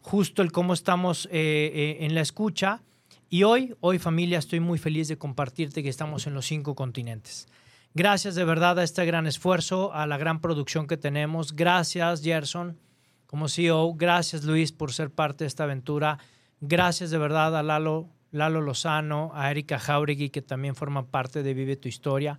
justo 0.00 0.42
el 0.42 0.52
cómo 0.52 0.74
estamos 0.74 1.26
eh, 1.26 1.30
eh, 1.32 1.96
en 2.00 2.14
la 2.14 2.20
escucha 2.20 2.82
y 3.28 3.44
hoy, 3.44 3.76
hoy 3.80 3.98
familia, 3.98 4.38
estoy 4.38 4.60
muy 4.60 4.78
feliz 4.78 5.08
de 5.08 5.18
compartirte 5.18 5.82
que 5.82 5.88
estamos 5.88 6.26
en 6.26 6.34
los 6.34 6.46
cinco 6.46 6.74
continentes. 6.74 7.46
Gracias 7.94 8.34
de 8.34 8.44
verdad 8.44 8.78
a 8.78 8.82
este 8.82 9.04
gran 9.04 9.26
esfuerzo, 9.26 9.92
a 9.92 10.06
la 10.06 10.16
gran 10.16 10.40
producción 10.40 10.86
que 10.86 10.96
tenemos. 10.96 11.54
Gracias 11.54 12.22
Gerson 12.22 12.78
como 13.26 13.48
CEO. 13.48 13.94
Gracias 13.94 14.44
Luis 14.44 14.72
por 14.72 14.92
ser 14.92 15.10
parte 15.10 15.44
de 15.44 15.48
esta 15.48 15.64
aventura. 15.64 16.18
Gracias 16.60 17.10
de 17.10 17.18
verdad 17.18 17.56
a 17.56 17.62
Lalo, 17.62 18.08
Lalo 18.32 18.60
Lozano, 18.60 19.30
a 19.34 19.50
Erika 19.50 19.78
Jauregui 19.78 20.30
que 20.30 20.42
también 20.42 20.74
forman 20.74 21.06
parte 21.06 21.42
de 21.42 21.54
Vive 21.54 21.76
tu 21.76 21.88
Historia. 21.88 22.38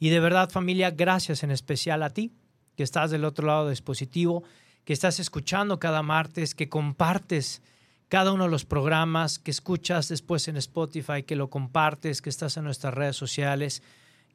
Y 0.00 0.10
de 0.10 0.20
verdad 0.20 0.50
familia, 0.50 0.90
gracias 0.90 1.44
en 1.44 1.50
especial 1.50 2.02
a 2.02 2.10
ti 2.10 2.32
que 2.76 2.82
estás 2.82 3.10
del 3.10 3.24
otro 3.24 3.46
lado 3.46 3.66
del 3.66 3.72
dispositivo, 3.72 4.42
que 4.84 4.92
estás 4.92 5.20
escuchando 5.20 5.78
cada 5.78 6.02
martes, 6.02 6.54
que 6.54 6.68
compartes 6.68 7.62
cada 8.08 8.32
uno 8.32 8.44
de 8.44 8.50
los 8.50 8.64
programas, 8.64 9.38
que 9.38 9.50
escuchas 9.50 10.08
después 10.08 10.46
en 10.48 10.56
Spotify, 10.56 11.22
que 11.22 11.36
lo 11.36 11.50
compartes, 11.50 12.22
que 12.22 12.30
estás 12.30 12.56
en 12.56 12.64
nuestras 12.64 12.94
redes 12.94 13.16
sociales. 13.16 13.82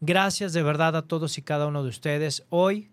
Gracias 0.01 0.53
de 0.53 0.63
verdad 0.63 0.95
a 0.95 1.03
todos 1.03 1.37
y 1.37 1.41
cada 1.41 1.67
uno 1.67 1.83
de 1.83 1.89
ustedes. 1.89 2.43
Hoy, 2.49 2.89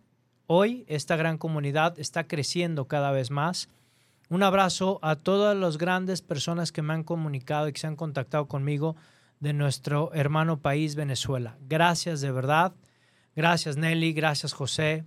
hoy 0.46 0.84
esta 0.86 1.16
gran 1.16 1.38
comunidad 1.38 1.98
está 1.98 2.26
creciendo 2.28 2.86
cada 2.86 3.10
vez 3.10 3.30
más. 3.30 3.68
Un 4.28 4.42
abrazo 4.42 4.98
a 5.02 5.16
todas 5.16 5.56
las 5.56 5.78
grandes 5.78 6.20
personas 6.20 6.72
que 6.72 6.82
me 6.82 6.94
han 6.94 7.04
comunicado 7.04 7.68
y 7.68 7.72
que 7.72 7.80
se 7.80 7.86
han 7.86 7.96
contactado 7.96 8.46
conmigo 8.46 8.96
de 9.40 9.52
nuestro 9.52 10.12
hermano 10.14 10.58
país 10.58 10.94
Venezuela. 10.94 11.56
Gracias 11.60 12.20
de 12.20 12.32
verdad. 12.32 12.74
Gracias 13.34 13.76
Nelly, 13.76 14.12
gracias 14.12 14.52
José, 14.52 15.04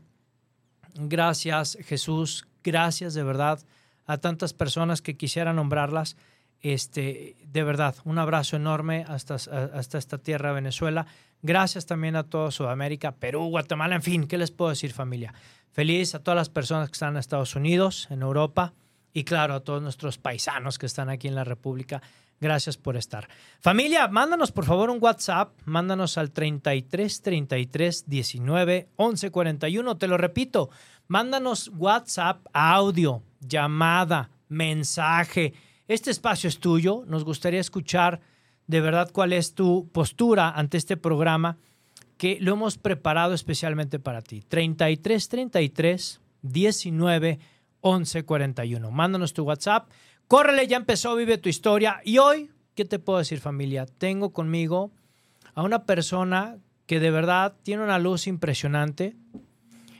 gracias 0.95 1.77
Jesús, 1.81 2.47
gracias 2.63 3.13
de 3.13 3.23
verdad 3.23 3.59
a 4.05 4.17
tantas 4.17 4.53
personas 4.53 5.01
que 5.01 5.17
quisiera 5.17 5.53
nombrarlas. 5.53 6.17
Este, 6.61 7.37
de 7.45 7.63
verdad, 7.63 7.95
un 8.03 8.17
abrazo 8.17 8.55
enorme 8.57 9.05
hasta, 9.07 9.35
hasta 9.35 9.97
esta 9.97 10.17
tierra 10.17 10.51
Venezuela. 10.51 11.05
Gracias 11.41 11.85
también 11.85 12.15
a 12.15 12.23
toda 12.23 12.51
Sudamérica, 12.51 13.13
Perú, 13.13 13.45
Guatemala, 13.49 13.95
en 13.95 14.01
fin, 14.01 14.27
¿qué 14.27 14.37
les 14.37 14.51
puedo 14.51 14.69
decir 14.69 14.91
familia? 14.91 15.33
Feliz 15.71 16.15
a 16.15 16.19
todas 16.19 16.35
las 16.35 16.49
personas 16.49 16.89
que 16.89 16.93
están 16.93 17.13
en 17.13 17.17
Estados 17.17 17.55
Unidos, 17.55 18.07
en 18.09 18.23
Europa 18.23 18.73
y 19.13 19.23
claro, 19.23 19.53
a 19.53 19.59
todos 19.61 19.81
nuestros 19.81 20.17
paisanos 20.17 20.77
que 20.77 20.85
están 20.85 21.09
aquí 21.09 21.27
en 21.27 21.35
la 21.35 21.43
República. 21.43 22.01
Gracias 22.41 22.77
por 22.77 22.95
estar. 22.95 23.27
Familia, 23.59 24.07
mándanos 24.07 24.51
por 24.51 24.65
favor 24.65 24.89
un 24.89 24.99
WhatsApp, 25.01 25.59
mándanos 25.65 26.17
al 26.17 26.31
33 26.31 27.21
33 27.21 28.05
19 28.07 28.89
11 28.95 29.31
41. 29.31 29.97
Te 29.97 30.07
lo 30.07 30.17
repito, 30.17 30.69
mándanos 31.07 31.69
WhatsApp, 31.75 32.45
audio, 32.53 33.23
llamada, 33.41 34.29
mensaje. 34.47 35.53
Este 35.87 36.11
espacio 36.11 36.47
es 36.47 36.59
tuyo. 36.59 37.03
Nos 37.07 37.25
gustaría 37.25 37.59
escuchar 37.59 38.21
de 38.67 38.79
verdad 38.79 39.09
cuál 39.11 39.33
es 39.33 39.53
tu 39.53 39.89
postura 39.91 40.49
ante 40.51 40.77
este 40.77 40.95
programa 40.95 41.57
que 42.17 42.37
lo 42.39 42.53
hemos 42.53 42.77
preparado 42.77 43.33
especialmente 43.33 43.99
para 43.99 44.21
ti. 44.21 44.43
33 44.47 45.27
33 45.29 46.21
19 46.41 47.39
11 47.81 48.23
41. 48.23 48.91
Mándanos 48.91 49.33
tu 49.33 49.43
WhatsApp. 49.43 49.89
Córrele, 50.29 50.67
ya 50.67 50.77
empezó, 50.77 51.15
vive 51.15 51.39
tu 51.39 51.49
historia. 51.49 52.01
Y 52.05 52.19
hoy, 52.19 52.51
¿qué 52.75 52.85
te 52.85 52.99
puedo 52.99 53.17
decir 53.17 53.39
familia? 53.39 53.87
Tengo 53.87 54.31
conmigo 54.31 54.91
a 55.55 55.63
una 55.63 55.85
persona 55.85 56.59
que 56.85 56.99
de 56.99 57.09
verdad 57.09 57.55
tiene 57.63 57.83
una 57.83 57.97
luz 57.97 58.27
impresionante. 58.27 59.15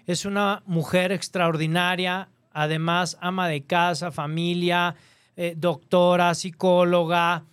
Es 0.05 0.25
una 0.25 0.61
mujer 0.67 1.11
extraordinaria, 1.11 2.29
además 2.51 3.17
ama 3.21 3.47
de 3.47 3.63
casa, 3.63 4.11
familia, 4.11 4.93
eh, 5.35 5.55
doctora, 5.57 6.35
psicóloga, 6.35 7.45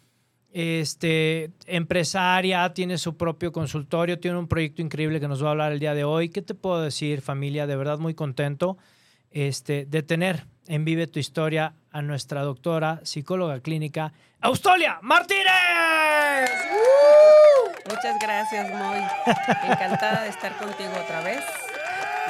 este, 0.52 1.52
empresaria, 1.64 2.74
tiene 2.74 2.98
su 2.98 3.16
propio 3.16 3.52
consultorio, 3.52 4.20
tiene 4.20 4.36
un 4.36 4.48
proyecto 4.48 4.82
increíble 4.82 5.18
que 5.18 5.28
nos 5.28 5.42
va 5.42 5.48
a 5.48 5.50
hablar 5.52 5.72
el 5.72 5.80
día 5.80 5.94
de 5.94 6.04
hoy. 6.04 6.28
¿Qué 6.28 6.42
te 6.42 6.52
puedo 6.52 6.82
decir 6.82 7.22
familia? 7.22 7.66
De 7.66 7.76
verdad 7.76 7.98
muy 7.98 8.12
contento 8.12 8.76
este, 9.30 9.86
de 9.86 10.02
tener 10.02 10.44
en 10.68 10.84
Vive 10.84 11.06
tu 11.06 11.18
Historia 11.18 11.74
a 11.92 12.02
nuestra 12.02 12.42
doctora, 12.42 13.00
psicóloga 13.04 13.60
clínica, 13.60 14.12
Austolia 14.40 14.98
Martínez. 15.02 15.44
Muchas 17.88 18.16
gracias, 18.20 18.68
Moy. 18.74 19.00
Encantada 19.70 20.22
de 20.22 20.28
estar 20.30 20.56
contigo 20.58 20.90
otra 21.02 21.22
vez. 21.22 21.40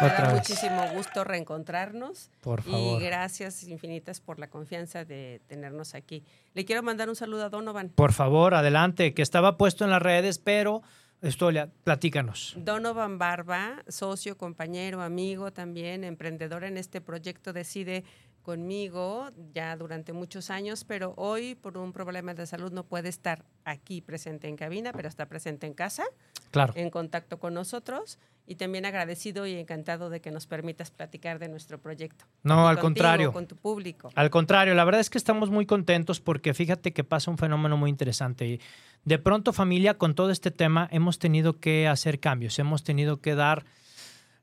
Me 0.00 0.06
Otra 0.08 0.26
da 0.26 0.32
vez. 0.34 0.34
muchísimo 0.34 0.86
gusto 0.92 1.24
reencontrarnos. 1.24 2.30
Por 2.42 2.62
favor. 2.62 3.00
Y 3.00 3.04
gracias 3.06 3.64
infinitas 3.64 4.20
por 4.20 4.38
la 4.38 4.48
confianza 4.48 5.04
de 5.06 5.40
tenernos 5.46 5.94
aquí. 5.94 6.22
Le 6.52 6.66
quiero 6.66 6.82
mandar 6.82 7.08
un 7.08 7.16
saludo 7.16 7.46
a 7.46 7.48
Donovan. 7.48 7.88
Por 7.88 8.12
favor, 8.12 8.54
adelante, 8.54 9.14
que 9.14 9.22
estaba 9.22 9.56
puesto 9.56 9.84
en 9.84 9.90
las 9.90 10.02
redes, 10.02 10.38
pero 10.38 10.82
Austolia, 11.22 11.70
platícanos. 11.84 12.54
Donovan 12.58 13.18
Barba, 13.18 13.82
socio, 13.88 14.36
compañero, 14.36 15.00
amigo 15.02 15.52
también, 15.52 16.04
emprendedor 16.04 16.64
en 16.64 16.76
este 16.76 17.00
proyecto 17.00 17.52
Decide 17.52 18.04
conmigo 18.46 19.28
ya 19.52 19.76
durante 19.76 20.12
muchos 20.12 20.50
años, 20.50 20.84
pero 20.84 21.14
hoy 21.16 21.56
por 21.56 21.76
un 21.76 21.92
problema 21.92 22.32
de 22.32 22.46
salud 22.46 22.70
no 22.70 22.84
puede 22.84 23.08
estar 23.08 23.44
aquí 23.64 24.00
presente 24.00 24.46
en 24.46 24.54
cabina, 24.56 24.92
pero 24.92 25.08
está 25.08 25.26
presente 25.26 25.66
en 25.66 25.74
casa. 25.74 26.04
Claro. 26.52 26.72
en 26.76 26.90
contacto 26.90 27.38
con 27.38 27.54
nosotros 27.54 28.18
y 28.46 28.54
también 28.54 28.86
agradecido 28.86 29.46
y 29.46 29.54
encantado 29.54 30.10
de 30.10 30.20
que 30.20 30.30
nos 30.30 30.46
permitas 30.46 30.92
platicar 30.92 31.40
de 31.40 31.48
nuestro 31.48 31.78
proyecto. 31.78 32.24
No, 32.44 32.54
Y 32.54 32.68
al 32.68 32.78
contigo, 32.78 32.82
contrario. 32.82 33.32
Con 33.32 33.46
tu 33.48 33.56
público. 33.56 34.10
Al 34.14 34.30
contrario, 34.30 34.74
la 34.74 34.84
verdad 34.84 35.00
es 35.00 35.10
que 35.10 35.18
estamos 35.18 35.50
muy 35.50 35.66
contentos 35.66 36.20
porque 36.20 36.54
fíjate 36.54 36.92
que 36.92 37.02
pasa 37.02 37.32
un 37.32 37.36
fenómeno 37.36 37.76
muy 37.76 37.90
interesante. 37.90 38.60
De 39.04 39.18
pronto, 39.18 39.52
familia, 39.52 39.98
con 39.98 40.14
todo 40.14 40.30
este 40.30 40.52
tema 40.52 40.88
hemos 40.92 41.18
tenido 41.18 41.58
que 41.58 41.88
hacer 41.88 42.20
cambios, 42.20 42.58
hemos 42.60 42.84
tenido 42.84 43.20
que 43.20 43.34
dar, 43.34 43.64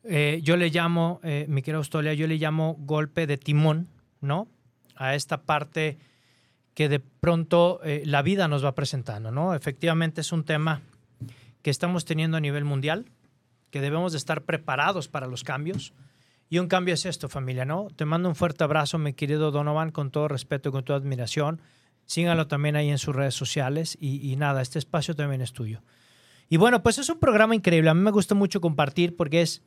eh, 0.04 0.42
yo 0.44 0.58
le 0.58 0.70
llamo, 0.70 1.22
eh, 1.24 1.46
mi 1.48 1.62
querida 1.62 1.78
Austolia, 1.78 2.14
yo 2.14 2.28
le 2.28 2.36
llamo 2.36 2.76
golpe 2.80 3.26
de 3.26 3.38
timón, 3.38 3.88
¿no? 4.22 4.48
A 4.96 5.16
esta 5.16 5.44
parte 5.44 5.98
que 6.74 6.90
de 6.90 7.00
pronto 7.00 7.80
eh, 7.84 8.04
la 8.06 8.22
vida 8.22 8.48
nos 8.48 8.66
va 8.66 8.76
presentando, 8.76 9.32
¿no? 9.32 9.54
Efectivamente 9.54 10.22
es 10.22 10.32
un 10.32 10.44
tema 10.44 10.82
que 11.62 11.70
estamos 11.70 12.04
teniendo 12.04 12.38
a 12.38 12.42
nivel 12.42 12.66
mundial, 12.66 13.06
que 13.70 13.80
debemos 13.80 14.12
de 14.12 14.18
estar 14.18 14.44
preparados 14.44 15.08
para 15.08 15.28
los 15.28 15.44
cambios. 15.44 15.94
Y 16.50 16.60
un 16.60 16.68
cambio 16.68 16.94
es 16.94 17.06
esto, 17.06 17.30
familia, 17.30 17.66
¿no? 17.66 17.88
Te 17.96 18.06
mando 18.06 18.30
un 18.30 18.36
fuerte 18.36 18.64
abrazo, 18.64 18.98
mi 18.98 19.14
querido 19.14 19.52
Donovan, 19.52 19.92
con 19.92 20.12
todo 20.12 20.28
respeto 20.28 20.70
y 20.70 20.72
con 20.72 20.84
toda 20.84 21.00
admiración. 21.00 21.62
Síganlo 22.06 22.48
también 22.48 22.76
ahí 22.76 22.90
en 22.90 22.98
sus 22.98 23.16
redes 23.16 23.34
sociales. 23.34 23.98
Y, 24.00 24.30
y 24.30 24.36
nada, 24.36 24.62
este 24.62 24.78
espacio 24.78 25.16
también 25.16 25.42
es 25.42 25.54
tuyo. 25.54 25.82
Y 26.50 26.58
bueno, 26.58 26.84
pues 26.84 26.98
es 27.00 27.10
un 27.10 27.20
programa 27.20 27.56
increíble. 27.56 27.90
A 27.90 27.94
mí 27.94 28.02
me 28.02 28.12
gusta 28.12 28.36
mucho 28.36 28.62
compartir 28.62 29.16
porque 29.16 29.42
es 29.42 29.64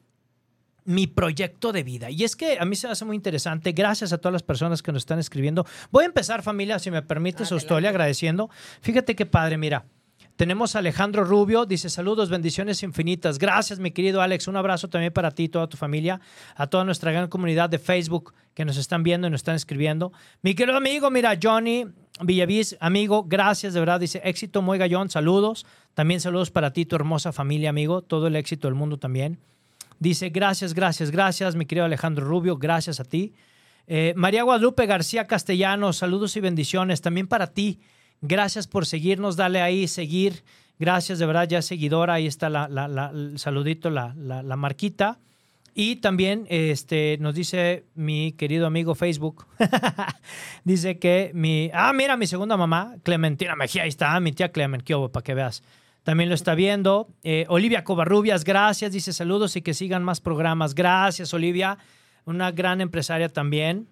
mi 0.86 1.06
proyecto 1.06 1.72
de 1.72 1.82
vida. 1.82 2.10
Y 2.10 2.24
es 2.24 2.36
que 2.36 2.58
a 2.58 2.64
mí 2.64 2.76
se 2.76 2.86
me 2.86 2.92
hace 2.92 3.04
muy 3.04 3.16
interesante. 3.16 3.72
Gracias 3.72 4.12
a 4.12 4.18
todas 4.18 4.32
las 4.32 4.42
personas 4.42 4.82
que 4.82 4.92
nos 4.92 5.02
están 5.02 5.18
escribiendo. 5.18 5.66
Voy 5.90 6.04
a 6.04 6.06
empezar, 6.06 6.42
familia, 6.42 6.78
si 6.78 6.90
me 6.90 7.02
permites, 7.02 7.48
Adelante. 7.48 7.54
Austolia, 7.54 7.90
agradeciendo. 7.90 8.48
Fíjate 8.80 9.14
qué 9.14 9.26
padre, 9.26 9.58
mira. 9.58 9.84
Tenemos 10.36 10.76
a 10.76 10.80
Alejandro 10.80 11.24
Rubio, 11.24 11.64
dice 11.64 11.88
saludos, 11.88 12.28
bendiciones 12.28 12.82
infinitas. 12.82 13.38
Gracias, 13.38 13.78
mi 13.78 13.90
querido 13.90 14.20
Alex. 14.20 14.48
Un 14.48 14.56
abrazo 14.56 14.88
también 14.88 15.10
para 15.10 15.30
ti 15.30 15.44
y 15.44 15.48
toda 15.48 15.66
tu 15.66 15.78
familia, 15.78 16.20
a 16.54 16.66
toda 16.66 16.84
nuestra 16.84 17.10
gran 17.10 17.28
comunidad 17.28 17.70
de 17.70 17.78
Facebook 17.78 18.34
que 18.52 18.66
nos 18.66 18.76
están 18.76 19.02
viendo 19.02 19.26
y 19.26 19.30
nos 19.30 19.40
están 19.40 19.54
escribiendo. 19.54 20.12
Mi 20.42 20.54
querido 20.54 20.76
amigo, 20.76 21.10
mira, 21.10 21.38
Johnny 21.42 21.86
Villavis, 22.22 22.76
amigo, 22.80 23.24
gracias, 23.24 23.72
de 23.72 23.80
verdad. 23.80 23.98
Dice 23.98 24.20
éxito, 24.24 24.60
muy 24.60 24.76
gallón, 24.76 25.08
saludos. 25.08 25.64
También 25.94 26.20
saludos 26.20 26.50
para 26.50 26.70
ti, 26.74 26.84
tu 26.84 26.96
hermosa 26.96 27.32
familia, 27.32 27.70
amigo. 27.70 28.02
Todo 28.02 28.26
el 28.26 28.36
éxito 28.36 28.68
del 28.68 28.74
mundo 28.74 28.98
también. 28.98 29.38
Dice 29.98 30.28
gracias, 30.30 30.74
gracias, 30.74 31.10
gracias, 31.10 31.56
mi 31.56 31.64
querido 31.66 31.86
Alejandro 31.86 32.26
Rubio, 32.26 32.56
gracias 32.56 33.00
a 33.00 33.04
ti. 33.04 33.32
Eh, 33.86 34.12
María 34.16 34.42
Guadalupe 34.42 34.84
García 34.86 35.26
Castellanos, 35.26 35.96
saludos 35.96 36.36
y 36.36 36.40
bendiciones 36.40 37.00
también 37.00 37.26
para 37.28 37.46
ti. 37.48 37.80
Gracias 38.20 38.66
por 38.66 38.84
seguirnos, 38.86 39.36
dale 39.36 39.60
ahí, 39.62 39.88
seguir. 39.88 40.42
Gracias, 40.78 41.18
de 41.18 41.26
verdad, 41.26 41.48
ya 41.48 41.62
seguidora, 41.62 42.14
ahí 42.14 42.26
está 42.26 42.50
la, 42.50 42.66
el 43.14 43.38
saludito, 43.38 43.88
la, 43.90 44.14
la- 44.16 44.56
marquita. 44.56 45.18
Y 45.74 45.96
también 45.96 46.46
este, 46.48 47.18
nos 47.20 47.34
dice 47.34 47.84
mi 47.94 48.32
querido 48.32 48.66
amigo 48.66 48.94
Facebook, 48.94 49.46
dice 50.64 50.98
que 50.98 51.30
mi... 51.34 51.70
Ah, 51.72 51.92
mira, 51.92 52.16
mi 52.16 52.26
segunda 52.26 52.56
mamá, 52.56 52.96
Clementina 53.02 53.54
Mejía, 53.56 53.82
ahí 53.82 53.88
está, 53.90 54.18
mi 54.20 54.32
tía 54.32 54.50
Clemen, 54.52 54.80
qué 54.80 54.94
para 55.12 55.22
que 55.22 55.34
veas. 55.34 55.62
También 56.06 56.28
lo 56.28 56.36
está 56.36 56.54
viendo. 56.54 57.08
Eh, 57.24 57.46
Olivia 57.48 57.82
Covarrubias, 57.82 58.44
gracias, 58.44 58.92
dice 58.92 59.12
saludos 59.12 59.56
y 59.56 59.62
que 59.62 59.74
sigan 59.74 60.04
más 60.04 60.20
programas. 60.20 60.76
Gracias, 60.76 61.34
Olivia, 61.34 61.78
una 62.24 62.52
gran 62.52 62.80
empresaria 62.80 63.28
también. 63.28 63.88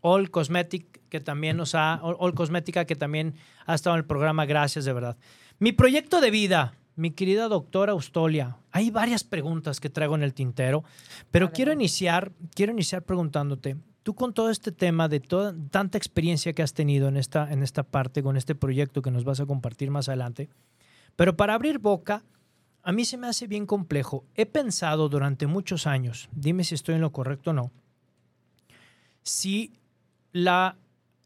All 0.00 0.30
Cosmetic, 0.30 1.00
que 1.08 1.18
también 1.18 1.56
nos 1.56 1.74
ha, 1.74 1.98
All, 2.00 2.14
All 2.20 2.34
Cosmética, 2.34 2.84
que 2.84 2.94
también 2.94 3.34
ha 3.66 3.74
estado 3.74 3.96
en 3.96 4.02
el 4.02 4.06
programa, 4.06 4.46
gracias 4.46 4.84
de 4.84 4.92
verdad. 4.92 5.16
Mi 5.58 5.72
proyecto 5.72 6.20
de 6.20 6.30
vida, 6.30 6.74
mi 6.94 7.10
querida 7.10 7.48
doctora 7.48 7.90
Austolia, 7.90 8.58
hay 8.70 8.92
varias 8.92 9.24
preguntas 9.24 9.80
que 9.80 9.90
traigo 9.90 10.14
en 10.14 10.22
el 10.22 10.34
tintero, 10.34 10.84
pero 11.32 11.50
quiero 11.50 11.72
iniciar, 11.72 12.30
quiero 12.54 12.70
iniciar 12.70 13.02
preguntándote, 13.02 13.76
tú 14.04 14.14
con 14.14 14.32
todo 14.32 14.50
este 14.50 14.70
tema 14.70 15.08
de 15.08 15.18
toda, 15.18 15.56
tanta 15.72 15.98
experiencia 15.98 16.52
que 16.52 16.62
has 16.62 16.72
tenido 16.72 17.08
en 17.08 17.16
esta, 17.16 17.52
en 17.52 17.64
esta 17.64 17.82
parte, 17.82 18.22
con 18.22 18.36
este 18.36 18.54
proyecto 18.54 19.02
que 19.02 19.10
nos 19.10 19.24
vas 19.24 19.40
a 19.40 19.46
compartir 19.46 19.90
más 19.90 20.08
adelante, 20.08 20.48
pero 21.18 21.36
para 21.36 21.54
abrir 21.54 21.80
boca, 21.80 22.22
a 22.84 22.92
mí 22.92 23.04
se 23.04 23.16
me 23.16 23.26
hace 23.26 23.48
bien 23.48 23.66
complejo. 23.66 24.24
He 24.36 24.46
pensado 24.46 25.08
durante 25.08 25.48
muchos 25.48 25.88
años, 25.88 26.28
dime 26.30 26.62
si 26.62 26.76
estoy 26.76 26.94
en 26.94 27.00
lo 27.00 27.10
correcto 27.10 27.50
o 27.50 27.54
no, 27.54 27.72
si 29.24 29.72
la, 30.30 30.76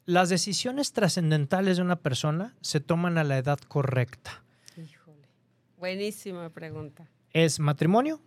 las 0.06 0.30
decisiones 0.30 0.94
trascendentales 0.94 1.76
de 1.76 1.82
una 1.82 1.96
persona 1.96 2.56
se 2.62 2.80
toman 2.80 3.18
a 3.18 3.22
la 3.24 3.36
edad 3.36 3.58
correcta. 3.58 4.42
Híjole. 4.78 5.28
Buenísima 5.76 6.48
pregunta. 6.48 7.06
Es 7.34 7.60
matrimonio 7.60 8.22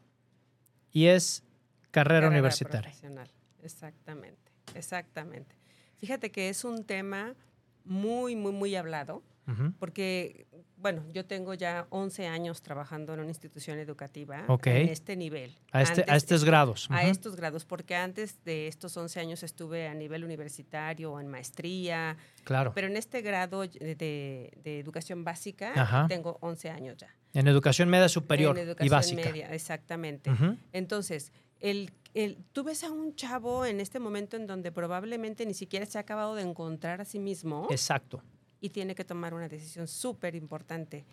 y 0.92 1.08
es 1.08 1.42
carrera, 1.90 2.20
Carrera 2.20 2.28
universitaria. 2.28 2.92
profesional. 2.92 3.32
Exactamente, 3.64 4.52
exactamente. 4.76 5.56
Fíjate 5.98 6.32
que 6.32 6.50
es 6.50 6.64
un 6.64 6.84
tema 6.84 7.34
muy, 7.86 8.36
muy, 8.36 8.52
muy 8.52 8.76
hablado, 8.76 9.24
Porque, 9.80 10.48
bueno, 10.78 11.04
yo 11.14 11.26
tengo 11.26 11.54
ya 11.54 11.86
11 11.90 12.28
años 12.28 12.62
trabajando 12.62 13.14
en 13.14 13.20
una 13.20 13.30
institución 13.30 13.78
educativa 13.80 14.46
en 14.66 14.90
este 14.90 15.16
nivel. 15.16 15.56
A, 15.72 15.82
este, 15.82 16.04
a 16.08 16.16
estos 16.16 16.44
grados. 16.44 16.88
a 16.90 17.04
estos 17.04 17.36
grados, 17.36 17.66
porque 17.66 17.96
antes 17.96 18.44
de 18.44 18.68
estos 18.68 18.96
11 18.98 19.20
años 19.20 19.44
estuve 19.44 19.88
a 19.88 19.94
nivel 19.94 20.24
universitario 20.24 21.12
o 21.14 21.20
en 21.20 21.28
maestría, 21.28 22.18
Claro. 22.44 22.72
pero 22.74 22.88
en 22.88 22.98
este 22.98 23.22
grado 23.22 23.62
de, 23.62 23.96
de- 23.96 24.52
de 24.64 24.80
educación 24.80 25.24
básica 25.24 25.74
Ajá. 25.76 26.08
tengo 26.08 26.38
11 26.42 26.70
años 26.70 26.98
ya. 26.98 27.10
En 27.34 27.48
educación 27.48 27.90
media 27.90 28.10
superior 28.10 28.58
en 28.58 28.64
y 28.66 28.68
educación 28.70 28.90
básica. 28.92 29.22
media, 29.26 29.54
exactamente. 29.54 30.32
Entonces, 30.72 31.32
el, 31.60 31.92
el- 32.14 32.38
tú 32.54 32.64
ves 32.64 32.84
a 32.84 32.92
un 32.92 33.16
chavo 33.16 33.66
en 33.66 33.80
este 33.82 34.00
momento 34.00 34.38
en 34.38 34.48
donde 34.48 34.72
probablemente 34.72 35.46
ni 35.46 35.54
siquiera 35.54 35.86
se 35.86 35.98
ha 35.98 36.02
acabado 36.02 36.36
de 36.36 36.44
encontrar 36.44 37.02
a 37.02 37.06
sí 37.06 37.20
mismo 37.20 37.68
Exacto. 37.72 38.22
Y 38.66 38.70
tiene 38.72 38.96
que 38.96 39.06
tomar 39.06 39.34
una 39.36 39.48
decisión 39.48 39.88
súper 39.88 40.34
importante, 40.36 41.06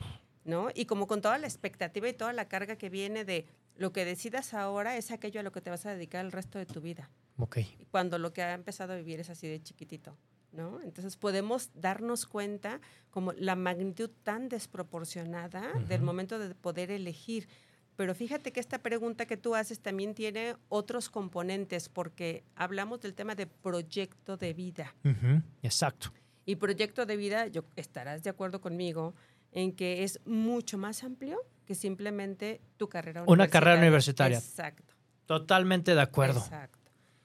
¿no? 0.45 0.69
Y 0.75 0.87
como 0.87 1.07
con 1.07 1.21
toda 1.21 1.37
la 1.37 1.47
expectativa 1.47 2.09
y 2.09 2.15
toda 2.15 2.33
la 2.33 2.49
carga 2.49 2.77
que 2.77 2.89
viene 2.89 3.25
de 3.27 3.45
lo 3.77 3.93
que 3.93 4.07
decidas 4.07 4.55
ahora 4.55 4.97
es 4.97 5.11
aquello 5.11 5.41
a 5.41 5.43
lo 5.43 5.53
que 5.53 5.61
te 5.61 5.69
vas 5.69 5.85
a 5.85 5.93
dedicar 5.95 6.25
el 6.25 6.33
resto 6.33 6.59
de 6.59 6.65
tu 6.67 6.81
vida, 6.81 7.11
Ok. 7.37 7.59
cuando 7.91 8.19
lo 8.19 8.33
que 8.33 8.43
ha 8.43 8.55
empezado 8.55 8.95
a 8.95 8.97
vivir 8.97 9.21
es 9.21 9.29
así 9.29 9.47
de 9.49 9.63
chiquitito, 9.63 10.17
¿no? 10.53 10.81
Entonces 10.83 11.19
podemos 11.19 11.71
darnos 11.75 12.25
cuenta 12.27 12.81
como 13.11 13.33
la 13.35 13.55
magnitud 13.55 14.11
tan 14.23 14.49
desproporcionada 14.49 15.63
del 15.89 16.01
momento 16.03 16.39
de 16.39 16.55
poder 16.55 16.91
elegir. 16.91 17.49
Pero 17.97 18.15
fíjate 18.15 18.53
que 18.53 18.61
esta 18.61 18.79
pregunta 18.83 19.27
que 19.27 19.37
tú 19.37 19.55
haces 19.55 19.81
también 19.81 20.15
tiene 20.15 20.57
otros 20.71 21.11
componentes, 21.11 21.91
porque 21.91 22.43
hablamos 22.57 23.01
del 23.03 23.13
tema 23.13 23.35
de 23.35 23.47
proyecto 23.47 24.39
de 24.39 24.55
vida. 24.55 24.95
Ujú. 25.05 25.43
Exacto. 25.63 26.11
Y 26.45 26.57
proyecto 26.57 27.07
de 27.07 27.17
vida, 27.17 27.47
yo 27.47 27.65
estarás 27.77 28.23
de 28.23 28.31
acuerdo 28.31 28.61
conmigo 28.61 29.15
en 29.53 29.73
que 29.73 30.03
es 30.03 30.21
mucho 30.25 30.79
más 30.79 31.05
amplio 31.05 31.41
que 31.67 31.75
simplemente 31.75 32.61
tu 32.77 32.89
carrera 32.89 33.25
Una 33.27 33.49
carrera 33.49 33.79
universitaria. 33.79 34.39
Exacto. 34.39 34.95
Totalmente 35.27 35.95
de 35.95 36.01
acuerdo. 36.01 36.41
Exacto. 36.41 36.79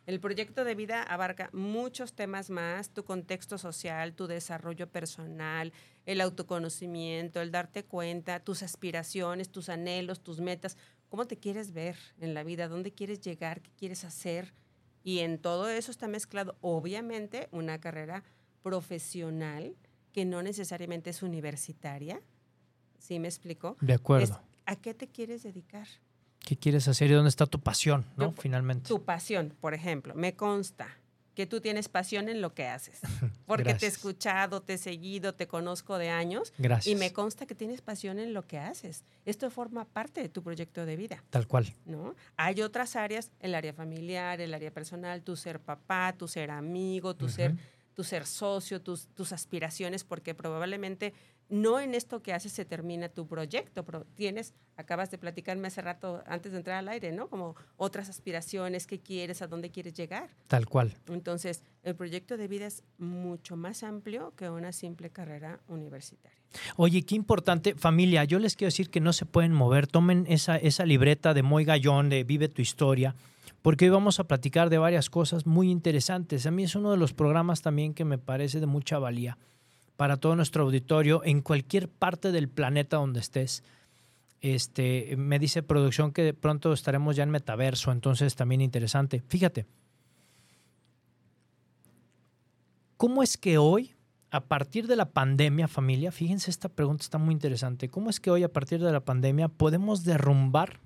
El 0.05 0.21
proyecto 0.21 0.63
de 0.63 0.73
vida 0.73 1.03
abarca 1.03 1.49
muchos 1.51 2.13
temas 2.13 2.49
más, 2.49 2.91
tu 2.91 3.03
contexto 3.03 3.57
social, 3.57 4.13
tu 4.13 4.27
desarrollo 4.27 4.87
personal, 4.87 5.73
el 6.05 6.21
autoconocimiento, 6.21 7.41
el 7.41 7.51
darte 7.51 7.83
cuenta, 7.83 8.39
tus 8.39 8.63
aspiraciones, 8.63 9.49
tus 9.49 9.67
anhelos, 9.67 10.21
tus 10.21 10.39
metas, 10.39 10.77
cómo 11.09 11.27
te 11.27 11.35
quieres 11.35 11.73
ver 11.73 11.97
en 12.21 12.33
la 12.33 12.43
vida, 12.43 12.69
dónde 12.69 12.93
quieres 12.93 13.19
llegar, 13.19 13.59
qué 13.61 13.71
quieres 13.77 14.05
hacer. 14.05 14.53
Y 15.03 15.19
en 15.19 15.39
todo 15.39 15.67
eso 15.67 15.91
está 15.91 16.07
mezclado, 16.07 16.57
obviamente, 16.61 17.49
una 17.51 17.81
carrera 17.81 18.23
profesional 18.67 19.75
que 20.11 20.25
no 20.25 20.41
necesariamente 20.41 21.09
es 21.11 21.21
universitaria. 21.23 22.19
¿Sí 22.99 23.19
me 23.19 23.27
explico? 23.27 23.77
De 23.81 23.93
acuerdo. 23.93 24.33
Es, 24.33 24.39
¿A 24.65 24.75
qué 24.75 24.93
te 24.93 25.07
quieres 25.07 25.43
dedicar? 25.43 25.87
¿Qué 26.39 26.57
quieres 26.57 26.87
hacer 26.87 27.09
y 27.09 27.13
dónde 27.13 27.29
está 27.29 27.45
tu 27.45 27.59
pasión, 27.59 28.05
no? 28.17 28.31
Yo- 28.33 28.41
Finalmente. 28.41 28.87
Tu 28.87 29.03
pasión, 29.03 29.53
por 29.61 29.73
ejemplo, 29.73 30.13
me 30.15 30.33
consta 30.35 30.87
que 31.35 31.45
tú 31.45 31.61
tienes 31.61 31.87
pasión 31.87 32.29
en 32.29 32.41
lo 32.41 32.53
que 32.55 32.65
haces, 32.65 32.99
porque 33.45 33.75
te 33.75 33.85
he 33.85 33.89
escuchado, 33.89 34.61
te 34.63 34.73
he 34.73 34.77
seguido, 34.79 35.35
te 35.35 35.47
conozco 35.47 35.99
de 35.99 36.09
años 36.09 36.51
Gracias. 36.57 36.87
y 36.93 36.97
me 36.99 37.13
consta 37.13 37.45
que 37.45 37.53
tienes 37.53 37.81
pasión 37.81 38.17
en 38.17 38.33
lo 38.33 38.41
que 38.47 38.57
haces. 38.57 39.03
Esto 39.23 39.49
forma 39.51 39.85
parte 39.85 40.19
de 40.21 40.29
tu 40.29 40.41
proyecto 40.41 40.85
de 40.85 40.95
vida, 40.95 41.23
Tal 41.29 41.45
cual. 41.47 41.71
¿no? 41.85 42.15
Hay 42.37 42.61
otras 42.63 42.95
áreas, 42.95 43.29
el 43.39 43.53
área 43.53 43.71
familiar, 43.73 44.41
el 44.41 44.53
área 44.53 44.71
personal, 44.71 45.21
tu 45.21 45.35
ser 45.35 45.59
papá, 45.59 46.13
tu 46.17 46.27
ser 46.27 46.49
amigo, 46.49 47.15
tu 47.15 47.29
ser. 47.29 47.55
Tu 47.97 48.03
ser 48.03 48.27
socio, 48.27 48.79
tus, 48.79 49.07
tus 49.07 49.31
aspiraciones, 49.33 50.03
porque 50.03 50.35
probablemente 50.35 51.15
no 51.49 51.79
en 51.79 51.95
esto 51.95 52.21
que 52.21 52.31
haces 52.31 52.51
se 52.51 52.63
termina 52.63 53.09
tu 53.09 53.25
proyecto, 53.25 53.83
pero 53.83 54.05
tienes, 54.13 54.53
acabas 54.75 55.09
de 55.09 55.17
platicarme 55.17 55.69
hace 55.69 55.81
rato 55.81 56.21
antes 56.27 56.51
de 56.51 56.59
entrar 56.59 56.77
al 56.77 56.89
aire, 56.89 57.11
¿no? 57.11 57.27
Como 57.27 57.55
otras 57.75 58.07
aspiraciones, 58.07 58.85
qué 58.85 58.99
quieres, 58.99 59.41
a 59.41 59.47
dónde 59.47 59.71
quieres 59.71 59.95
llegar. 59.95 60.29
Tal 60.45 60.67
cual. 60.67 60.93
Entonces, 61.07 61.63
el 61.81 61.95
proyecto 61.95 62.37
de 62.37 62.47
vida 62.47 62.67
es 62.67 62.83
mucho 62.99 63.57
más 63.57 63.81
amplio 63.81 64.31
que 64.35 64.47
una 64.47 64.73
simple 64.73 65.09
carrera 65.09 65.59
universitaria. 65.67 66.37
Oye, 66.75 67.01
qué 67.01 67.15
importante, 67.15 67.73
familia, 67.73 68.25
yo 68.25 68.37
les 68.37 68.55
quiero 68.55 68.67
decir 68.67 68.91
que 68.91 68.99
no 68.99 69.11
se 69.11 69.25
pueden 69.25 69.53
mover, 69.53 69.87
tomen 69.87 70.27
esa, 70.29 70.57
esa 70.57 70.85
libreta 70.85 71.33
de 71.33 71.41
Moy 71.41 71.65
Gallón, 71.65 72.09
de 72.09 72.23
Vive 72.23 72.47
tu 72.47 72.61
Historia, 72.61 73.15
porque 73.61 73.85
hoy 73.85 73.91
vamos 73.91 74.19
a 74.19 74.25
platicar 74.25 74.69
de 74.69 74.77
varias 74.77 75.09
cosas 75.09 75.45
muy 75.45 75.69
interesantes. 75.69 76.45
A 76.45 76.51
mí 76.51 76.63
es 76.63 76.75
uno 76.75 76.91
de 76.91 76.97
los 76.97 77.13
programas 77.13 77.61
también 77.61 77.93
que 77.93 78.05
me 78.05 78.17
parece 78.17 78.59
de 78.59 78.65
mucha 78.65 78.99
valía 78.99 79.37
para 79.97 80.17
todo 80.17 80.35
nuestro 80.35 80.63
auditorio 80.63 81.21
en 81.25 81.41
cualquier 81.41 81.89
parte 81.89 82.31
del 82.31 82.47
planeta 82.47 82.97
donde 82.97 83.19
estés. 83.19 83.63
Este, 84.39 85.15
me 85.17 85.39
dice 85.39 85.63
producción 85.63 86.13
que 86.13 86.33
pronto 86.35 86.71
estaremos 86.71 87.15
ya 87.15 87.23
en 87.23 87.31
metaverso, 87.31 87.91
entonces 87.91 88.35
también 88.35 88.61
interesante. 88.61 89.23
Fíjate, 89.27 89.65
¿cómo 92.95 93.23
es 93.23 93.35
que 93.35 93.57
hoy, 93.57 93.95
a 94.29 94.41
partir 94.41 94.85
de 94.85 94.95
la 94.95 95.09
pandemia, 95.09 95.67
familia, 95.67 96.11
fíjense, 96.11 96.51
esta 96.51 96.69
pregunta 96.69 97.03
está 97.03 97.17
muy 97.17 97.33
interesante, 97.33 97.89
¿cómo 97.89 98.11
es 98.11 98.19
que 98.19 98.29
hoy, 98.29 98.43
a 98.43 98.53
partir 98.53 98.79
de 98.79 98.91
la 98.91 99.03
pandemia, 99.03 99.47
podemos 99.47 100.03
derrumbar 100.03 100.79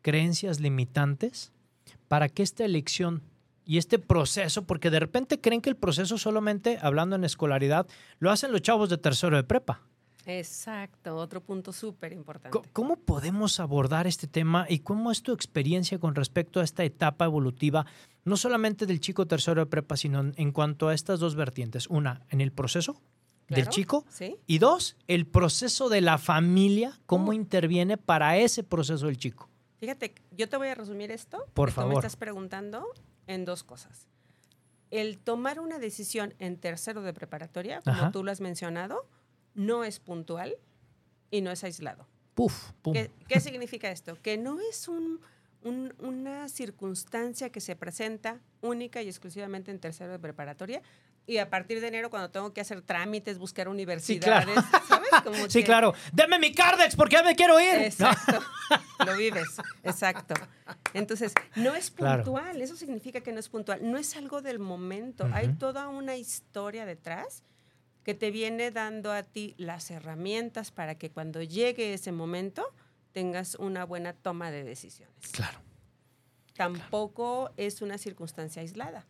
creencias 0.00 0.60
limitantes 0.60 1.52
para 2.08 2.28
que 2.28 2.42
esta 2.42 2.64
elección 2.64 3.22
y 3.64 3.78
este 3.78 3.98
proceso, 3.98 4.64
porque 4.66 4.90
de 4.90 5.00
repente 5.00 5.40
creen 5.40 5.60
que 5.60 5.70
el 5.70 5.76
proceso 5.76 6.18
solamente, 6.18 6.78
hablando 6.82 7.16
en 7.16 7.24
escolaridad, 7.24 7.86
lo 8.18 8.30
hacen 8.30 8.50
los 8.52 8.62
chavos 8.62 8.88
de 8.90 8.98
tercero 8.98 9.36
de 9.36 9.44
prepa. 9.44 9.82
Exacto, 10.26 11.16
otro 11.16 11.40
punto 11.40 11.72
súper 11.72 12.12
importante. 12.12 12.58
¿Cómo 12.72 12.96
podemos 12.96 13.58
abordar 13.60 14.06
este 14.06 14.26
tema 14.28 14.66
y 14.68 14.80
cómo 14.80 15.10
es 15.10 15.22
tu 15.22 15.32
experiencia 15.32 15.98
con 15.98 16.14
respecto 16.14 16.60
a 16.60 16.64
esta 16.64 16.84
etapa 16.84 17.24
evolutiva, 17.24 17.86
no 18.24 18.36
solamente 18.36 18.86
del 18.86 19.00
chico 19.00 19.26
tercero 19.26 19.60
de 19.62 19.66
prepa, 19.66 19.96
sino 19.96 20.32
en 20.36 20.52
cuanto 20.52 20.88
a 20.88 20.94
estas 20.94 21.18
dos 21.18 21.34
vertientes? 21.34 21.88
Una, 21.88 22.22
en 22.30 22.40
el 22.40 22.52
proceso 22.52 23.00
del 23.48 23.68
chico 23.68 24.06
¿Sí? 24.08 24.36
y 24.46 24.58
dos, 24.58 24.96
el 25.08 25.26
proceso 25.26 25.88
de 25.88 26.00
la 26.00 26.18
familia, 26.18 26.98
cómo 27.06 27.30
Uh. 27.30 27.34
interviene 27.34 27.98
para 27.98 28.38
ese 28.38 28.62
proceso 28.62 29.06
del 29.06 29.18
chico. 29.18 29.50
Fíjate, 29.82 30.14
yo 30.30 30.48
te 30.48 30.56
voy 30.56 30.68
a 30.68 30.76
resumir 30.76 31.10
esto. 31.10 31.44
Por 31.54 31.70
que 31.70 31.74
tú 31.74 31.80
me 31.80 31.86
favor. 31.88 32.04
estás 32.04 32.14
preguntando 32.14 32.86
en 33.26 33.44
dos 33.44 33.64
cosas. 33.64 34.06
El 34.92 35.18
tomar 35.18 35.58
una 35.58 35.80
decisión 35.80 36.34
en 36.38 36.56
tercero 36.56 37.02
de 37.02 37.12
preparatoria, 37.12 37.80
como 37.82 37.96
Ajá. 37.96 38.12
tú 38.12 38.22
lo 38.22 38.30
has 38.30 38.40
mencionado, 38.40 39.08
no 39.56 39.82
es 39.82 39.98
puntual 39.98 40.54
y 41.32 41.40
no 41.40 41.50
es 41.50 41.64
aislado. 41.64 42.06
Puf, 42.36 42.70
pum. 42.80 42.92
¿Qué, 42.92 43.10
qué 43.26 43.40
significa 43.40 43.90
esto? 43.90 44.16
Que 44.22 44.38
no 44.38 44.60
es 44.60 44.86
un- 44.86 45.20
un- 45.64 45.92
una 45.98 46.48
circunstancia 46.48 47.50
que 47.50 47.60
se 47.60 47.74
presenta 47.74 48.38
única 48.60 49.02
y 49.02 49.08
exclusivamente 49.08 49.72
en 49.72 49.80
tercero 49.80 50.12
de 50.12 50.20
preparatoria 50.20 50.80
y 51.26 51.38
a 51.38 51.48
partir 51.48 51.80
de 51.80 51.88
enero 51.88 52.10
cuando 52.10 52.30
tengo 52.30 52.52
que 52.52 52.60
hacer 52.60 52.82
trámites, 52.82 53.38
buscar 53.38 53.68
universidades, 53.68 54.58
¿sabes? 54.88 55.08
Como 55.22 55.36
Sí, 55.48 55.60
que- 55.60 55.64
claro. 55.64 55.94
Deme 56.12 56.38
mi 56.38 56.52
Cardex 56.52 56.96
porque 56.96 57.14
ya 57.16 57.22
me 57.22 57.36
quiero 57.36 57.60
ir. 57.60 57.74
Exacto. 57.76 58.40
Lo 59.06 59.16
vives. 59.16 59.48
Exacto. 59.84 60.34
Entonces, 60.94 61.32
no 61.56 61.74
es 61.74 61.90
Claro. 61.90 62.24
puntual. 62.24 62.60
Eso 62.60 62.76
significa 62.76 63.20
que 63.20 63.32
no 63.32 63.40
es 63.40 63.48
puntual. 63.48 63.78
No 63.88 63.98
es 63.98 64.16
algo 64.16 64.42
del 64.42 64.58
momento. 64.58 65.28
Hay 65.32 65.48
toda 65.54 65.88
una 65.88 66.16
historia 66.16 66.86
detrás 66.86 67.42
que 68.04 68.14
te 68.14 68.30
viene 68.32 68.70
dando 68.72 69.12
a 69.12 69.22
ti 69.22 69.54
las 69.58 69.90
herramientas 69.92 70.70
para 70.72 70.96
que 70.96 71.10
cuando 71.10 71.40
llegue 71.42 71.94
ese 71.94 72.10
momento 72.10 72.66
tengas 73.12 73.54
una 73.56 73.84
buena 73.84 74.12
toma 74.12 74.50
de 74.50 74.64
decisiones. 74.64 75.14
Claro. 75.32 75.60
Tampoco 76.54 77.50
es 77.56 77.80
una 77.82 77.98
circunstancia 77.98 78.62
aislada. 78.62 79.06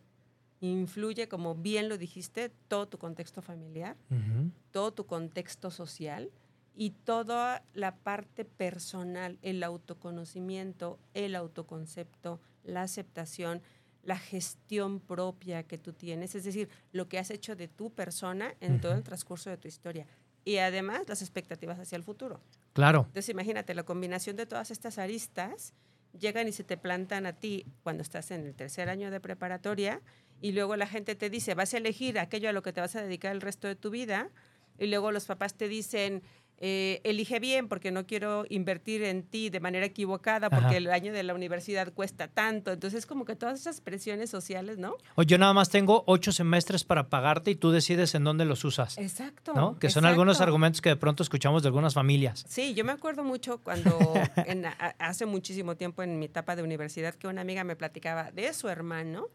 Influye, 0.63 1.27
como 1.27 1.55
bien 1.55 1.89
lo 1.89 1.97
dijiste, 1.97 2.49
todo 2.69 2.87
tu 2.87 2.97
contexto 2.97 3.41
familiar, 3.41 3.97
Ujú. 4.09 4.49
todo 4.71 4.93
tu 4.93 5.05
contexto 5.05 5.69
social 5.71 6.31
y 6.73 6.91
toda 6.91 7.63
la 7.73 7.97
parte 7.97 8.45
personal, 8.45 9.37
el 9.41 9.61
autoconocimiento, 9.61 10.99
el 11.13 11.35
autoconcepto, 11.35 12.39
la 12.63 12.83
aceptación, 12.83 13.61
la 14.03 14.17
gestión 14.17 15.01
propia 15.01 15.63
que 15.63 15.77
tú 15.77 15.91
tienes, 15.91 16.33
es 16.33 16.45
decir, 16.45 16.69
lo 16.93 17.09
que 17.09 17.19
has 17.19 17.29
hecho 17.29 17.57
de 17.57 17.67
tu 17.67 17.91
persona 17.91 18.55
en 18.61 18.79
todo 18.79 18.93
el 18.93 19.03
transcurso 19.03 19.49
de 19.49 19.57
tu 19.57 19.67
historia. 19.67 20.07
Y 20.45 20.57
además 20.59 21.01
las 21.09 21.21
expectativas 21.21 21.77
hacia 21.77 21.97
el 21.97 22.03
futuro. 22.03 22.39
Claro. 22.71 23.03
Entonces 23.07 23.27
imagínate, 23.27 23.73
la 23.73 23.83
combinación 23.83 24.37
de 24.37 24.45
todas 24.45 24.71
estas 24.71 24.97
aristas 24.97 25.73
llegan 26.17 26.47
y 26.47 26.51
se 26.51 26.63
te 26.63 26.77
plantan 26.77 27.25
a 27.25 27.33
ti 27.33 27.65
cuando 27.81 28.01
estás 28.03 28.31
en 28.31 28.45
el 28.45 28.55
tercer 28.55 28.87
año 28.89 29.09
de 29.09 29.19
preparatoria 29.19 30.01
y 30.43 30.51
luego 30.51 30.75
la 30.75 30.87
gente 30.87 31.15
te 31.15 31.29
dice, 31.29 31.55
vas 31.55 31.73
a 31.73 31.77
elegir 31.77 32.19
aquello 32.19 32.49
a 32.49 32.51
lo 32.51 32.61
que 32.61 32.73
te 32.73 32.81
vas 32.81 32.97
a 32.97 33.01
dedicar 33.01 33.31
el 33.31 33.39
resto 33.39 33.69
de 33.69 33.77
tu 33.77 33.89
vida 33.89 34.29
y 34.77 34.87
luego 34.87 35.09
los 35.13 35.23
papás 35.23 35.55
te 35.55 35.69
dicen, 35.69 36.21
eh, 36.59 37.01
elige 37.03 37.39
bien 37.39 37.67
porque 37.67 37.91
no 37.91 38.05
quiero 38.05 38.45
invertir 38.49 39.03
en 39.03 39.23
ti 39.23 39.49
de 39.49 39.59
manera 39.59 39.85
equivocada 39.85 40.49
porque 40.49 40.65
Ajá. 40.67 40.77
el 40.77 40.89
año 40.91 41.11
de 41.11 41.23
la 41.23 41.33
universidad 41.33 41.91
cuesta 41.93 42.27
tanto. 42.27 42.71
Entonces 42.71 43.05
como 43.05 43.25
que 43.25 43.35
todas 43.35 43.59
esas 43.59 43.81
presiones 43.81 44.29
sociales, 44.29 44.77
¿no? 44.77 44.95
O 45.15 45.23
yo 45.23 45.37
nada 45.37 45.53
más 45.53 45.69
tengo 45.69 46.03
ocho 46.07 46.31
semestres 46.31 46.83
para 46.85 47.09
pagarte 47.09 47.51
y 47.51 47.55
tú 47.55 47.71
decides 47.71 48.15
en 48.15 48.23
dónde 48.23 48.45
los 48.45 48.63
usas. 48.63 48.97
Exacto. 48.97 49.53
¿No? 49.53 49.77
Que 49.77 49.89
son 49.89 50.05
algunos 50.05 50.39
argumentos 50.41 50.81
que 50.81 50.89
de 50.89 50.95
pronto 50.95 51.23
escuchamos 51.23 51.63
de 51.63 51.67
algunas 51.67 51.93
familias. 51.93 52.45
Sí, 52.47 52.73
yo 52.73 52.85
me 52.85 52.91
acuerdo 52.93 53.23
mucho 53.23 53.57
cuando 53.59 53.97
en- 54.45 54.65
a- 54.65 54.95
hace 54.99 55.25
muchísimo 55.25 55.75
tiempo 55.75 56.01
en 56.03 56.17
mi 56.19 56.25
etapa 56.25 56.55
de 56.55 56.63
universidad 56.63 57.13
que 57.15 57.27
una 57.27 57.41
amiga 57.41 57.63
me 57.63 57.75
platicaba 57.75 58.31
de 58.31 58.53
su 58.53 58.69
hermano 58.69 59.27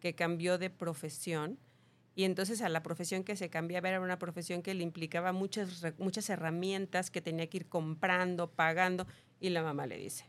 que 0.00 0.14
cambió 0.14 0.56
de 0.58 0.70
profesión 0.70 1.58
y 2.20 2.24
entonces 2.24 2.60
a 2.60 2.68
la 2.68 2.82
profesión 2.82 3.24
que 3.24 3.34
se 3.34 3.48
cambiaba 3.48 3.88
era 3.88 3.98
una 3.98 4.18
profesión 4.18 4.60
que 4.60 4.74
le 4.74 4.82
implicaba 4.82 5.32
muchas, 5.32 5.82
muchas 5.96 6.28
herramientas 6.28 7.10
que 7.10 7.22
tenía 7.22 7.46
que 7.48 7.56
ir 7.56 7.66
comprando, 7.66 8.50
pagando 8.50 9.06
y 9.40 9.48
la 9.48 9.62
mamá 9.62 9.86
le 9.86 9.96
dice, 9.96 10.26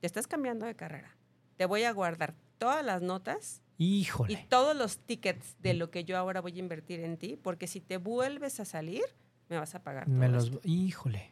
te 0.00 0.08
estás 0.08 0.26
cambiando 0.26 0.66
de 0.66 0.74
carrera, 0.74 1.16
te 1.56 1.64
voy 1.66 1.84
a 1.84 1.92
guardar 1.92 2.34
todas 2.58 2.84
las 2.84 3.02
notas 3.02 3.62
y 3.78 4.00
Híjole. 4.00 4.46
todos 4.48 4.74
los 4.76 4.98
tickets 4.98 5.54
de 5.60 5.74
lo 5.74 5.92
que 5.92 6.02
yo 6.02 6.18
ahora 6.18 6.40
voy 6.40 6.56
a 6.56 6.58
invertir 6.58 6.98
en 6.98 7.16
ti, 7.16 7.36
porque 7.40 7.68
si 7.68 7.80
te 7.80 7.98
vuelves 7.98 8.58
a 8.58 8.64
salir, 8.64 9.04
me 9.48 9.58
vas 9.58 9.76
a 9.76 9.82
pagar. 9.84 10.08
Me 10.08 10.28
los... 10.28 10.46
esto". 10.46 10.60
Híjole. 10.64 11.30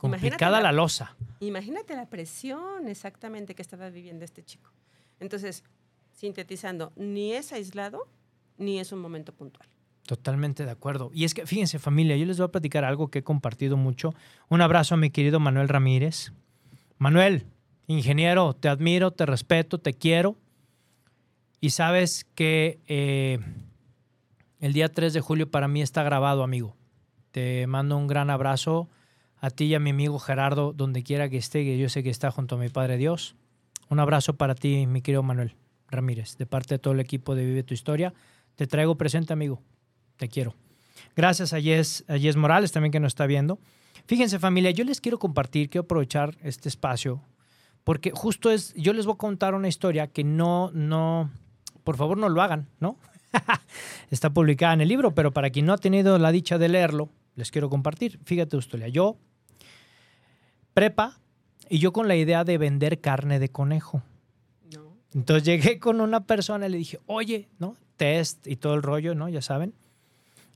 Complicada 0.00 0.58
la- 0.58 0.70
la 0.70 0.72
losa. 0.72 1.16
Imagínate 1.40 1.94
la 1.94 2.06
presión 2.08 2.88
exactamente 2.88 3.54
que 3.54 3.60
estaba 3.60 3.90
viviendo 3.90 4.24
este 4.24 4.42
chico. 4.42 4.70
Entonces, 5.20 5.64
sintetizando, 6.12 6.92
ni 6.96 7.34
es 7.34 7.52
aislado 7.52 8.08
ni 8.58 8.78
es 8.78 8.92
un 8.92 9.00
momento 9.00 9.32
puntual. 9.32 9.68
Totalmente 10.06 10.64
de 10.64 10.70
acuerdo. 10.70 11.10
Y 11.12 11.24
es 11.24 11.34
que, 11.34 11.46
fíjense 11.46 11.78
familia, 11.78 12.16
yo 12.16 12.26
les 12.26 12.38
voy 12.38 12.46
a 12.46 12.50
platicar 12.50 12.84
algo 12.84 13.08
que 13.08 13.20
he 13.20 13.22
compartido 13.22 13.76
mucho. 13.76 14.14
Un 14.48 14.60
abrazo 14.62 14.94
a 14.94 14.98
mi 14.98 15.10
querido 15.10 15.38
Manuel 15.38 15.68
Ramírez. 15.68 16.32
Manuel, 16.96 17.44
ingeniero, 17.86 18.54
te 18.54 18.68
admiro, 18.68 19.10
te 19.10 19.26
respeto, 19.26 19.78
te 19.78 19.92
quiero. 19.92 20.36
Y 21.60 21.70
sabes 21.70 22.24
que 22.34 22.78
eh, 22.86 23.38
el 24.60 24.72
día 24.72 24.88
3 24.88 25.12
de 25.12 25.20
julio 25.20 25.50
para 25.50 25.68
mí 25.68 25.82
está 25.82 26.02
grabado, 26.02 26.42
amigo. 26.42 26.74
Te 27.30 27.66
mando 27.66 27.96
un 27.96 28.06
gran 28.06 28.30
abrazo 28.30 28.88
a 29.40 29.50
ti 29.50 29.66
y 29.66 29.74
a 29.74 29.80
mi 29.80 29.90
amigo 29.90 30.18
Gerardo, 30.18 30.72
donde 30.72 31.02
quiera 31.02 31.28
que 31.28 31.36
esté, 31.36 31.64
que 31.64 31.78
yo 31.78 31.88
sé 31.88 32.02
que 32.02 32.10
está 32.10 32.30
junto 32.30 32.56
a 32.56 32.58
mi 32.58 32.68
Padre 32.68 32.96
Dios. 32.96 33.36
Un 33.88 34.00
abrazo 34.00 34.34
para 34.36 34.54
ti, 34.54 34.86
mi 34.86 35.02
querido 35.02 35.22
Manuel 35.22 35.54
Ramírez, 35.88 36.36
de 36.36 36.46
parte 36.46 36.74
de 36.74 36.78
todo 36.78 36.94
el 36.94 37.00
equipo 37.00 37.34
de 37.34 37.44
Vive 37.44 37.62
tu 37.62 37.74
Historia. 37.74 38.14
Te 38.58 38.66
traigo 38.66 38.96
presente, 38.96 39.32
amigo. 39.32 39.62
Te 40.16 40.28
quiero. 40.28 40.52
Gracias 41.14 41.52
a 41.52 41.60
Yes, 41.60 42.04
a 42.08 42.16
Yes 42.16 42.34
Morales 42.34 42.72
también 42.72 42.90
que 42.90 42.98
nos 42.98 43.10
está 43.10 43.24
viendo. 43.24 43.60
Fíjense 44.06 44.40
familia, 44.40 44.72
yo 44.72 44.82
les 44.82 45.00
quiero 45.00 45.20
compartir, 45.20 45.70
quiero 45.70 45.84
aprovechar 45.84 46.36
este 46.42 46.68
espacio, 46.68 47.22
porque 47.84 48.10
justo 48.10 48.50
es, 48.50 48.74
yo 48.74 48.92
les 48.94 49.06
voy 49.06 49.14
a 49.14 49.18
contar 49.18 49.54
una 49.54 49.68
historia 49.68 50.08
que 50.08 50.24
no, 50.24 50.72
no, 50.72 51.30
por 51.84 51.96
favor 51.96 52.18
no 52.18 52.28
lo 52.28 52.42
hagan, 52.42 52.66
¿no? 52.80 52.98
está 54.10 54.30
publicada 54.30 54.72
en 54.72 54.80
el 54.80 54.88
libro, 54.88 55.14
pero 55.14 55.32
para 55.32 55.50
quien 55.50 55.64
no 55.64 55.72
ha 55.72 55.78
tenido 55.78 56.18
la 56.18 56.32
dicha 56.32 56.58
de 56.58 56.68
leerlo, 56.68 57.10
les 57.36 57.52
quiero 57.52 57.70
compartir. 57.70 58.18
Fíjate, 58.24 58.56
Ustolia, 58.56 58.88
yo 58.88 59.18
prepa 60.74 61.20
y 61.68 61.78
yo 61.78 61.92
con 61.92 62.08
la 62.08 62.16
idea 62.16 62.42
de 62.42 62.58
vender 62.58 63.00
carne 63.00 63.38
de 63.38 63.50
conejo. 63.50 64.02
¿no? 64.74 64.96
Entonces 65.14 65.44
llegué 65.44 65.78
con 65.78 66.00
una 66.00 66.26
persona 66.26 66.66
y 66.66 66.70
le 66.70 66.78
dije, 66.78 66.98
oye, 67.06 67.48
¿no? 67.60 67.76
Test 67.98 68.46
y 68.46 68.56
todo 68.56 68.72
el 68.74 68.82
rollo, 68.82 69.14
¿no? 69.14 69.28
Ya 69.28 69.42
saben. 69.42 69.74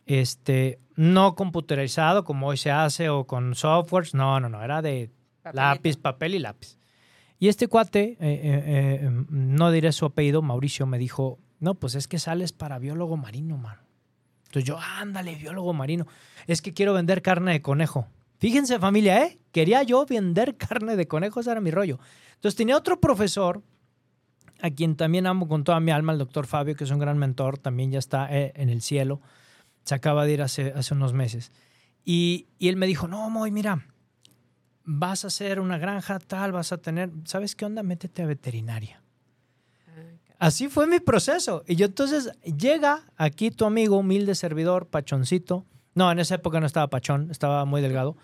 Este, 0.06 0.78
no 0.96 1.34
computerizado 1.34 2.24
como 2.24 2.48
hoy 2.48 2.56
se 2.56 2.70
hace 2.70 3.10
o 3.10 3.24
con 3.24 3.54
softwares, 3.54 4.14
no, 4.14 4.40
no, 4.40 4.48
no, 4.48 4.62
era 4.62 4.80
de 4.80 5.10
Papelito. 5.42 5.62
lápiz, 5.62 5.96
papel 5.98 6.34
y 6.34 6.38
lápiz. 6.38 6.78
Y 7.38 7.48
este 7.48 7.68
cuate, 7.68 8.12
eh, 8.12 8.16
eh, 8.20 9.00
eh, 9.02 9.10
no 9.28 9.70
diré 9.70 9.92
su 9.92 10.06
apellido, 10.06 10.42
Mauricio, 10.42 10.86
me 10.86 10.96
dijo, 10.96 11.38
no, 11.60 11.74
pues 11.74 11.94
es 11.96 12.08
que 12.08 12.18
sales 12.18 12.52
para 12.52 12.78
biólogo 12.78 13.16
marino, 13.16 13.58
man. 13.58 13.78
Entonces 14.46 14.64
yo, 14.64 14.78
ándale, 14.78 15.34
biólogo 15.34 15.72
marino. 15.72 16.06
Es 16.46 16.62
que 16.62 16.72
quiero 16.72 16.92
vender 16.92 17.22
carne 17.22 17.52
de 17.52 17.62
conejo. 17.62 18.06
Fíjense 18.38 18.78
familia, 18.78 19.24
¿eh? 19.24 19.38
Quería 19.50 19.82
yo 19.82 20.04
vender 20.06 20.56
carne 20.58 20.94
de 20.96 21.08
conejo, 21.08 21.40
ese 21.40 21.50
era 21.50 21.60
mi 21.60 21.70
rollo. 21.70 21.98
Entonces 22.34 22.56
tenía 22.56 22.76
otro 22.76 23.00
profesor, 23.00 23.62
a 24.62 24.70
quien 24.70 24.96
también 24.96 25.26
amo 25.26 25.48
con 25.48 25.64
toda 25.64 25.80
mi 25.80 25.90
alma, 25.90 26.12
el 26.12 26.18
doctor 26.18 26.46
Fabio, 26.46 26.76
que 26.76 26.84
es 26.84 26.90
un 26.90 27.00
gran 27.00 27.18
mentor, 27.18 27.58
también 27.58 27.90
ya 27.90 27.98
está 27.98 28.28
eh, 28.34 28.52
en 28.54 28.68
el 28.70 28.80
cielo. 28.80 29.20
Se 29.84 29.96
acaba 29.96 30.24
de 30.24 30.32
ir 30.32 30.42
hace, 30.42 30.72
hace 30.74 30.94
unos 30.94 31.12
meses. 31.12 31.50
Y, 32.04 32.46
y 32.58 32.68
él 32.68 32.76
me 32.76 32.86
dijo, 32.86 33.08
no, 33.08 33.28
Moy, 33.28 33.50
mira, 33.50 33.84
vas 34.84 35.24
a 35.24 35.26
hacer 35.26 35.58
una 35.58 35.78
granja 35.78 36.20
tal, 36.20 36.52
vas 36.52 36.72
a 36.72 36.78
tener, 36.78 37.10
¿sabes 37.24 37.56
qué 37.56 37.64
onda? 37.64 37.82
Métete 37.82 38.22
a 38.22 38.26
veterinaria. 38.26 39.02
Así 40.38 40.68
fue 40.68 40.86
mi 40.86 41.00
proceso. 41.00 41.64
Y 41.66 41.74
yo 41.74 41.86
entonces 41.86 42.32
llega 42.44 43.04
aquí 43.16 43.50
tu 43.50 43.64
amigo, 43.64 43.98
humilde 43.98 44.36
servidor, 44.36 44.86
pachoncito. 44.86 45.66
No, 45.94 46.10
en 46.10 46.20
esa 46.20 46.36
época 46.36 46.60
no 46.60 46.66
estaba 46.66 46.88
pachón, 46.88 47.30
estaba 47.30 47.64
muy 47.64 47.82
delgado. 47.82 48.16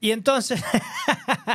Y 0.00 0.10
entonces 0.10 0.62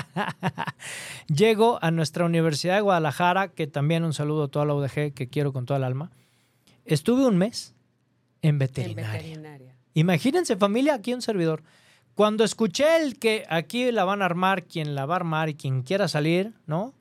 llego 1.28 1.80
a 1.82 1.92
nuestra 1.92 2.26
Universidad 2.26 2.76
de 2.76 2.82
Guadalajara, 2.82 3.50
que 3.50 3.68
también 3.68 4.04
un 4.04 4.14
saludo 4.14 4.46
a 4.46 4.48
toda 4.48 4.66
la 4.66 4.74
UDG 4.74 5.14
que 5.14 5.30
quiero 5.30 5.54
con 5.54 5.66
toda 5.66 5.78
el 5.78 5.84
alma. 5.84 6.12
Estuve 6.86 7.26
un 7.26 7.38
mes 7.38 7.76
en 8.42 8.58
veterinaria. 8.58 9.12
En 9.12 9.18
veterinaria. 9.18 9.76
Imagínense 9.94 10.56
familia, 10.56 10.96
aquí 10.96 11.14
un 11.14 11.22
servidor. 11.22 11.64
Cuando 12.16 12.44
escuché 12.44 13.02
el 13.02 13.18
que 13.18 13.46
aquí 13.50 13.92
la 13.92 14.04
van 14.04 14.22
a 14.22 14.26
armar, 14.26 14.64
quien 14.64 14.96
la 14.96 15.06
va 15.06 15.16
a 15.16 15.18
armar 15.18 15.50
y 15.50 15.56
quien 15.56 15.84
quiera 15.84 16.08
salir, 16.08 16.54
¿no? 16.66 16.94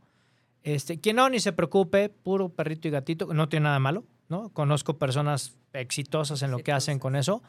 Este, 0.63 1.01
quien 1.01 1.17
no, 1.17 1.29
ni 1.29 1.41
se 1.41 1.53
preocupe, 1.53 2.09
puro 2.09 2.51
perrito 2.51 2.89
y 2.89 2.91
gatito, 2.91 3.33
no 3.33 3.49
tiene 3.49 3.65
nada 3.65 3.79
malo, 3.79 4.05
¿no? 4.29 4.51
Conozco 4.51 4.99
personas 4.99 5.57
exitosas 5.73 6.43
en 6.43 6.51
lo 6.51 6.59
que 6.59 6.73
hacen 6.73 6.99
con 6.99 7.17
eso, 7.17 7.43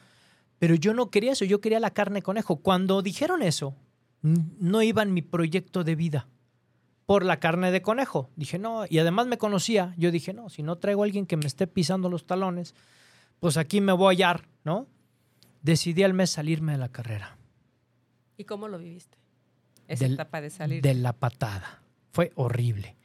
pero 0.60 0.76
yo 0.76 0.94
no 0.94 1.10
quería 1.10 1.32
eso, 1.32 1.46
yo 1.46 1.62
quería 1.62 1.80
la 1.80 1.92
carne 1.92 2.22
conejo. 2.22 2.58
Cuando 2.58 3.02
dijeron 3.02 3.42
eso, 3.42 3.76
no 4.22 4.82
iba 4.82 5.02
en 5.02 5.14
mi 5.14 5.22
proyecto 5.22 5.84
de 5.84 5.96
vida 5.96 6.28
por 7.06 7.26
la 7.26 7.40
carne 7.40 7.72
de 7.72 7.82
conejo. 7.82 8.30
Dije, 8.36 8.60
no, 8.60 8.84
y 8.88 9.00
además 9.00 9.26
me 9.28 9.38
conocía, 9.38 9.94
yo 9.98 10.12
dije, 10.12 10.34
no, 10.34 10.50
si 10.50 10.62
no 10.62 10.78
traigo 10.78 11.02
a 11.02 11.06
alguien 11.06 11.26
que 11.26 11.38
me 11.38 11.46
esté 11.48 11.66
pisando 11.66 12.10
los 12.10 12.26
talones, 12.28 12.76
pues 13.40 13.58
aquí 13.58 13.82
me 13.82 13.94
voy 13.94 14.08
a 14.08 14.10
hallar, 14.10 14.48
¿no? 14.64 14.86
Decidí 15.62 16.04
al 16.04 16.14
mes 16.14 16.30
salirme 16.30 16.74
de 16.74 16.78
la 16.78 16.90
carrera. 16.90 17.38
¿Y 18.38 18.44
cómo 18.44 18.68
lo 18.68 18.78
viviste? 18.78 19.18
Esa 19.88 20.04
Del- 20.06 20.14
etapa 20.14 20.40
de 20.42 20.50
salir. 20.50 20.82
De 20.82 20.94
la 20.94 21.14
patada. 21.14 21.82
Fue 22.12 22.32
horrible. 22.36 22.96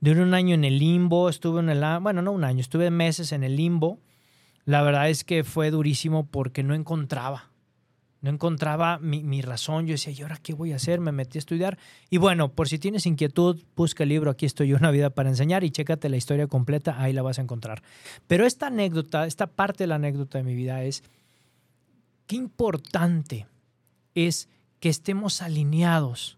Duré 0.00 0.22
un 0.22 0.34
año 0.34 0.54
en 0.54 0.64
el 0.64 0.78
limbo, 0.78 1.28
estuve 1.28 1.60
en 1.60 1.68
el... 1.70 1.82
Bueno, 2.00 2.22
no 2.22 2.30
un 2.32 2.44
año, 2.44 2.60
estuve 2.60 2.90
meses 2.90 3.32
en 3.32 3.42
el 3.42 3.56
limbo. 3.56 3.98
La 4.68 4.82
verdad 4.82 5.08
es 5.08 5.24
que 5.24 5.44
fue 5.44 5.70
durísimo 5.70 6.26
porque 6.26 6.62
no 6.62 6.74
encontraba. 6.74 7.48
No 8.20 8.28
encontraba 8.28 8.98
mi, 8.98 9.24
mi 9.24 9.40
razón. 9.40 9.86
Yo 9.86 9.92
decía, 9.92 10.12
¿y 10.12 10.20
ahora 10.20 10.36
qué 10.42 10.52
voy 10.52 10.72
a 10.72 10.76
hacer? 10.76 11.00
Me 11.00 11.10
metí 11.10 11.38
a 11.38 11.40
estudiar. 11.40 11.78
Y 12.10 12.18
bueno, 12.18 12.52
por 12.52 12.68
si 12.68 12.78
tienes 12.78 13.06
inquietud, 13.06 13.64
busca 13.74 14.02
el 14.02 14.10
libro 14.10 14.30
Aquí 14.30 14.44
estoy 14.44 14.68
yo, 14.68 14.76
una 14.76 14.90
vida 14.90 15.08
para 15.08 15.30
enseñar 15.30 15.64
y 15.64 15.70
chécate 15.70 16.10
la 16.10 16.18
historia 16.18 16.48
completa, 16.48 17.00
ahí 17.00 17.14
la 17.14 17.22
vas 17.22 17.38
a 17.38 17.42
encontrar. 17.42 17.82
Pero 18.26 18.44
esta 18.44 18.66
anécdota, 18.66 19.24
esta 19.24 19.46
parte 19.46 19.84
de 19.84 19.88
la 19.88 19.94
anécdota 19.94 20.36
de 20.36 20.44
mi 20.44 20.54
vida 20.54 20.84
es, 20.84 21.02
qué 22.26 22.36
importante 22.36 23.46
es 24.14 24.50
que 24.80 24.90
estemos 24.90 25.40
alineados 25.40 26.36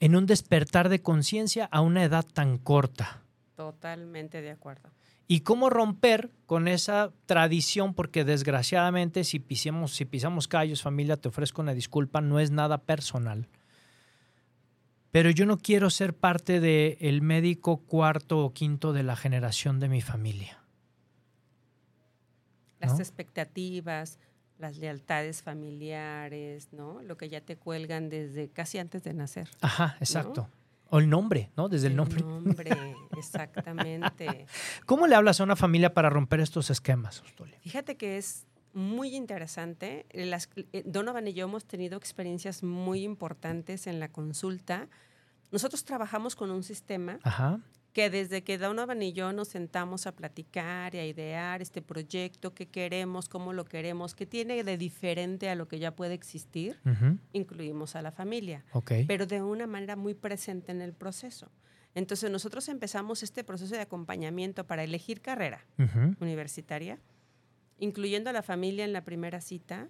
en 0.00 0.16
un 0.16 0.24
despertar 0.24 0.88
de 0.88 1.02
conciencia 1.02 1.66
a 1.70 1.82
una 1.82 2.04
edad 2.04 2.24
tan 2.24 2.56
corta. 2.56 3.20
Totalmente 3.54 4.40
de 4.40 4.52
acuerdo. 4.52 4.88
Y 5.28 5.40
cómo 5.40 5.70
romper 5.70 6.30
con 6.46 6.68
esa 6.68 7.12
tradición, 7.26 7.94
porque 7.94 8.24
desgraciadamente 8.24 9.24
si 9.24 9.40
pisamos, 9.40 9.92
si 9.92 10.04
pisamos 10.04 10.46
callos, 10.46 10.82
familia, 10.82 11.16
te 11.16 11.28
ofrezco 11.28 11.62
una 11.62 11.74
disculpa, 11.74 12.20
no 12.20 12.38
es 12.38 12.50
nada 12.50 12.78
personal. 12.78 13.48
Pero 15.10 15.30
yo 15.30 15.46
no 15.46 15.58
quiero 15.58 15.90
ser 15.90 16.14
parte 16.14 16.60
del 16.60 17.22
médico 17.22 17.78
cuarto 17.78 18.44
o 18.44 18.52
quinto 18.52 18.92
de 18.92 19.02
la 19.02 19.16
generación 19.16 19.80
de 19.80 19.88
mi 19.88 20.00
familia. 20.00 20.58
Las 22.78 23.00
expectativas, 23.00 24.18
las 24.58 24.76
lealtades 24.76 25.42
familiares, 25.42 26.68
¿no? 26.72 27.02
Lo 27.02 27.16
que 27.16 27.28
ya 27.28 27.40
te 27.40 27.56
cuelgan 27.56 28.08
desde 28.08 28.48
casi 28.48 28.78
antes 28.78 29.02
de 29.02 29.14
nacer. 29.14 29.48
Ajá, 29.60 29.96
exacto. 30.00 30.48
O 30.90 30.98
el 30.98 31.08
nombre, 31.10 31.50
¿no? 31.56 31.68
Desde 31.68 31.88
el 31.88 31.96
nombre. 31.96 32.20
nombre, 32.20 32.70
exactamente. 33.16 34.46
¿Cómo 34.84 35.06
le 35.06 35.14
hablas 35.14 35.40
a 35.40 35.44
una 35.44 35.56
familia 35.56 35.94
para 35.94 36.10
romper 36.10 36.40
estos 36.40 36.70
esquemas, 36.70 37.22
Ostolia? 37.22 37.58
Fíjate 37.60 37.96
que 37.96 38.18
es 38.18 38.46
muy 38.72 39.16
interesante. 39.16 40.06
Las, 40.12 40.48
eh, 40.72 40.82
Donovan 40.84 41.26
y 41.26 41.32
yo 41.32 41.46
hemos 41.46 41.64
tenido 41.64 41.96
experiencias 41.96 42.62
muy 42.62 43.02
importantes 43.02 43.86
en 43.86 43.98
la 43.98 44.08
consulta. 44.08 44.88
Nosotros 45.50 45.84
trabajamos 45.84 46.36
con 46.36 46.50
un 46.50 46.62
sistema 46.62 47.18
Ajá. 47.22 47.60
Que 47.96 48.10
desde 48.10 48.44
que 48.44 48.58
Donovan 48.58 49.00
y 49.00 49.14
yo 49.14 49.32
nos 49.32 49.48
sentamos 49.48 50.06
a 50.06 50.14
platicar 50.14 50.94
y 50.94 50.98
a 50.98 51.06
idear 51.06 51.62
este 51.62 51.80
proyecto, 51.80 52.52
qué 52.52 52.68
queremos, 52.68 53.26
cómo 53.26 53.54
lo 53.54 53.64
queremos, 53.64 54.14
qué 54.14 54.26
tiene 54.26 54.62
de 54.64 54.76
diferente 54.76 55.48
a 55.48 55.54
lo 55.54 55.66
que 55.66 55.78
ya 55.78 55.96
puede 55.96 56.12
existir, 56.12 56.78
incluimos 57.32 57.96
a 57.96 58.02
la 58.02 58.12
familia, 58.12 58.66
pero 59.06 59.24
de 59.24 59.40
una 59.40 59.66
manera 59.66 59.96
muy 59.96 60.12
presente 60.12 60.72
en 60.72 60.82
el 60.82 60.92
proceso. 60.92 61.50
Entonces 61.94 62.30
nosotros 62.30 62.68
empezamos 62.68 63.22
este 63.22 63.44
proceso 63.44 63.74
de 63.74 63.80
acompañamiento 63.80 64.66
para 64.66 64.84
elegir 64.84 65.22
carrera 65.22 65.64
universitaria, 66.20 67.00
incluyendo 67.78 68.28
a 68.28 68.34
la 68.34 68.42
familia 68.42 68.84
en 68.84 68.92
la 68.92 69.04
primera 69.04 69.40
cita 69.40 69.88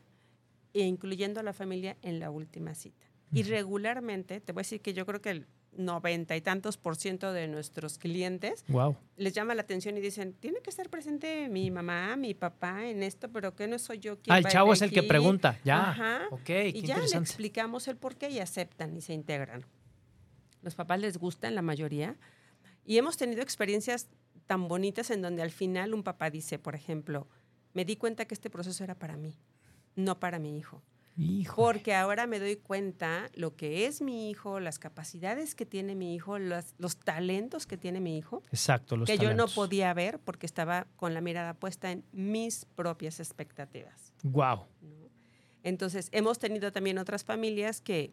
e 0.74 0.82
incluyendo 0.82 1.40
a 1.40 1.42
la 1.42 1.52
familia 1.52 1.96
en 2.02 2.20
la 2.20 2.30
última 2.30 2.76
cita. 2.76 3.04
Y 3.32 3.42
regularmente, 3.42 4.40
te 4.40 4.52
voy 4.52 4.60
a 4.60 4.62
decir 4.62 4.80
que 4.80 4.94
yo 4.94 5.04
creo 5.06 5.20
que 5.20 5.30
el 5.30 5.48
noventa 5.78 6.36
y 6.36 6.40
tantos 6.40 6.76
por 6.76 6.96
ciento 6.96 7.32
de 7.32 7.48
nuestros 7.48 7.98
clientes 7.98 8.64
Wow. 8.68 8.96
les 9.16 9.32
llama 9.32 9.54
la 9.54 9.62
atención 9.62 9.96
y 9.96 10.00
dicen, 10.00 10.32
tiene 10.34 10.60
que 10.60 10.70
estar 10.70 10.88
presente 10.90 11.48
mi 11.48 11.70
mamá, 11.70 12.16
mi 12.16 12.34
papá 12.34 12.86
en 12.86 13.02
esto, 13.02 13.28
pero 13.30 13.54
que 13.54 13.66
no 13.68 13.78
soy 13.78 13.98
yo 13.98 14.18
quien 14.20 14.34
Ah, 14.34 14.38
el 14.38 14.46
chavo 14.46 14.72
es 14.72 14.82
el 14.82 14.90
que 14.90 14.96
elegir?". 15.00 15.08
pregunta. 15.08 15.58
Ya. 15.64 15.90
Ajá. 15.90 16.20
Ok, 16.30 16.40
qué 16.44 16.72
Y 16.74 16.82
ya 16.82 16.98
le 16.98 17.06
explicamos 17.16 17.88
el 17.88 17.96
por 17.96 18.16
qué 18.16 18.30
y 18.30 18.38
aceptan 18.40 18.96
y 18.96 19.00
se 19.00 19.12
integran. 19.12 19.64
Los 20.62 20.74
papás 20.74 21.00
les 21.00 21.18
gustan 21.18 21.54
la 21.54 21.62
mayoría. 21.62 22.16
Y 22.84 22.98
hemos 22.98 23.16
tenido 23.16 23.42
experiencias 23.42 24.08
tan 24.46 24.68
bonitas 24.68 25.10
en 25.10 25.22
donde 25.22 25.42
al 25.42 25.50
final 25.50 25.92
un 25.94 26.02
papá 26.02 26.30
dice, 26.30 26.58
por 26.58 26.74
ejemplo, 26.74 27.26
me 27.74 27.84
di 27.84 27.96
cuenta 27.96 28.24
que 28.26 28.34
este 28.34 28.48
proceso 28.50 28.82
era 28.84 28.94
para 28.94 29.16
mí, 29.16 29.36
no 29.96 30.18
para 30.20 30.38
mi 30.38 30.56
hijo. 30.56 30.82
Porque 31.56 31.94
ahora 31.94 32.26
me 32.26 32.38
doy 32.38 32.56
cuenta 32.56 33.30
lo 33.34 33.56
que 33.56 33.86
es 33.86 34.02
mi 34.02 34.28
hijo, 34.30 34.60
las 34.60 34.78
capacidades 34.78 35.54
que 35.54 35.64
tiene 35.64 35.94
mi 35.94 36.14
hijo, 36.14 36.38
los, 36.38 36.74
los 36.78 36.98
talentos 36.98 37.66
que 37.66 37.78
tiene 37.78 38.00
mi 38.00 38.18
hijo, 38.18 38.42
Exacto, 38.50 38.96
los 38.96 39.06
que 39.06 39.16
yo 39.16 39.32
no 39.34 39.46
podía 39.48 39.94
ver 39.94 40.18
porque 40.18 40.44
estaba 40.44 40.86
con 40.96 41.14
la 41.14 41.20
mirada 41.22 41.54
puesta 41.54 41.90
en 41.90 42.04
mis 42.12 42.66
propias 42.74 43.18
expectativas. 43.20 44.12
Wow. 44.24 44.66
¿no? 44.82 45.08
Entonces, 45.62 46.08
hemos 46.12 46.38
tenido 46.38 46.70
también 46.70 46.98
otras 46.98 47.24
familias 47.24 47.80
que, 47.80 48.12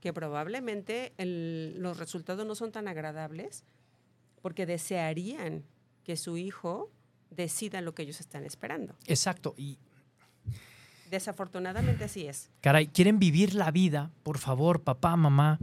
que 0.00 0.12
probablemente 0.12 1.12
el- 1.18 1.74
los 1.80 1.98
resultados 1.98 2.46
no 2.46 2.54
son 2.54 2.70
tan 2.72 2.86
agradables 2.88 3.64
porque 4.42 4.64
desearían 4.64 5.64
que 6.04 6.16
su 6.16 6.36
hijo 6.36 6.90
decida 7.30 7.80
lo 7.80 7.94
que 7.94 8.02
ellos 8.02 8.20
están 8.20 8.44
esperando. 8.44 8.94
Exacto. 9.06 9.54
Y, 9.56 9.78
Desafortunadamente 11.14 12.02
así 12.02 12.26
es. 12.26 12.50
caray, 12.60 12.88
quieren 12.88 13.20
vivir 13.20 13.54
la 13.54 13.70
vida, 13.70 14.10
por 14.24 14.38
favor, 14.38 14.82
papá, 14.82 15.16
mamá, 15.16 15.60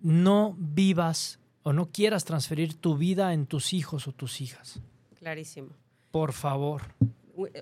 no 0.00 0.54
vivas 0.56 1.40
o 1.64 1.72
no 1.72 1.86
quieras 1.86 2.24
transferir 2.24 2.74
tu 2.74 2.96
vida 2.96 3.34
en 3.34 3.46
tus 3.46 3.72
hijos 3.72 4.06
o 4.06 4.12
tus 4.12 4.40
hijas. 4.40 4.80
Clarísimo. 5.16 5.70
Por 6.12 6.32
favor. 6.32 6.94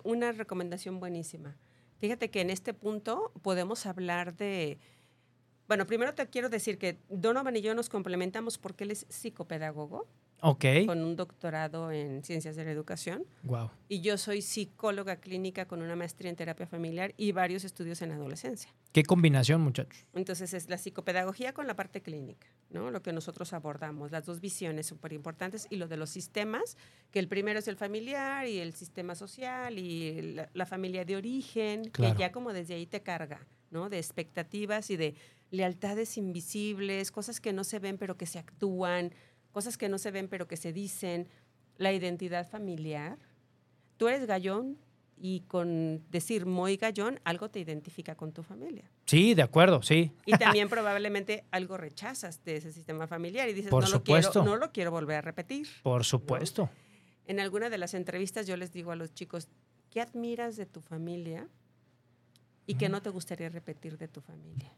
Una 0.05 0.33
recomendación 0.33 1.01
buenísima. 1.01 1.57
Fíjate 2.01 2.31
que 2.31 2.43
en 2.43 2.51
este 2.51 2.75
punto 2.75 3.33
podemos 3.41 3.87
hablar 3.87 4.37
de... 4.37 4.79
Bueno, 5.69 5.87
primero 5.87 6.15
te 6.15 6.27
quiero 6.27 6.51
decir 6.51 6.77
que 6.77 6.99
Donovan 7.09 7.57
y 7.57 7.63
yo 7.63 7.75
nos 7.75 7.89
complementamos 7.89 8.59
porque 8.59 8.85
él 8.85 8.91
es 8.91 9.07
psicopedagogo 9.09 10.07
Ok. 10.43 10.65
con 10.87 11.03
un 11.03 11.17
doctorado 11.17 11.91
en 11.91 12.23
ciencias 12.23 12.57
de 12.57 12.65
la 12.65 12.71
educación 12.71 13.25
Wow. 13.43 13.71
y 13.89 14.01
yo 14.01 14.19
soy 14.19 14.43
psicóloga 14.43 15.17
clínica 15.17 15.67
con 15.67 15.81
una 15.83 15.97
maestría 15.97 16.29
en 16.31 16.37
terapia 16.37 16.67
familiar 16.67 17.15
y 17.17 17.33
varios 17.33 17.65
estudios 17.65 18.03
en 18.03 18.13
adolescencia. 18.13 18.71
Qué 18.93 19.03
combinación, 19.03 19.61
muchachos. 19.63 20.05
Entonces 20.15 20.53
es 20.55 20.69
la 20.69 20.79
psicopedagogía 20.79 21.53
con 21.53 21.67
la 21.67 21.75
parte 21.75 22.03
clínica, 22.03 22.47
¿no? 22.71 22.91
Lo 22.91 23.03
que 23.03 23.13
nosotros 23.13 23.53
abordamos, 23.53 24.11
las 24.13 24.25
dos 24.27 24.41
visiones 24.41 24.87
súper 24.87 25.13
importantes 25.13 25.67
y 25.71 25.77
lo 25.77 25.89
de 25.89 25.97
los 25.97 26.11
sistemas, 26.11 26.77
que 27.11 27.19
el 27.19 27.29
primero 27.29 27.59
es 27.59 27.69
el 27.69 27.77
familiar 27.77 28.47
y 28.47 28.59
el 28.59 28.75
sistema 28.75 29.15
social 29.15 29.79
y 29.79 30.35
la, 30.35 30.51
la 30.53 30.67
familia 30.67 31.05
de 31.05 31.17
origen, 31.17 31.85
Claro. 31.91 32.15
que 32.15 32.21
ya 32.21 32.33
como 32.33 32.53
desde 32.53 32.75
ahí 32.75 32.87
te 32.87 33.03
carga, 33.03 33.47
¿no? 33.71 33.89
De 33.89 33.99
expectativas 33.99 34.91
y 34.91 34.97
de 34.97 35.15
lealtades 35.51 36.17
invisibles, 36.19 37.11
cosas 37.13 37.41
que 37.41 37.53
no 37.53 37.65
se 37.65 37.79
ven 37.79 37.99
pero 37.99 38.17
que 38.17 38.27
se 38.27 38.39
actúan, 38.39 39.13
cosas 39.57 39.79
que 39.79 39.89
no 39.89 39.97
se 39.97 40.11
ven 40.11 40.29
pero 40.29 40.47
que 40.47 40.59
se 40.59 40.71
dicen, 40.75 41.29
la 41.79 41.91
identidad 41.91 42.47
familiar. 42.47 43.17
Tú 43.97 44.07
eres 44.07 44.27
gallón, 44.27 44.77
y 45.17 45.41
con 45.49 46.05
decir 46.11 46.45
Moy 46.45 46.77
Gallón, 46.77 47.21
algo 47.25 47.49
te 47.49 47.59
identifica 47.59 48.15
con 48.17 48.33
tu 48.33 48.43
familia. 48.43 48.85
Sí, 49.07 49.33
de 49.33 49.41
acuerdo, 49.41 49.81
sí. 49.81 50.13
Y 50.27 50.37
también 50.37 50.69
probablemente 50.69 51.45
algo 51.51 51.79
rechazas 51.79 52.45
de 52.45 52.57
ese 52.57 52.71
sistema 52.71 53.07
familiar 53.07 53.49
y 53.49 53.55
dices, 53.55 53.71
Por 53.71 53.85
no, 53.85 53.89
supuesto. 53.89 54.41
Lo 54.41 54.45
quiero, 54.45 54.45
no 54.45 54.57
lo 54.59 54.73
quiero 54.73 54.91
volver 54.91 55.17
a 55.17 55.21
repetir. 55.23 55.67
Por 55.83 56.05
supuesto. 56.05 56.69
En 57.27 57.41
alguna 57.41 57.71
de 57.71 57.79
las 57.79 57.95
entrevistas 57.95 58.47
yo 58.47 58.59
les 58.59 58.73
digo 58.75 58.93
a 58.93 58.97
los 58.97 59.15
chicos, 59.15 59.49
¿qué 59.89 60.03
admiras 60.03 60.57
de 60.57 60.67
tu 60.67 60.83
familia 60.83 61.49
y 62.67 62.75
qué 62.75 62.91
no 62.91 63.01
te 63.01 63.09
gustaría 63.09 63.49
repetir 63.49 63.97
de 63.97 64.09
tu 64.09 64.21
familia? 64.21 64.71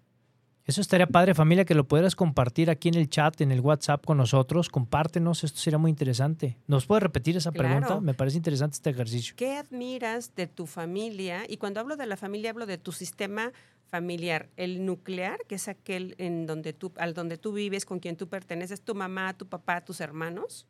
Eso 0.68 0.82
estaría 0.82 1.06
padre, 1.06 1.34
familia, 1.34 1.64
que 1.64 1.74
lo 1.74 1.88
pudieras 1.88 2.14
compartir 2.14 2.68
aquí 2.68 2.90
en 2.90 2.96
el 2.96 3.08
chat, 3.08 3.40
en 3.40 3.52
el 3.52 3.60
WhatsApp 3.62 4.04
con 4.04 4.18
nosotros. 4.18 4.68
Compártenos, 4.68 5.42
esto 5.42 5.58
sería 5.58 5.78
muy 5.78 5.90
interesante. 5.90 6.58
¿Nos 6.66 6.84
puede 6.84 7.00
repetir 7.00 7.38
esa 7.38 7.50
Claro. 7.52 7.68
pregunta? 7.70 8.00
Me 8.02 8.12
parece 8.12 8.36
interesante 8.36 8.74
este 8.74 8.90
ejercicio. 8.90 9.34
¿Qué 9.34 9.56
admiras 9.56 10.34
de 10.34 10.46
tu 10.46 10.66
familia? 10.66 11.44
Y 11.48 11.56
cuando 11.56 11.80
hablo 11.80 11.96
de 11.96 12.04
la 12.04 12.18
familia, 12.18 12.50
hablo 12.50 12.66
de 12.66 12.76
tu 12.76 12.92
sistema 12.92 13.50
familiar. 13.86 14.50
El 14.58 14.84
nuclear, 14.84 15.38
que 15.48 15.54
es 15.54 15.68
aquel 15.68 16.14
en 16.18 16.44
donde 16.44 16.74
tú, 16.74 16.92
al 16.98 17.14
donde 17.14 17.38
tú 17.38 17.54
vives, 17.54 17.86
con 17.86 17.98
quien 17.98 18.18
tú 18.18 18.28
perteneces, 18.28 18.82
tu 18.82 18.94
mamá, 18.94 19.32
tu 19.38 19.46
papá, 19.46 19.80
tus 19.82 20.02
hermanos. 20.02 20.66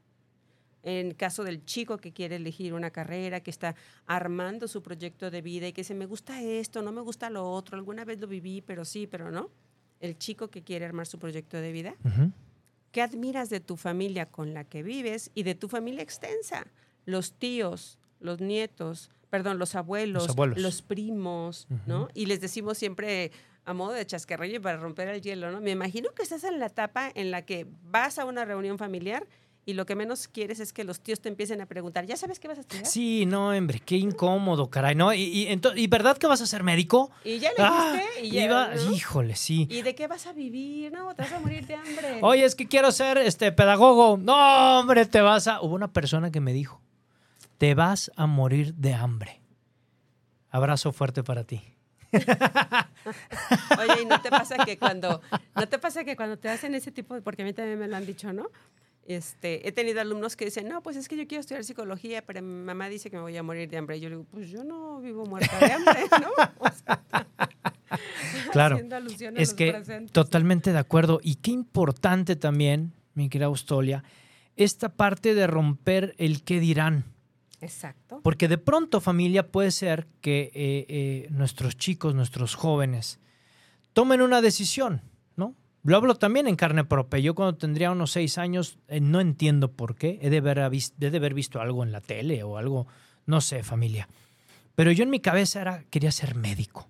En 0.85 1.13
caso 1.13 1.43
del 1.43 1.65
chico 1.65 1.99
que 1.99 2.13
quiere 2.13 2.37
elegir 2.37 2.73
una 2.73 2.93
carrera, 2.93 3.41
que 3.41 3.51
está 3.51 3.75
armando 4.07 4.69
su 4.69 4.81
proyecto 4.81 5.33
de 5.33 5.43
vida 5.43 5.67
y 5.67 5.73
que 5.73 5.81
dice, 5.81 5.97
me 5.97 6.07
gusta 6.07 6.41
esto, 6.41 6.83
no 6.83 6.93
me 6.93 7.01
gusta 7.01 7.31
lo 7.31 7.51
otro, 7.51 7.77
alguna 7.77 8.05
vez 8.05 8.21
lo 8.21 8.29
viví, 8.29 8.63
pero 8.63 8.85
sí, 8.85 9.09
pero 9.09 9.33
no. 9.33 9.51
El 10.01 10.17
chico 10.19 10.49
que 10.49 10.63
quiere 10.63 10.85
armar 10.85 11.07
su 11.07 11.19
proyecto 11.19 11.57
de 11.57 11.73
vida. 11.73 11.95
¿Qué 12.93 13.03
admiras 13.03 13.51
de 13.51 13.61
tu 13.61 13.77
familia 13.77 14.27
con 14.27 14.55
la 14.55 14.65
que 14.65 14.83
vives 14.83 15.31
y 15.35 15.43
de 15.43 15.55
tu 15.55 15.69
familia 15.69 16.03
extensa? 16.03 16.67
Los 17.05 17.33
tíos, 17.35 17.99
los 18.21 18.41
nietos, 18.41 19.11
perdón, 19.31 19.59
los 19.59 19.75
abuelos, 19.75 20.23
Los 20.25 20.31
abuelos. 20.31 20.59
los 20.59 20.83
primos, 20.83 21.67
¿no? 21.87 22.09
Y 22.15 22.27
les 22.27 22.41
decimos 22.41 22.79
siempre 22.79 23.31
a 23.65 23.75
modo 23.75 23.93
de 23.93 24.07
chascarrillo 24.07 24.63
para 24.63 24.79
romper 24.79 25.09
el 25.09 25.21
hielo, 25.21 25.51
¿no? 25.53 25.61
Me 25.61 25.73
imagino 25.73 26.11
que 26.15 26.23
estás 26.23 26.45
en 26.45 26.59
la 26.59 26.67
etapa 26.67 27.11
en 27.15 27.31
la 27.31 27.43
que 27.45 27.67
vas 27.83 28.19
a 28.19 28.25
una 28.25 28.45
reunión 28.47 28.79
familiar 28.79 29.27
y 29.68 29.74
lo 29.74 29.85
que 29.85 29.94
menos 29.94 30.28
quieres 30.28 30.61
es 30.61 30.72
que 30.72 30.83
los 30.83 31.00
tíos 31.00 31.20
te 31.20 31.28
empiecen 31.28 31.61
a 31.61 31.66
preguntar, 31.66 32.07
¿ya 32.07 32.16
sabes 32.16 32.40
qué 32.40 32.48
vas 32.48 32.57
a 32.57 32.62
estudiar? 32.62 32.87
Sí, 32.87 33.26
no, 33.26 33.50
hombre, 33.50 33.81
qué 33.81 33.96
incómodo, 33.96 34.70
caray, 34.70 34.94
¿no? 34.94 35.12
¿Y, 35.12 35.24
y, 35.24 35.46
ento- 35.48 35.74
¿y 35.76 35.87
verdad 35.88 36.16
que 36.16 36.26
vas 36.26 36.40
a 36.40 36.46
ser 36.46 36.62
médico? 36.62 37.11
Y 37.22 37.38
ya 37.38 37.50
le 37.50 37.57
Ah, 37.59 38.00
y 38.22 38.31
ya, 38.31 38.44
iba- 38.46 38.68
¿no? 38.74 38.92
Híjole, 38.92 39.37
sí. 39.37 39.66
¿Y 39.70 39.83
de 39.83 39.94
qué 39.94 40.07
vas 40.07 40.26
a 40.26 40.33
vivir? 40.33 40.90
No, 40.90 41.14
te 41.14 41.20
vas 41.20 41.33
a 41.35 41.38
morir 41.38 41.66
de 41.66 41.74
hambre. 41.74 42.18
Oye, 42.22 42.46
es 42.46 42.54
que 42.54 42.66
quiero 42.66 42.90
ser 42.92 43.18
este 43.18 43.52
pedagogo. 43.52 44.16
No, 44.16 44.81
hombre, 44.81 45.04
te 45.04 45.20
vas 45.20 45.46
a. 45.48 45.61
Hubo 45.61 45.74
una 45.74 45.92
persona 45.92 46.31
que 46.31 46.40
me 46.40 46.54
dijo: 46.54 46.81
Te 47.59 47.74
vas 47.74 48.11
a 48.16 48.26
morir 48.26 48.72
de 48.74 48.94
hambre. 48.94 49.42
Abrazo 50.50 50.92
fuerte 50.92 51.22
para 51.22 51.44
ti. 51.44 51.61
Oye, 53.78 54.02
¿y 54.02 54.04
no 54.07 54.20
te 54.20 54.31
pasa 54.31 54.57
que 54.64 54.78
cuando, 54.78 55.20
no 55.54 55.68
te 55.68 55.78
pasa 55.78 56.04
que 56.04 56.16
cuando 56.16 56.38
te 56.38 56.48
hacen 56.48 56.74
ese 56.74 56.90
tipo 56.90 57.14
de, 57.14 57.22
porque 57.22 57.42
a 57.42 57.44
mí 57.44 57.52
también 57.52 57.78
me 57.78 57.87
lo 57.88 57.96
han 57.96 58.07
dicho, 58.07 58.33
¿no? 58.33 58.46
Este, 59.09 59.66
he 59.66 59.73
tenido 59.73 60.03
alumnos 60.03 60.37
que 60.37 60.44
dicen, 60.44 60.68
no, 60.68 60.83
pues 60.83 60.94
es 60.97 61.09
que 61.09 61.16
yo 61.16 61.27
quiero 61.27 61.40
estudiar 61.40 61.64
psicología, 61.64 62.21
pero 62.27 62.42
mi 62.42 62.62
mamá 62.62 62.90
dice 62.90 63.09
que 63.11 63.16
me 63.16 63.23
voy 63.23 63.35
a 63.38 63.42
morir 63.42 63.66
de 63.68 63.79
hambre. 63.79 63.97
Y 63.97 64.01
yo 64.01 64.11
le 64.11 64.16
digo, 64.16 64.29
pues 64.31 64.51
yo 64.51 64.62
no 64.64 65.01
vivo 65.01 65.25
muerta 65.25 65.59
de 65.59 65.73
hambre, 65.73 65.94
¿no? 66.21 66.29
O 66.59 66.68
sea, 66.71 67.03
Claro. 68.53 68.75
haciendo 68.77 68.97
alusión 68.97 69.37
a 69.37 69.40
Es 69.40 69.49
los 69.49 69.57
que 69.57 69.73
presentes. 69.73 70.12
totalmente 70.12 70.73
de 70.73 70.79
acuerdo. 70.79 71.21
Y 71.23 71.37
qué 71.37 71.51
importante 71.53 72.37
también, 72.37 72.92
mi 73.14 73.31
querida 73.31 73.47
Austolia, 73.47 74.05
esta 74.57 74.90
parte 74.90 75.35
de 75.35 75.47
romper 75.47 76.14
el 76.18 76.42
qué 76.44 76.61
dirán. 76.61 77.05
Exacto. 77.62 78.21
Porque 78.23 78.47
de 78.47 78.59
pronto, 78.59 79.01
familia, 79.01 79.49
puede 79.51 79.71
ser 79.71 80.07
que 80.21 80.51
eh, 80.55 80.85
eh, 80.88 81.27
nuestros 81.31 81.77
chicos, 81.79 82.14
nuestros 82.14 82.55
jóvenes, 82.57 83.21
tomen 83.94 84.21
una 84.21 84.42
decisión. 84.42 85.01
Lo 85.85 85.97
hablo 85.97 86.14
también 86.17 86.49
en 86.49 86.57
carne 86.57 86.85
propia. 86.85 87.21
Yo 87.21 87.35
cuando 87.35 87.57
tendría 87.57 87.91
unos 87.91 88.11
seis 88.12 88.37
años, 88.38 88.79
eh, 88.88 89.01
no 89.01 89.21
entiendo 89.21 89.73
por 89.73 89.95
qué. 89.95 90.19
He 90.23 90.29
de, 90.31 90.38
haber, 90.38 90.59
he 90.59 91.11
de 91.11 91.17
haber 91.17 91.35
visto 91.35 91.61
algo 91.61 91.83
en 91.85 91.93
la 91.93 92.01
tele 92.01 92.43
o 92.43 92.59
algo, 92.59 92.87
no 93.27 93.41
sé, 93.41 93.62
familia. 93.62 94.09
Pero 94.75 94.93
yo 94.93 95.05
en 95.05 95.11
mi 95.11 95.21
cabeza 95.21 95.61
era, 95.61 95.85
quería 95.91 96.12
ser 96.12 96.35
médico. 96.35 96.88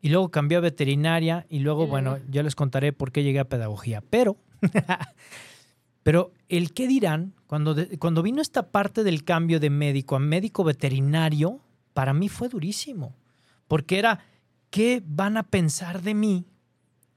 Y 0.00 0.08
luego 0.10 0.30
cambié 0.30 0.58
a 0.58 0.60
veterinaria 0.60 1.46
y 1.48 1.58
luego, 1.58 1.84
Y 1.84 1.86
luego- 1.88 1.90
bueno, 1.90 2.18
ya 2.30 2.42
les 2.42 2.54
contaré 2.54 2.92
por 2.92 3.10
qué 3.12 3.22
llegué 3.24 3.40
a 3.40 3.48
pedagogía. 3.48 4.00
Pero, 4.08 4.36
pero 6.02 6.32
el 6.48 6.72
qué 6.72 6.86
dirán, 6.86 7.34
cuando, 7.46 7.74
de- 7.74 7.98
cuando 7.98 8.22
vino 8.22 8.40
esta 8.40 8.70
parte 8.70 9.02
del 9.04 9.24
cambio 9.24 9.58
de 9.60 9.70
médico 9.70 10.16
a 10.16 10.20
médico 10.20 10.64
veterinario, 10.64 11.60
para 11.94 12.12
mí 12.14 12.28
fue 12.28 12.48
durísimo. 12.48 13.14
Porque 13.68 13.98
era, 13.98 14.20
¿qué 14.70 15.02
van 15.04 15.36
a 15.36 15.42
pensar 15.42 16.02
de 16.02 16.14
mí 16.14 16.44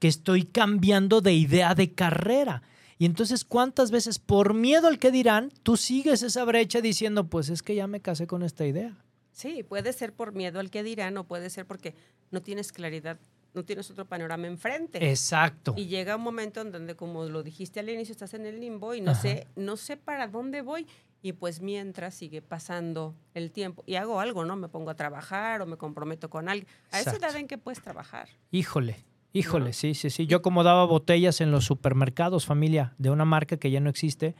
que 0.00 0.08
estoy 0.08 0.44
cambiando 0.44 1.20
de 1.20 1.34
idea 1.34 1.76
de 1.76 1.94
carrera? 1.94 2.62
Y 2.98 3.06
entonces, 3.06 3.44
¿cuántas 3.44 3.90
veces 3.90 4.18
por 4.18 4.52
miedo 4.52 4.88
al 4.88 4.98
que 4.98 5.10
dirán, 5.10 5.50
tú 5.62 5.76
sigues 5.76 6.22
esa 6.22 6.44
brecha 6.44 6.80
diciendo, 6.80 7.28
pues 7.30 7.48
es 7.48 7.62
que 7.62 7.74
ya 7.74 7.86
me 7.86 8.00
casé 8.00 8.26
con 8.26 8.42
esta 8.42 8.66
idea? 8.66 8.96
Sí, 9.32 9.62
puede 9.62 9.92
ser 9.94 10.12
por 10.12 10.34
miedo 10.34 10.60
al 10.60 10.70
que 10.70 10.82
dirán 10.82 11.16
o 11.16 11.24
puede 11.24 11.48
ser 11.48 11.64
porque 11.66 11.94
no 12.30 12.42
tienes 12.42 12.72
claridad, 12.72 13.18
no 13.54 13.64
tienes 13.64 13.90
otro 13.90 14.04
panorama 14.06 14.48
enfrente. 14.48 15.08
Exacto. 15.10 15.72
Y 15.78 15.86
llega 15.86 16.16
un 16.16 16.22
momento 16.22 16.60
en 16.60 16.72
donde, 16.72 16.94
como 16.94 17.24
lo 17.24 17.42
dijiste 17.42 17.80
al 17.80 17.88
inicio, 17.88 18.12
estás 18.12 18.34
en 18.34 18.44
el 18.44 18.60
limbo 18.60 18.94
y 18.94 19.00
no 19.00 19.12
Ajá. 19.12 19.22
sé, 19.22 19.46
no 19.56 19.78
sé 19.78 19.96
para 19.96 20.28
dónde 20.28 20.60
voy. 20.60 20.86
Y 21.22 21.32
pues 21.32 21.60
mientras 21.60 22.14
sigue 22.14 22.42
pasando 22.42 23.14
el 23.34 23.50
tiempo 23.50 23.82
y 23.86 23.94
hago 23.94 24.20
algo, 24.20 24.44
¿no? 24.44 24.56
Me 24.56 24.68
pongo 24.68 24.90
a 24.90 24.94
trabajar 24.94 25.60
o 25.62 25.66
me 25.66 25.76
comprometo 25.76 26.28
con 26.28 26.48
alguien. 26.48 26.66
A 26.90 27.00
esa 27.00 27.16
edad 27.16 27.36
en 27.36 27.46
que 27.46 27.56
puedes 27.58 27.82
trabajar. 27.82 28.28
Híjole, 28.50 29.04
híjole, 29.32 29.72
sí, 29.72 29.94
sí, 29.94 30.10
sí. 30.10 30.26
Yo 30.26 30.38
acomodaba 30.38 30.84
botellas 30.84 31.40
en 31.40 31.50
los 31.50 31.64
supermercados, 31.64 32.46
familia, 32.46 32.94
de 32.98 33.10
una 33.10 33.24
marca 33.24 33.56
que 33.56 33.70
ya 33.70 33.80
no 33.80 33.90
existe, 33.90 34.34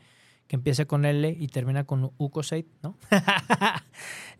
que 0.47 0.55
empieza 0.57 0.85
con 0.85 1.05
L 1.05 1.35
y 1.39 1.47
termina 1.47 1.85
con 1.85 2.11
Ucosate, 2.17 2.67
¿no? 2.83 2.97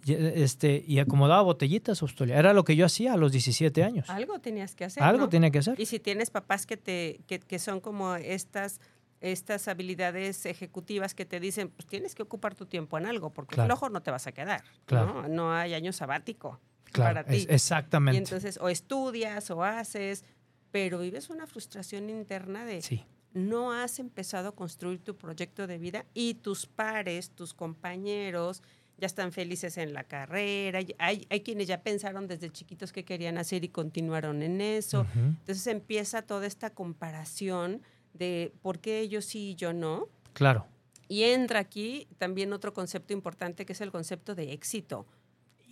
Este, 0.08 0.84
y 0.88 0.98
acomodaba 1.00 1.44
botellitas, 1.44 2.02
Australia. 2.02 2.38
Era 2.38 2.54
lo 2.54 2.64
que 2.64 2.76
yo 2.76 2.86
hacía 2.88 3.14
a 3.14 3.18
los 3.18 3.32
17 3.32 3.84
años. 3.84 4.10
Algo 4.10 4.40
tenías 4.40 4.74
que 4.76 4.86
hacer. 4.86 5.04
Algo 5.04 5.26
¿no? 5.26 5.30
tenía 5.30 5.52
que 5.52 5.60
hacer. 5.60 5.80
Y 5.80 5.86
si 5.86 6.00
tienes 6.00 6.32
papás 6.32 6.66
que 6.66 6.76
te, 6.76 7.22
que, 7.28 7.40
que 7.40 7.60
son 7.60 7.82
como 7.82 8.16
estas, 8.16 8.80
estas 9.20 9.68
habilidades 9.68 10.46
ejecutivas 10.48 11.14
que 11.14 11.26
te 11.26 11.40
dicen, 11.40 11.70
pues 11.70 11.86
tienes 11.86 12.16
que 12.16 12.24
ocupar 12.24 12.56
tu 12.56 12.66
tiempo 12.66 12.98
en 12.98 13.06
algo, 13.06 13.30
porque 13.32 13.54
Claro. 13.56 13.68
flojo 13.68 13.90
no 13.90 14.02
te 14.02 14.10
vas 14.10 14.26
a 14.26 14.32
quedar. 14.32 14.64
Claro. 14.86 15.22
¿no? 15.22 15.28
no 15.28 15.54
hay 15.54 15.76
año 15.76 15.94
sabático 15.94 16.60
Claro, 16.92 17.14
para 17.16 17.24
ti. 17.28 17.36
es- 17.38 17.48
exactamente. 17.50 18.16
Y 18.16 18.24
entonces 18.24 18.58
o 18.60 18.70
estudias 18.70 19.52
o 19.52 19.64
haces, 19.64 20.26
pero 20.72 21.00
vives 21.00 21.30
una 21.30 21.48
frustración 21.48 22.10
interna 22.10 22.66
de 22.66 22.82
sí, 22.82 23.06
no 23.34 23.72
has 23.72 24.00
empezado 24.00 24.50
a 24.50 24.56
construir 24.56 25.00
tu 25.00 25.16
proyecto 25.18 25.68
de 25.68 25.78
vida 25.78 26.06
y 26.14 26.36
tus 26.36 26.66
pares, 26.66 27.32
tus 27.32 27.54
compañeros 27.54 28.62
ya 28.98 29.08
están 29.08 29.32
felices 29.32 29.78
en 29.78 29.94
la 29.94 30.04
carrera. 30.04 30.80
Hay, 31.00 31.26
hay 31.28 31.42
quienes 31.42 31.68
ya 31.68 31.82
pensaron 31.82 32.28
desde 32.28 32.52
chiquitos 32.52 32.92
qué 32.92 33.04
querían 33.04 33.40
hacer 33.40 33.64
y 33.64 33.70
continuaron 33.70 34.44
en 34.44 34.62
eso. 34.62 35.08
Entonces 35.16 35.66
empieza 35.68 36.22
toda 36.22 36.46
esta 36.46 36.70
comparación 36.70 37.82
de 38.14 38.54
por 38.62 38.80
qué 38.80 39.00
ellos 39.00 39.26
sí 39.26 39.52
y 39.52 39.56
yo 39.56 39.74
no. 39.74 40.08
claro. 40.34 40.68
Y 41.08 41.24
entra 41.24 41.60
aquí 41.60 42.08
también 42.18 42.54
otro 42.54 42.74
concepto 42.74 43.12
importante 43.12 43.66
que 43.66 43.74
es 43.74 43.82
el 43.82 43.92
concepto 43.92 44.34
de 44.34 44.54
éxito. 44.54 45.06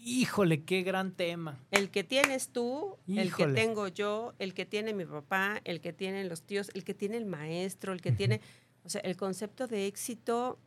Híjole, 0.03 0.63
qué 0.63 0.83
gran 0.83 1.11
tema. 1.11 1.59
El 1.71 1.89
que 1.89 2.03
tienes 2.03 2.49
tú, 2.49 2.97
el 3.07 3.33
que 3.33 3.47
tengo 3.47 3.87
yo, 3.87 4.33
el 4.39 4.53
que 4.53 4.65
tiene 4.65 4.93
mi 4.93 5.05
papá, 5.05 5.61
el 5.65 5.81
que 5.81 5.93
tienen 5.93 6.29
los 6.29 6.43
tíos, 6.43 6.71
el 6.73 6.83
que 6.83 6.93
tiene 6.93 7.17
el 7.17 7.25
maestro, 7.25 7.93
el 7.93 8.01
que 8.01 8.11
tiene... 8.11 8.41
O 8.83 8.89
sea, 8.89 9.01
el 9.01 9.17
concepto 9.17 9.67
de 9.67 9.87
éxito 9.87 10.57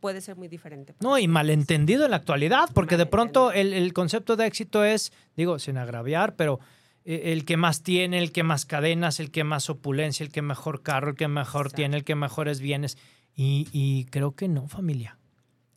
puede 0.00 0.20
ser 0.20 0.36
muy 0.36 0.48
diferente. 0.48 0.94
No, 1.00 1.18
y 1.18 1.28
malentendido 1.28 2.04
en 2.04 2.10
la 2.10 2.18
actualidad, 2.18 2.68
porque 2.74 2.96
de 2.96 3.06
pronto 3.06 3.52
el, 3.52 3.92
concepto 3.92 4.36
de 4.36 4.46
éxito 4.46 4.84
es, 4.84 5.12
digo, 5.36 5.58
sin 5.58 5.78
agraviar, 5.78 6.36
pero 6.36 6.60
eh, 7.04 7.32
el 7.32 7.44
que 7.44 7.56
más 7.56 7.82
tiene, 7.82 8.18
el 8.18 8.32
que 8.32 8.42
más 8.42 8.66
cadenas, 8.66 9.18
el 9.18 9.30
que 9.30 9.44
más 9.44 9.70
opulencia, 9.70 10.24
el 10.24 10.30
que 10.30 10.42
mejor 10.42 10.82
carro, 10.82 11.10
el 11.10 11.16
que 11.16 11.28
mejor 11.28 11.66
Exacto. 11.66 11.76
tiene, 11.76 11.96
el 11.96 12.04
que 12.04 12.14
mejores 12.14 12.60
bienes. 12.60 12.98
Y, 13.34 13.66
y 13.72 14.04
creo 14.06 14.32
que 14.34 14.48
no, 14.48 14.68
familia. 14.68 15.18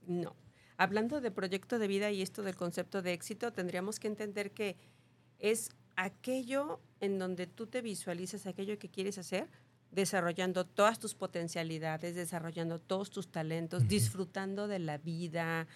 No. 0.08 0.36
Hablando 0.82 1.22
de 1.22 1.30
proyecto 1.30 1.78
de 1.78 1.88
vida 1.88 2.10
y 2.10 2.24
esto 2.24 2.42
del 2.42 2.56
concepto 2.56 3.04
de 3.04 3.14
éxito, 3.14 3.54
tendríamos 3.54 4.00
que 4.00 4.08
entender 4.08 4.50
que 4.50 4.78
es 5.38 5.70
aquello 5.96 6.80
en 7.00 7.20
donde 7.20 7.46
tú 7.46 7.68
te 7.68 7.84
visualizas, 7.84 8.48
aquello 8.48 8.80
que 8.80 8.90
quieres 8.90 9.20
hacer, 9.20 9.48
desarrollando 9.92 10.66
todas 10.66 10.98
tus 10.98 11.14
potencialidades, 11.14 12.16
desarrollando 12.16 12.80
todos 12.80 13.12
tus 13.12 13.28
talentos, 13.28 13.88
disfrutando 13.88 14.68
de 14.68 14.80
la 14.80 14.98
vida, 14.98 15.68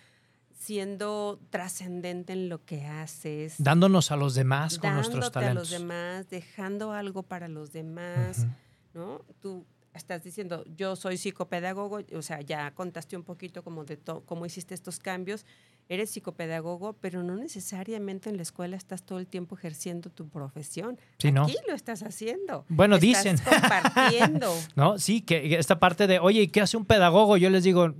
siendo 0.57 1.39
trascendente 1.51 2.33
en 2.33 2.49
lo 2.49 2.65
que 2.65 2.87
haces, 2.87 3.57
Dándonos 3.59 4.09
a 4.09 4.15
los 4.15 4.33
demás 4.33 4.79
con 4.79 4.89
dándote 4.89 5.09
nuestros 5.09 5.27
a 5.27 5.31
talentos. 5.31 5.69
los 5.69 5.79
demás, 5.81 6.29
dejando 6.31 6.93
algo 6.93 7.21
para 7.21 7.47
los 7.47 7.71
demás. 7.71 8.47
¿no? 8.95 9.21
Tú 9.39 9.67
estás 9.97 10.23
diciendo, 10.23 10.63
yo 10.75 10.95
soy 10.95 11.17
psicopedagogo, 11.17 11.99
o 12.15 12.21
sea, 12.21 12.41
ya 12.41 12.71
contaste 12.71 13.15
un 13.17 13.23
poquito 13.23 13.63
como 13.63 13.83
de 13.85 13.97
to- 13.97 14.23
cómo 14.25 14.45
hiciste 14.45 14.73
estos 14.73 14.99
cambios. 14.99 15.45
eres 15.87 16.09
psicopedagogo, 16.09 16.93
pero 16.93 17.21
no 17.21 17.35
necesariamente 17.35 18.29
en 18.31 18.37
la 18.37 18.41
escuela 18.41 18.75
estás 18.75 19.03
todo 19.03 19.19
el 19.19 19.27
tiempo 19.27 19.55
ejerciendo 19.55 20.09
tu 20.09 20.27
profesión. 20.27 20.97
Sí, 21.19 21.31
¿no? 21.31 21.43
Aquí 21.43 21.55
lo 21.67 21.75
estás 21.75 22.01
haciendo. 22.01 22.65
Bueno, 22.69 22.95
Estás 22.95 23.23
dicen. 23.23 23.37
compartiendo. 23.37 24.51
¿No? 24.75 24.97
Sí, 24.97 25.21
que 25.21 25.57
esta 25.59 25.77
parte 25.79 26.07
de, 26.07 26.17
oye, 26.19 26.41
¿y 26.41 26.47
qué 26.47 26.61
hace 26.61 26.75
un 26.77 26.85
pedagogo? 26.85 27.37
Yo 27.37 27.51
les 27.51 27.63
digo, 27.63 27.93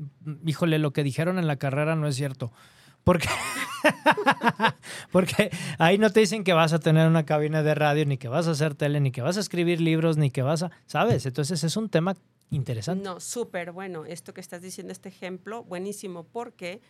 híjole, 0.45 0.79
lo 0.79 0.93
que 0.93 1.03
dijeron 1.03 1.37
en 1.37 1.45
la 1.45 1.57
carrera 1.57 1.95
no 1.95 2.07
es 2.07 2.15
cierto. 2.15 2.51
Porque, 3.05 3.29
porque 5.11 5.51
ahí 5.77 5.97
no 5.97 6.09
te 6.11 6.19
dicen 6.19 6.43
que 6.43 6.53
vas 6.53 6.73
a 6.73 6.79
tener 6.79 7.07
una 7.07 7.25
cabina 7.25 7.63
de 7.63 7.75
radio, 7.75 8.05
ni 8.05 8.17
que 8.17 8.27
vas 8.27 8.47
a 8.47 8.51
hacer 8.51 8.75
tele, 8.75 8.99
ni 8.99 9.11
que 9.11 9.21
vas 9.21 9.37
a 9.37 9.39
escribir 9.39 9.79
libros, 9.79 10.17
ni 10.17 10.31
que 10.31 10.41
vas 10.41 10.63
a, 10.63 10.71
¿sabes? 10.87 11.25
Entonces 11.25 11.63
es 11.63 11.77
un 11.77 11.89
tema 11.89 12.15
interesante. 12.49 13.03
No, 13.03 13.19
súper 13.19 13.71
bueno. 13.71 14.05
Esto 14.05 14.33
que 14.33 14.41
estás 14.41 14.61
diciendo, 14.61 14.91
este 14.91 15.09
ejemplo, 15.09 15.63
buenísimo, 15.63 16.23
porque 16.23 16.81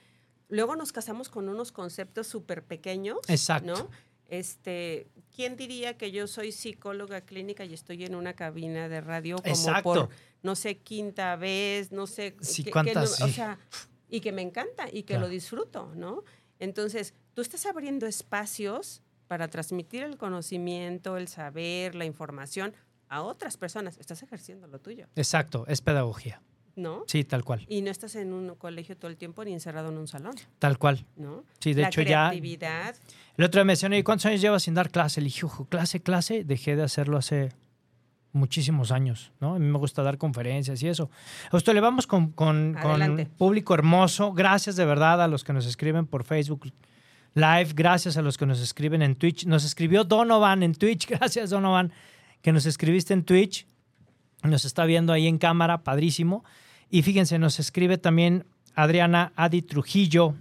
luego 0.49 0.75
nos 0.75 0.91
casamos 0.91 1.29
con 1.29 1.49
unos 1.49 1.71
conceptos 1.71 2.27
súper 2.27 2.63
pequeños. 2.63 3.17
Exacto. 3.27 3.73
¿no? 3.73 3.89
Este, 4.27 5.07
¿quién 5.35 5.55
diría 5.55 5.97
que 5.97 6.11
yo 6.11 6.27
soy 6.27 6.51
psicóloga 6.51 7.21
clínica 7.21 7.63
y 7.65 7.73
estoy 7.73 8.05
en 8.05 8.15
una 8.15 8.33
cabina 8.33 8.89
de 8.89 9.01
radio 9.01 9.35
como 9.35 9.49
Exacto. 9.49 9.83
por, 9.83 10.09
no 10.41 10.55
sé, 10.55 10.77
quinta 10.77 11.35
vez, 11.35 11.91
no 11.91 12.07
sé, 12.07 12.35
Sí, 12.41 12.65
no- 12.73 13.01
o 13.03 13.05
sea, 13.27 13.59
y 14.15 14.21
que 14.21 14.31
me 14.31 14.41
encanta 14.41 14.87
y 14.89 15.03
que 15.03 15.13
Claro. 15.15 15.21
lo 15.23 15.29
disfruto, 15.29 15.91
¿no? 15.95 16.23
Entonces, 16.59 17.13
tú 17.33 17.41
estás 17.41 17.65
abriendo 17.65 18.05
espacios 18.07 19.01
para 19.27 19.47
transmitir 19.49 20.03
el 20.03 20.17
conocimiento, 20.17 21.17
el 21.17 21.27
saber, 21.27 21.95
la 21.95 22.05
información 22.05 22.73
a 23.09 23.21
otras 23.23 23.57
personas. 23.57 23.97
Estás 23.97 24.23
ejerciendo 24.23 24.67
lo 24.67 24.79
tuyo, 24.79 25.07
Exacto, 25.15 25.65
es 25.67 25.81
pedagogía. 25.81 26.41
¿no? 26.77 27.05
Sí, 27.07 27.23
tal 27.23 27.45
cual, 27.45 27.65
Y 27.69 27.81
no 27.81 27.89
estás 27.89 28.15
en 28.15 28.33
un 28.33 28.53
colegio 28.55 28.97
todo 28.97 29.09
el 29.09 29.15
tiempo 29.15 29.45
ni 29.45 29.53
encerrado 29.53 29.89
en 29.89 29.97
un 29.97 30.07
salón, 30.09 30.35
tal 30.59 30.77
cual. 30.77 31.05
¿no? 31.15 31.45
Sí, 31.61 31.73
de 31.73 31.83
la 31.83 31.87
hecho 31.87 32.01
ya... 32.01 32.27
creatividad, 32.29 32.95
El 33.37 33.45
otro 33.45 33.59
día 33.59 33.65
me 33.65 33.73
decían, 33.73 33.93
"Oye, 33.93 34.03
¿cuántos 34.03 34.25
años 34.25 34.41
llevas 34.41 34.63
sin 34.63 34.73
dar 34.73 34.89
clase? 34.91 35.21
Le 35.21 35.25
dije, 35.25 35.45
"Ojo, 35.45 35.65
clase, 35.65 36.01
clase, 36.01 36.43
dejé 36.43 36.75
de 36.75 36.83
hacerlo 36.83 37.17
hace 37.17 37.53
muchísimos 38.35 38.91
años, 38.91 39.31
¿no? 39.39 39.55
A 39.55 39.59
mí 39.59 39.65
me 39.65 39.77
gusta 39.77 40.03
dar 40.03 40.17
conferencias 40.17 40.83
y 40.83 40.87
eso. 40.87 41.09
A 41.51 41.57
usted 41.57 41.73
le 41.73 41.79
vamos 41.79 42.05
con, 42.05 42.31
con, 42.31 42.75
con 42.81 43.27
público 43.37 43.73
hermoso. 43.73 44.33
Gracias 44.33 44.75
de 44.75 44.85
verdad 44.85 45.21
a 45.23 45.27
los 45.27 45.43
que 45.43 45.53
nos 45.53 45.65
escriben 45.65 46.05
por 46.05 46.23
Facebook 46.23 46.71
Live. 47.33 47.71
Gracias 47.73 48.17
a 48.17 48.21
los 48.21 48.37
que 48.37 48.45
nos 48.45 48.59
escriben 48.61 49.01
en 49.01 49.15
Twitch. 49.15 49.45
Nos 49.45 49.63
escribió 49.63 50.03
Donovan 50.03 50.63
en 50.63 50.75
Twitch. 50.75 51.07
Gracias, 51.09 51.49
Donovan, 51.49 51.91
que 52.41 52.51
nos 52.51 52.65
escribiste 52.65 53.13
en 53.13 53.23
Twitch. 53.23 53.65
Nos 54.43 54.65
está 54.65 54.85
viendo 54.85 55.13
ahí 55.13 55.27
en 55.27 55.37
cámara, 55.37 55.83
padrísimo. 55.83 56.43
Y 56.89 57.01
fíjense, 57.01 57.39
nos 57.39 57.59
escribe 57.59 57.97
también 57.97 58.45
Adriana 58.75 59.31
Adi 59.35 59.61
Trujillo. 59.61 60.35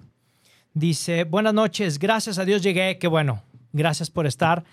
Dice, 0.74 1.22
buenas 1.22 1.54
noches, 1.54 2.00
gracias 2.00 2.38
a 2.38 2.44
Dios 2.44 2.60
llegué, 2.60 2.98
qué 2.98 3.06
bueno, 3.06 3.44
gracias 3.72 4.10
por 4.10 4.26
estar. 4.26 4.64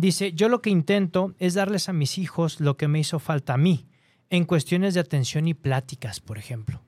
Dice, 0.00 0.32
yo 0.32 0.48
lo 0.48 0.62
que 0.62 0.70
intento 0.70 1.34
es 1.38 1.54
darles 1.54 1.88
a 1.88 1.92
mis 1.92 2.16
hijos 2.18 2.58
lo 2.60 2.76
que 2.76 2.88
me 2.88 2.98
hizo 3.00 3.18
falta 3.18 3.54
a 3.54 3.58
mí, 3.58 3.86
en 4.30 4.44
cuestiones 4.46 4.94
de 4.94 5.00
atención 5.00 5.46
y 5.46 5.54
pláticas, 5.54 6.20
por 6.20 6.38
ejemplo. 6.38 6.80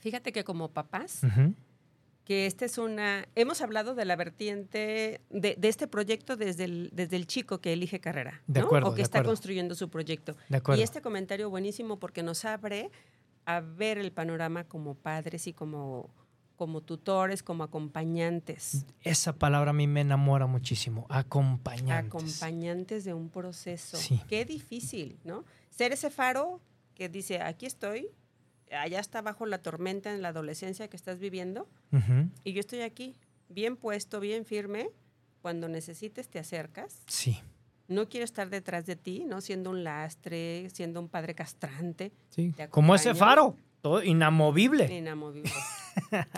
fíjate 0.00 0.32
que 0.32 0.44
como 0.44 0.68
papás, 0.72 1.20
que 2.24 2.46
esta 2.46 2.64
es 2.64 2.78
una, 2.78 3.26
hemos 3.34 3.60
hablado 3.62 3.94
de 3.94 4.04
la 4.04 4.16
vertiente 4.16 5.20
de, 5.30 5.56
de 5.58 5.68
este 5.68 5.86
proyecto 5.88 6.36
desde 6.36 6.64
el, 6.64 6.90
desde 6.92 7.16
el 7.16 7.26
chico 7.26 7.60
que 7.60 7.72
elige 7.72 8.00
carrera, 8.00 8.42
De 8.46 8.60
¿no? 8.60 8.66
acuerdo, 8.66 8.88
o 8.88 8.92
que 8.92 8.96
de 8.98 9.02
está 9.02 9.18
acuerdo. 9.18 9.30
construyendo 9.32 9.74
su 9.74 9.88
proyecto. 9.90 10.36
De 10.48 10.56
acuerdo. 10.58 10.80
Y 10.80 10.84
este 10.84 11.00
comentario 11.02 11.50
buenísimo 11.50 11.98
porque 11.98 12.22
nos 12.22 12.44
abre 12.44 12.90
a 13.44 13.60
ver 13.60 13.98
el 13.98 14.12
panorama 14.12 14.64
como 14.64 14.94
padres 14.94 15.46
y 15.46 15.52
como, 15.54 16.10
como 16.58 16.80
tutores, 16.82 17.42
como 17.42 17.62
acompañantes. 17.62 18.84
Esa 19.02 19.32
palabra 19.32 19.70
a 19.70 19.72
mí 19.72 19.86
me 19.86 20.00
enamora 20.02 20.46
muchísimo, 20.46 21.06
acompañantes. 21.08 22.08
Acompañantes 22.08 23.04
de 23.04 23.14
un 23.14 23.30
proceso. 23.30 23.96
Sí. 23.96 24.20
Qué 24.28 24.44
difícil, 24.44 25.18
¿no? 25.24 25.44
Ser 25.70 25.92
ese 25.92 26.10
faro 26.10 26.60
que 26.94 27.08
dice, 27.08 27.40
aquí 27.40 27.64
estoy, 27.64 28.08
allá 28.72 28.98
está 28.98 29.22
bajo 29.22 29.46
la 29.46 29.58
tormenta 29.62 30.12
en 30.12 30.20
la 30.20 30.28
adolescencia 30.30 30.88
que 30.88 30.96
estás 30.96 31.18
viviendo, 31.20 31.68
Ujú. 31.92 32.28
y 32.42 32.52
yo 32.52 32.60
estoy 32.60 32.80
aquí, 32.82 33.14
bien 33.48 33.76
puesto, 33.76 34.20
bien 34.20 34.44
firme. 34.44 34.90
Cuando 35.40 35.68
necesites 35.68 36.28
te 36.28 36.40
acercas. 36.40 37.00
Sí, 37.06 37.38
No 37.86 38.08
quiero 38.08 38.24
estar 38.24 38.50
detrás 38.50 38.84
de 38.84 38.96
ti, 38.96 39.24
¿no? 39.24 39.40
Siendo 39.40 39.70
un 39.70 39.84
lastre, 39.84 40.68
siendo 40.70 41.00
un 41.00 41.08
padre 41.08 41.34
castrante, 41.36 42.12
sí. 42.28 42.52
Como 42.70 42.94
ese 42.96 43.14
faro, 43.14 43.56
todo 43.80 44.02
inamovible. 44.02 44.84
inamovible. 44.94 45.50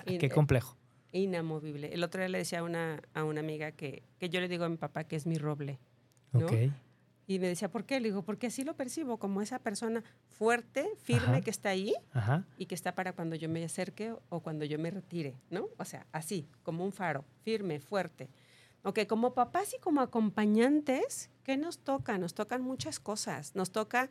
In- 0.06 0.18
Qué 0.20 0.28
complejo. 0.30 0.76
inamovible. 1.12 1.92
El 1.92 2.04
otro 2.04 2.20
día 2.20 2.28
le 2.28 2.38
decía 2.38 2.60
a 2.60 2.62
una, 2.62 3.02
a 3.14 3.24
una 3.24 3.40
amiga 3.40 3.72
que, 3.72 4.02
que 4.18 4.28
yo 4.28 4.40
le 4.40 4.48
digo 4.48 4.64
a 4.64 4.68
mi 4.68 4.76
papá 4.76 5.04
que 5.04 5.16
es 5.16 5.26
mi 5.26 5.38
roble. 5.38 5.78
¿no? 6.32 6.46
Ok. 6.46 6.52
Y 7.26 7.38
me 7.38 7.46
decía, 7.46 7.70
¿por 7.70 7.84
qué? 7.84 8.00
Le 8.00 8.08
digo, 8.08 8.22
porque 8.22 8.48
así 8.48 8.64
lo 8.64 8.74
percibo, 8.74 9.16
como 9.18 9.40
esa 9.40 9.60
persona 9.60 10.02
fuerte, 10.30 10.88
firme 11.04 11.22
Ajá. 11.36 11.40
que 11.42 11.50
está 11.50 11.68
ahí 11.68 11.94
Ajá. 12.12 12.44
y 12.56 12.66
que 12.66 12.74
está 12.74 12.94
para 12.96 13.12
cuando 13.12 13.36
yo 13.36 13.48
me 13.48 13.64
acerque 13.64 14.12
o 14.30 14.40
cuando 14.40 14.64
yo 14.64 14.80
me 14.80 14.90
retire, 14.90 15.36
¿no? 15.48 15.68
O 15.78 15.84
sea, 15.84 16.06
así, 16.10 16.48
como 16.64 16.84
un 16.84 16.92
faro, 16.92 17.24
firme, 17.44 17.78
fuerte. 17.78 18.28
Ok, 18.82 19.00
como 19.06 19.32
papás 19.34 19.74
y 19.76 19.78
como 19.80 20.00
acompañantes, 20.00 21.30
¿qué 21.44 21.56
nos 21.56 21.78
toca? 21.78 22.18
Nos 22.18 22.34
tocan 22.34 22.62
muchas 22.62 22.98
cosas. 22.98 23.54
Nos 23.54 23.70
toca 23.70 24.08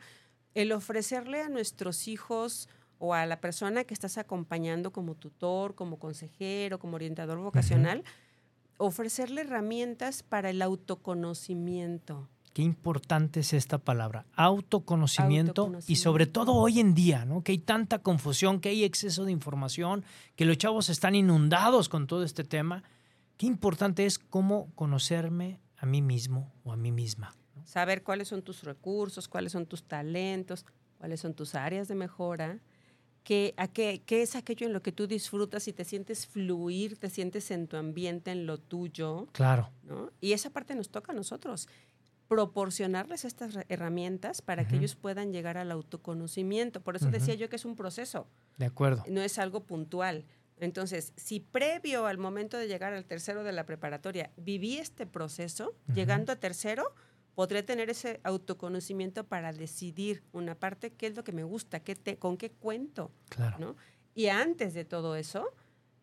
el 0.54 0.72
ofrecerle 0.72 1.42
a 1.42 1.48
nuestros 1.48 2.08
hijos 2.08 2.68
o 3.00 3.14
a 3.14 3.26
la 3.26 3.40
persona 3.40 3.82
que 3.82 3.94
estás 3.94 4.18
acompañando 4.18 4.92
como 4.92 5.16
tutor, 5.16 5.74
como 5.74 5.98
consejero, 5.98 6.78
como 6.78 6.94
orientador 6.94 7.38
vocacional, 7.38 8.04
ofrecerle 8.76 9.40
herramientas 9.40 10.22
para 10.22 10.50
el 10.50 10.62
autoconocimiento. 10.62 12.28
Qué 12.52 12.62
importante 12.62 13.40
es 13.40 13.52
esta 13.52 13.78
palabra, 13.78 14.26
autoconocimiento, 14.34 15.62
y 15.62 15.64
Autoconocimiento. 15.64 16.02
sobre 16.02 16.26
todo 16.26 16.52
hoy 16.54 16.78
en 16.78 16.94
día, 16.94 17.24
¿no? 17.24 17.42
Que 17.42 17.52
hay 17.52 17.58
tanta 17.58 18.00
confusión, 18.00 18.60
que 18.60 18.68
hay 18.68 18.84
exceso 18.84 19.24
de 19.24 19.32
información, 19.32 20.04
que 20.36 20.44
los 20.44 20.58
chavos 20.58 20.88
están 20.90 21.14
inundados 21.14 21.88
con 21.88 22.06
todo 22.06 22.22
este 22.22 22.44
tema. 22.44 22.82
Qué 23.38 23.46
importante 23.46 24.04
es 24.04 24.18
cómo 24.18 24.70
conocerme 24.74 25.58
a 25.78 25.86
mí 25.86 26.02
mismo 26.02 26.52
o 26.64 26.72
a 26.72 26.76
mí 26.76 26.92
misma. 26.92 27.34
¿no? 27.56 27.66
saber 27.66 28.02
cuáles 28.02 28.28
son 28.28 28.42
tus 28.42 28.64
recursos, 28.64 29.28
cuáles 29.28 29.52
son 29.52 29.64
tus 29.64 29.84
talentos, 29.84 30.66
cuáles 30.98 31.20
son 31.20 31.34
tus 31.34 31.54
áreas 31.54 31.88
de 31.88 31.94
mejora, 31.94 32.58
qué, 33.24 33.54
a 33.56 33.68
qué, 33.68 34.02
qué 34.04 34.22
es 34.22 34.36
aquello 34.36 34.66
en 34.66 34.72
lo 34.72 34.82
que 34.82 34.92
tú 34.92 35.06
disfrutas 35.06 35.68
y 35.68 35.72
te 35.72 35.84
sientes 35.84 36.26
fluir, 36.26 36.98
te 36.98 37.10
sientes 37.10 37.50
en 37.50 37.68
tu 37.68 37.76
ambiente, 37.76 38.30
en 38.30 38.46
lo 38.46 38.58
tuyo, 38.58 39.28
Claro, 39.32 39.70
¿no? 39.84 40.10
Y 40.20 40.32
esa 40.32 40.50
parte 40.50 40.74
nos 40.74 40.90
toca 40.90 41.12
a 41.12 41.14
nosotros, 41.14 41.68
proporcionarles 42.28 43.24
estas 43.24 43.58
herramientas 43.68 44.40
para 44.40 44.68
que 44.68 44.76
ellos 44.76 44.94
puedan 44.94 45.32
llegar 45.32 45.58
al 45.58 45.72
autoconocimiento. 45.72 46.80
Por 46.80 46.94
eso 46.94 47.10
decía 47.10 47.34
yo 47.34 47.48
que 47.48 47.56
es 47.56 47.64
un 47.64 47.74
proceso, 47.74 48.28
de 48.56 48.66
acuerdo. 48.66 49.02
no 49.08 49.20
es 49.20 49.38
algo 49.38 49.64
puntual. 49.64 50.24
Entonces, 50.60 51.12
si 51.16 51.40
previo 51.40 52.06
al 52.06 52.18
momento 52.18 52.56
de 52.56 52.68
llegar 52.68 52.92
al 52.92 53.04
tercero 53.04 53.42
de 53.42 53.50
la 53.50 53.66
preparatoria 53.66 54.30
viví 54.36 54.76
este 54.76 55.06
proceso, 55.06 55.74
llegando 55.92 56.32
a 56.32 56.36
tercero, 56.36 56.94
podré 57.34 57.62
tener 57.62 57.90
ese 57.90 58.20
autoconocimiento 58.24 59.24
para 59.24 59.52
decidir 59.52 60.22
una 60.32 60.54
parte, 60.54 60.90
qué 60.92 61.06
es 61.06 61.16
lo 61.16 61.24
que 61.24 61.32
me 61.32 61.44
gusta, 61.44 61.80
qué 61.80 61.94
te, 61.94 62.16
con 62.16 62.36
qué 62.36 62.50
cuento, 62.50 63.10
Claro. 63.28 63.56
¿no? 63.58 63.76
Y 64.14 64.26
antes 64.26 64.74
de 64.74 64.84
todo 64.84 65.14
eso, 65.16 65.46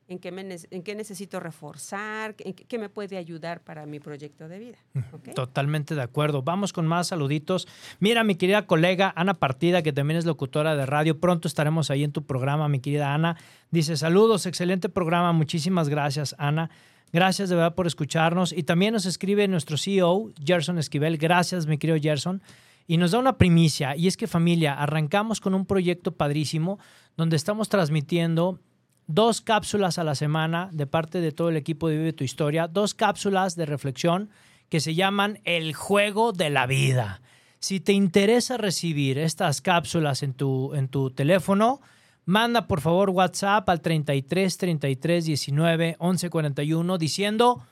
¿en 0.08 0.18
qué, 0.20 0.32
me 0.32 0.42
en 0.72 0.82
qué 0.84 0.96
necesito 0.96 1.40
reforzar? 1.42 2.36
¿En 2.40 2.54
qué, 2.54 2.66
qué 2.66 2.80
me 2.80 2.88
puede 2.88 3.18
ayudar 3.18 3.62
para 3.62 3.86
mi 3.86 4.00
proyecto 4.00 4.48
de 4.48 4.60
vida? 4.60 4.78
¿ok? 5.12 5.34
Totalmente 5.36 5.94
de 5.94 6.02
acuerdo. 6.02 6.42
Vamos 6.42 6.72
con 6.72 6.88
más 6.88 7.08
saluditos. 7.08 7.68
Mira, 8.00 8.24
mi 8.24 8.36
querida 8.36 8.66
colega 8.66 9.12
Ana 9.18 9.34
Partida, 9.34 9.84
que 9.84 9.92
también 9.92 10.18
es 10.18 10.26
locutora 10.26 10.76
de 10.78 10.86
radio. 10.86 11.20
Pronto 11.20 11.48
estaremos 11.50 11.92
ahí 11.92 12.04
en 12.06 12.14
tu 12.14 12.24
programa, 12.26 12.70
mi 12.70 12.80
querida 12.80 13.14
Ana. 13.14 13.36
Dice, 13.70 13.98
saludos, 13.98 14.46
excelente 14.46 14.88
programa. 14.88 15.34
Muchísimas 15.34 15.90
gracias, 15.90 16.34
Ana. 16.40 16.70
Gracias 17.14 17.50
de 17.50 17.56
verdad 17.56 17.76
por 17.76 17.88
escucharnos. 17.88 18.52
Y 18.52 18.64
también 18.64 18.94
nos 18.94 19.06
escribe 19.06 19.48
nuestro 19.48 19.78
CEO, 19.78 20.32
Gerson 20.44 20.78
Esquivel. 20.78 21.18
Gracias, 21.18 21.68
mi 21.68 21.78
querido 21.78 22.00
Gerson. 22.02 22.42
Y 22.88 22.98
nos 22.98 23.12
da 23.12 23.20
una 23.20 23.38
primicia. 23.38 23.96
Y 23.96 24.08
es 24.08 24.18
que 24.18 24.28
familia, 24.28 24.74
arrancamos 24.74 25.42
con 25.42 25.54
un 25.54 25.66
proyecto 25.66 26.14
padrísimo 26.14 26.80
donde 27.16 27.36
estamos 27.36 27.70
transmitiendo 27.70 28.60
dos 29.08 29.42
cápsulas 29.42 29.98
a 29.98 30.04
la 30.04 30.16
semana 30.16 30.70
de 30.72 30.86
parte 30.86 31.22
de 31.22 31.32
todo 31.32 31.50
el 31.50 31.58
equipo 31.58 31.88
de 31.88 31.98
Vive 31.98 32.14
tu 32.14 32.24
Historia, 32.24 32.68
dos 32.68 32.94
cápsulas 32.94 33.56
de 33.56 33.66
reflexión 33.66 34.30
que 34.70 34.80
se 34.82 34.96
llaman 34.96 35.40
El 35.46 35.74
juego 35.74 36.34
de 36.34 36.50
la 36.50 36.68
vida. 36.68 37.22
Si 37.60 37.80
te 37.80 37.94
interesa 37.94 38.58
recibir 38.58 39.18
estas 39.18 39.62
cápsulas 39.62 40.24
en 40.24 40.34
tu, 40.34 40.74
en 40.76 40.90
tu 40.90 41.10
teléfono, 41.10 41.82
manda 42.28 42.68
por 42.68 42.82
favor 42.82 43.10
WhatsApp 43.10 43.68
al 43.70 43.82
33 43.82 44.58
33 44.58 45.26
19 45.26 45.96
11 45.98 46.30
41 46.30 46.98
diciendo 46.98 47.64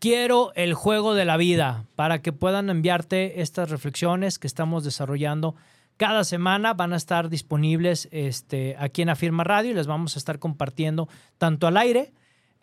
quiero 0.00 0.52
el 0.56 0.74
juego 0.74 1.14
de 1.14 1.24
la 1.24 1.36
vida 1.36 1.86
para 1.94 2.20
que 2.20 2.32
puedan 2.32 2.68
enviarte 2.68 3.40
estas 3.40 3.70
reflexiones 3.70 4.40
que 4.40 4.48
estamos 4.48 4.82
desarrollando 4.82 5.54
cada 5.96 6.24
semana. 6.24 6.74
Van 6.74 6.92
a 6.92 6.96
estar 6.96 7.28
disponibles 7.28 8.08
este, 8.10 8.74
aquí 8.80 9.02
en 9.02 9.10
Afirma 9.10 9.44
Radio 9.44 9.70
y 9.70 9.74
les 9.74 9.86
vamos 9.86 10.16
a 10.16 10.18
estar 10.18 10.40
compartiendo 10.40 11.08
tanto 11.38 11.68
al 11.68 11.76
aire 11.76 12.12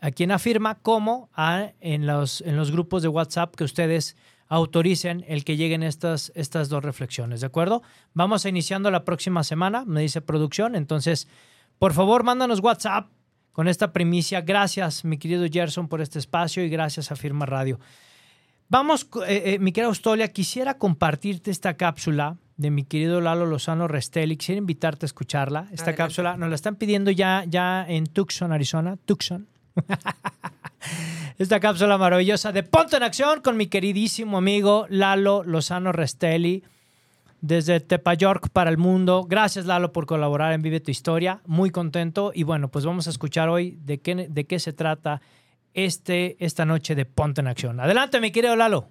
a 0.01 0.11
quien 0.11 0.31
afirma, 0.31 0.75
como 0.75 1.29
a, 1.33 1.71
en, 1.79 2.05
los, 2.05 2.41
en 2.41 2.57
los 2.57 2.71
grupos 2.71 3.01
de 3.01 3.07
WhatsApp 3.07 3.55
que 3.55 3.63
ustedes 3.63 4.17
autoricen 4.49 5.23
el 5.27 5.45
que 5.45 5.55
lleguen 5.55 5.83
estas, 5.83 6.31
estas 6.35 6.67
dos 6.69 6.83
reflexiones, 6.83 7.39
¿de 7.41 7.47
acuerdo? 7.47 7.83
Vamos 8.13 8.45
a 8.45 8.49
iniciando 8.49 8.91
la 8.91 9.05
próxima 9.05 9.43
semana, 9.43 9.85
me 9.85 10.01
dice 10.01 10.21
producción, 10.21 10.75
entonces, 10.75 11.27
por 11.77 11.93
favor, 11.93 12.23
mándanos 12.23 12.59
WhatsApp 12.59 13.07
con 13.51 13.67
esta 13.67 13.93
primicia. 13.93 14.41
Gracias, 14.41 15.05
mi 15.05 15.17
querido 15.17 15.45
Gerson, 15.49 15.87
por 15.87 16.01
este 16.01 16.17
espacio 16.17 16.63
y 16.63 16.69
gracias 16.69 17.11
a 17.11 17.15
Firma 17.15 17.45
Radio. 17.45 17.79
Vamos, 18.69 19.07
eh, 19.27 19.43
eh, 19.45 19.59
mi 19.59 19.71
querida 19.71 19.87
Austolia, 19.87 20.27
quisiera 20.27 20.77
compartirte 20.77 21.51
esta 21.51 21.75
cápsula 21.75 22.37
de 22.57 22.71
mi 22.71 22.83
querido 22.83 23.21
Lalo 23.21 23.45
Lozano 23.45 23.87
Restelli. 23.87 24.37
Quisiera 24.37 24.59
invitarte 24.59 25.05
a 25.05 25.07
escucharla. 25.07 25.67
Esta 25.71 25.95
cápsula 25.95 26.37
nos 26.37 26.49
la 26.49 26.55
están 26.55 26.75
pidiendo 26.75 27.09
ya, 27.09 27.45
ya 27.47 27.85
en 27.87 28.05
Tucson, 28.05 28.51
Arizona. 28.51 28.97
Tucson. 29.05 29.47
Esta 31.37 31.59
cápsula 31.59 31.97
maravillosa 31.97 32.51
de 32.51 32.63
Ponte 32.63 32.97
en 32.97 33.03
Acción 33.03 33.41
con 33.41 33.57
mi 33.57 33.67
queridísimo 33.67 34.37
amigo 34.37 34.85
Lalo 34.89 35.43
Lozano 35.43 35.91
Restelli 35.91 36.63
desde 37.41 37.79
Tepayork 37.79 38.49
para 38.49 38.69
el 38.69 38.77
mundo. 38.77 39.25
Gracias 39.27 39.65
Lalo 39.65 39.91
por 39.91 40.05
colaborar 40.05 40.53
en 40.53 40.61
Vive 40.61 40.79
tu 40.79 40.91
Historia. 40.91 41.41
Muy 41.45 41.69
contento 41.69 42.31
y 42.33 42.43
bueno, 42.43 42.69
pues 42.69 42.85
vamos 42.85 43.07
a 43.07 43.09
escuchar 43.09 43.49
hoy 43.49 43.77
de 43.81 43.99
qué, 43.99 44.27
de 44.29 44.45
qué 44.45 44.59
se 44.59 44.73
trata 44.73 45.21
este, 45.73 46.35
esta 46.43 46.65
noche 46.65 46.95
de 46.95 47.05
Ponte 47.05 47.41
en 47.41 47.47
Acción. 47.47 47.79
Adelante 47.79 48.19
mi 48.19 48.31
querido 48.31 48.55
Lalo. 48.55 48.89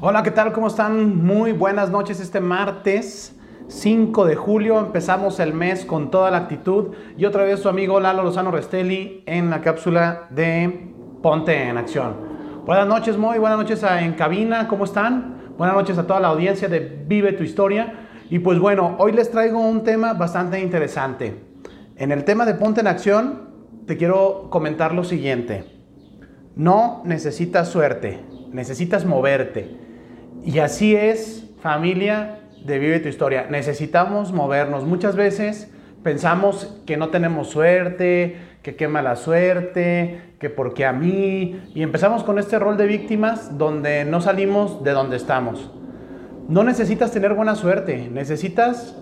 Hola, 0.00 0.22
¿qué 0.22 0.30
tal? 0.30 0.52
¿Cómo 0.52 0.68
están? 0.68 1.22
Muy 1.22 1.52
buenas 1.52 1.90
noches 1.90 2.20
este 2.20 2.40
martes 2.40 3.36
5 3.70 4.24
de 4.26 4.34
julio. 4.34 4.80
Empezamos 4.80 5.38
el 5.38 5.54
mes 5.54 5.84
con 5.84 6.10
toda 6.10 6.30
la 6.30 6.38
actitud. 6.38 6.88
Y 7.16 7.24
otra 7.24 7.44
vez 7.44 7.60
su 7.60 7.68
amigo 7.68 8.00
Lalo 8.00 8.24
Lozano 8.24 8.50
Restelli 8.50 9.22
en 9.26 9.48
la 9.48 9.60
cápsula 9.60 10.26
de 10.30 10.92
Ponte 11.22 11.68
en 11.68 11.78
Acción. 11.78 12.16
Buenas 12.66 12.88
noches, 12.88 13.16
muy 13.16 13.38
buenas 13.38 13.58
noches 13.58 13.82
en 13.84 14.14
cabina. 14.14 14.66
¿Cómo 14.66 14.84
están? 14.84 15.54
Buenas 15.56 15.76
noches 15.76 15.96
a 15.98 16.06
toda 16.06 16.18
la 16.18 16.28
audiencia 16.28 16.68
de 16.68 16.80
Vive 16.80 17.32
tu 17.32 17.44
Historia. 17.44 18.08
Y 18.28 18.40
pues 18.40 18.58
bueno, 18.58 18.96
hoy 18.98 19.12
les 19.12 19.30
traigo 19.30 19.60
un 19.60 19.84
tema 19.84 20.14
bastante 20.14 20.58
interesante. 20.60 21.40
En 21.96 22.10
el 22.10 22.24
tema 22.24 22.46
de 22.46 22.54
Ponte 22.54 22.80
en 22.80 22.88
Acción, 22.88 23.50
te 23.86 23.96
quiero 23.96 24.48
comentar 24.50 24.94
lo 24.94 25.04
siguiente. 25.04 25.64
No 26.56 27.02
necesitas 27.04 27.68
suerte, 27.68 28.18
necesitas 28.52 29.04
moverte. 29.04 29.76
Y 30.44 30.58
así 30.58 30.96
es, 30.96 31.48
familia 31.60 32.39
de 32.64 32.78
Vive 32.78 33.00
tu 33.00 33.08
Historia. 33.08 33.46
Necesitamos 33.50 34.32
movernos. 34.32 34.84
Muchas 34.84 35.16
veces 35.16 35.70
pensamos 36.02 36.80
que 36.86 36.96
no 36.96 37.08
tenemos 37.08 37.48
suerte, 37.48 38.36
que 38.62 38.76
qué 38.76 38.88
mala 38.88 39.16
suerte, 39.16 40.20
que 40.38 40.50
porque 40.50 40.86
a 40.86 40.92
mí. 40.92 41.60
Y 41.74 41.82
empezamos 41.82 42.24
con 42.24 42.38
este 42.38 42.58
rol 42.58 42.76
de 42.76 42.86
víctimas 42.86 43.58
donde 43.58 44.04
no 44.04 44.20
salimos 44.20 44.82
de 44.84 44.92
donde 44.92 45.16
estamos. 45.16 45.70
No 46.48 46.64
necesitas 46.64 47.12
tener 47.12 47.34
buena 47.34 47.54
suerte, 47.54 48.08
necesitas 48.10 48.96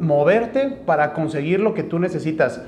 moverte 0.00 0.70
para 0.86 1.12
conseguir 1.12 1.60
lo 1.60 1.74
que 1.74 1.82
tú 1.82 1.98
necesitas. 1.98 2.62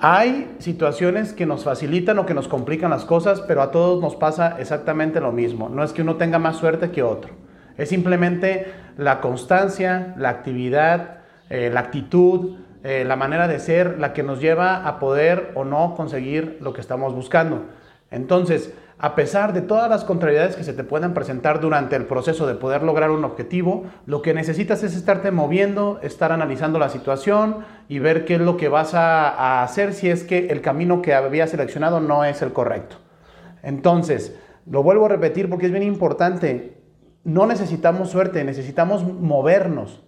Hay 0.00 0.56
situaciones 0.58 1.32
que 1.32 1.46
nos 1.46 1.64
facilitan 1.64 2.18
o 2.18 2.26
que 2.26 2.34
nos 2.34 2.48
complican 2.48 2.90
las 2.90 3.04
cosas, 3.04 3.40
pero 3.40 3.62
a 3.62 3.70
todos 3.70 4.02
nos 4.02 4.16
pasa 4.16 4.56
exactamente 4.58 5.20
lo 5.20 5.30
mismo. 5.30 5.68
No 5.68 5.84
es 5.84 5.92
que 5.92 6.02
uno 6.02 6.16
tenga 6.16 6.40
más 6.40 6.56
suerte 6.56 6.90
que 6.90 7.04
otro. 7.04 7.30
Es 7.78 7.88
simplemente 7.88 8.66
la 8.96 9.20
constancia, 9.20 10.14
la 10.16 10.30
actividad, 10.30 11.18
eh, 11.50 11.70
la 11.72 11.80
actitud, 11.80 12.56
eh, 12.84 13.04
la 13.04 13.16
manera 13.16 13.46
de 13.48 13.60
ser 13.60 13.98
la 13.98 14.12
que 14.12 14.22
nos 14.22 14.40
lleva 14.40 14.86
a 14.86 14.98
poder 14.98 15.52
o 15.54 15.64
no 15.64 15.94
conseguir 15.94 16.58
lo 16.60 16.72
que 16.72 16.80
estamos 16.80 17.14
buscando. 17.14 17.66
Entonces, 18.10 18.72
a 18.98 19.16
pesar 19.16 19.52
de 19.52 19.62
todas 19.62 19.90
las 19.90 20.04
contrariedades 20.04 20.54
que 20.54 20.62
se 20.62 20.72
te 20.72 20.84
puedan 20.84 21.12
presentar 21.12 21.58
durante 21.58 21.96
el 21.96 22.04
proceso 22.04 22.46
de 22.46 22.54
poder 22.54 22.84
lograr 22.84 23.10
un 23.10 23.24
objetivo, 23.24 23.84
lo 24.06 24.22
que 24.22 24.32
necesitas 24.32 24.84
es 24.84 24.94
estarte 24.94 25.32
moviendo, 25.32 25.98
estar 26.02 26.30
analizando 26.30 26.78
la 26.78 26.88
situación 26.88 27.64
y 27.88 27.98
ver 27.98 28.24
qué 28.24 28.34
es 28.34 28.40
lo 28.40 28.56
que 28.56 28.68
vas 28.68 28.94
a, 28.94 29.62
hacer 29.64 29.92
si 29.92 30.08
es 30.08 30.22
que 30.22 30.46
el 30.50 30.60
camino 30.60 31.02
que 31.02 31.14
habías 31.14 31.50
seleccionado 31.50 31.98
no 32.00 32.24
es 32.24 32.42
el 32.42 32.52
correcto. 32.52 32.96
Entonces, 33.64 34.38
lo 34.70 34.84
vuelvo 34.84 35.06
a 35.06 35.08
repetir 35.08 35.50
porque 35.50 35.66
es 35.66 35.72
bien 35.72 35.82
importante, 35.82 36.81
no 37.24 37.46
necesitamos 37.46 38.10
suerte, 38.10 38.44
necesitamos 38.44 39.04
movernos 39.04 40.02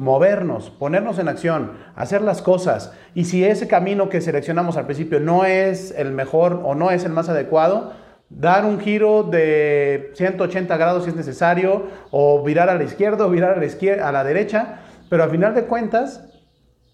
movernos, 0.00 0.70
ponernos 0.70 1.18
en 1.18 1.28
acción, 1.28 1.72
hacer 1.94 2.22
las 2.22 2.40
cosas. 2.40 2.94
Y 3.14 3.26
si 3.26 3.44
ese 3.44 3.68
camino 3.68 4.08
que 4.08 4.22
seleccionamos 4.22 4.78
al 4.78 4.86
principio 4.86 5.20
no 5.20 5.44
es 5.44 5.92
el 5.94 6.12
mejor 6.12 6.62
o 6.64 6.74
no 6.74 6.90
es 6.90 7.04
el 7.04 7.12
más 7.12 7.28
adecuado, 7.28 7.92
dar 8.30 8.64
un 8.64 8.80
giro 8.80 9.24
de 9.24 10.10
180 10.14 10.74
grados 10.78 11.04
si 11.04 11.10
es 11.10 11.16
necesario, 11.16 11.88
o 12.10 12.42
virar 12.42 12.70
a 12.70 12.76
la 12.76 12.84
izquierda 12.84 13.26
o 13.26 13.30
virar 13.30 13.50
a 13.52 13.56
la, 13.60 13.66
izquierda, 13.66 14.08
a 14.08 14.12
la 14.12 14.24
derecha. 14.24 14.80
Pero 15.10 15.22
al 15.22 15.30
final 15.30 15.54
de 15.54 15.64
cuentas, 15.64 16.24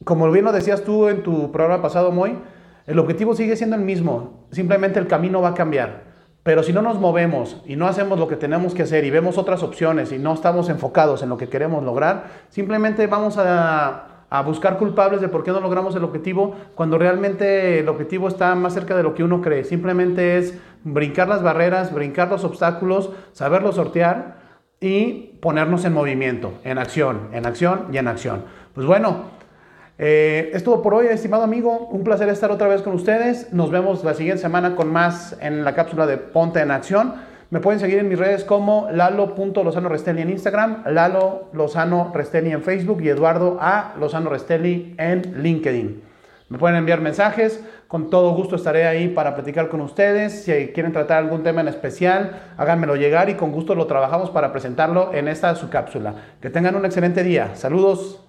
como 0.03 0.29
bien 0.33 0.45
lo 0.45 0.51
decías 0.51 0.83
tú 0.83 1.09
en 1.09 1.23
tu 1.23 1.53
programa 1.53 1.81
pasado, 1.81 2.11
Moy, 2.11 2.37
el 2.89 2.99
objetivo 2.99 3.37
sigue 3.37 3.55
siendo 3.55 3.77
el 3.77 3.83
mismo, 3.83 4.49
simplemente 4.51 4.99
el 4.99 5.07
camino 5.07 5.41
va 5.41 5.51
a 5.51 5.55
cambiar. 5.55 6.06
Pero 6.47 6.63
si 6.63 6.73
no 6.73 6.81
nos 6.81 7.01
movemos 7.01 7.61
y 7.67 7.75
no 7.75 7.89
hacemos 7.89 8.21
lo 8.21 8.29
que 8.29 8.37
tenemos 8.37 8.73
que 8.73 8.85
hacer 8.85 9.05
y 9.05 9.11
vemos 9.11 9.37
otras 9.37 9.65
opciones 9.65 10.13
y 10.13 10.19
no 10.19 10.33
estamos 10.33 10.69
enfocados 10.69 11.25
en 11.25 11.29
lo 11.29 11.37
que 11.37 11.49
queremos 11.49 11.83
lograr, 11.83 12.27
simplemente 12.51 13.09
vamos 13.09 13.37
a, 13.37 14.23
buscar 14.45 14.79
culpables 14.79 15.21
de 15.21 15.27
por 15.27 15.43
qué 15.43 15.51
no 15.51 15.59
logramos 15.59 15.97
el 15.97 16.05
objetivo 16.05 16.55
cuando 16.77 16.99
realmente 16.99 17.81
el 17.81 17.89
objetivo 17.89 18.29
está 18.29 18.55
más 18.55 18.75
cerca 18.75 18.97
de 18.97 19.03
lo 19.03 19.13
que 19.13 19.25
uno 19.25 19.43
cree. 19.43 19.65
Simplemente 19.65 20.39
es 20.39 20.57
brincar 20.85 21.27
las 21.27 21.43
barreras, 21.43 21.93
brincar 21.93 22.29
los 22.29 22.45
obstáculos, 22.45 23.11
saberlo 23.33 23.73
sortear 23.73 24.37
y 24.79 25.39
ponernos 25.43 25.85
en 25.85 25.95
movimiento, 25.95 26.53
en 26.63 26.79
acción, 26.79 27.23
en 27.33 27.45
acción 27.45 27.87
y 27.91 27.99
en 27.99 28.07
acción. 28.07 28.45
Pues 28.73 28.87
bueno, 28.87 29.25
eh, 29.99 30.51
es 30.53 30.63
todo 30.63 30.83
por 30.83 30.95
hoy, 30.95 31.07
estimado 31.07 31.43
amigo. 31.43 31.89
Un 31.91 32.05
placer 32.05 32.29
estar 32.29 32.51
otra 32.51 32.69
vez 32.69 32.83
con 32.83 32.95
ustedes. 32.95 33.53
Nos 33.53 33.71
vemos 33.71 34.05
la 34.05 34.15
siguiente 34.15 34.43
semana 34.43 34.77
con 34.77 34.93
más 34.93 35.37
en 35.41 35.65
la 35.65 35.75
cápsula 35.75 36.07
de 36.07 36.19
Ponte 36.19 36.61
en 36.61 36.71
Acción. 36.71 37.15
Me 37.49 37.61
pueden 37.61 37.79
seguir 37.79 37.99
en 38.01 38.09
mis 38.09 38.19
redes 38.19 38.45
como 38.45 38.89
lalo.lozano 38.91 39.89
Restelli 39.89 40.21
en 40.21 40.31
Instagram, 40.31 40.83
Lalo 40.87 41.49
Lozano 41.53 42.11
Restelli 42.13 42.51
en 42.51 42.63
Facebook 42.63 43.01
y 43.03 43.09
Eduardo 43.09 43.57
A. 43.61 43.95
Lozano 44.01 44.31
Restelli 44.31 44.97
en 44.99 45.43
LinkedIn. 45.43 46.03
Me 46.49 46.59
pueden 46.59 46.77
enviar 46.77 47.01
mensajes, 47.01 47.65
con 47.87 48.11
todo 48.11 48.35
gusto 48.35 48.57
estaré 48.57 48.87
ahí 48.87 49.09
para 49.09 49.35
platicar 49.35 49.69
con 49.69 49.81
ustedes. 49.81 50.43
Si 50.43 50.53
quieren 50.69 50.93
tratar 50.93 51.19
algún 51.19 51.45
tema 51.45 51.61
en 51.61 51.69
especial, 51.69 52.55
háganmelo 52.57 52.97
llegar 52.97 53.31
y 53.31 53.35
con 53.35 53.53
gusto 53.53 53.77
lo 53.77 53.87
trabajamos 53.87 54.31
para 54.31 54.51
presentarlo 54.51 55.15
en 55.15 55.29
esta 55.29 55.55
su 55.55 55.71
cápsula. 55.71 56.15
Que 56.41 56.51
tengan 56.51 56.75
un 56.75 56.85
excelente 56.85 57.23
día. 57.23 57.55
Saludos. 57.55 58.26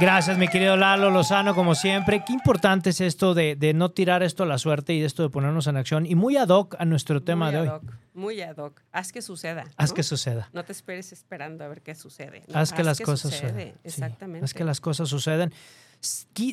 Gracias, 0.00 0.38
mi 0.38 0.48
querido 0.48 0.76
Lalo 0.76 1.10
Lozano, 1.10 1.54
como 1.54 1.74
siempre. 1.74 2.24
Qué 2.26 2.32
importante 2.32 2.90
es 2.90 3.00
esto 3.00 3.34
de, 3.34 3.72
no 3.74 3.90
tirar 3.90 4.22
esto 4.22 4.42
a 4.42 4.46
la 4.46 4.58
suerte 4.58 4.94
y 4.94 5.00
de 5.00 5.06
esto 5.06 5.22
de 5.22 5.28
ponernos 5.28 5.66
en 5.66 5.76
acción. 5.76 6.06
Y 6.06 6.14
muy 6.14 6.36
ad 6.36 6.48
hoc 6.48 6.74
a 6.78 6.84
nuestro 6.84 7.22
tema 7.22 7.50
de 7.50 7.60
hoy. 7.60 7.70
Muy 8.14 8.40
ad 8.40 8.56
hoc. 8.56 8.82
Haz 8.92 9.12
que 9.12 9.22
suceda. 9.22 9.64
Haz 9.76 9.92
que 9.92 10.02
suceda. 10.02 10.48
No 10.52 10.64
te 10.64 10.72
esperes 10.72 11.12
esperando 11.12 11.64
a 11.64 11.68
ver 11.68 11.82
qué 11.82 11.94
sucede. 11.94 12.42
Haz 12.52 12.72
que 12.72 12.82
las 12.82 13.00
cosas 13.00 13.32
suceden. 13.32 13.74
Exactamente. 13.84 14.44
haz 14.44 14.54
que 14.54 14.64
las 14.64 14.80
cosas 14.80 15.08
suceden. 15.08 15.52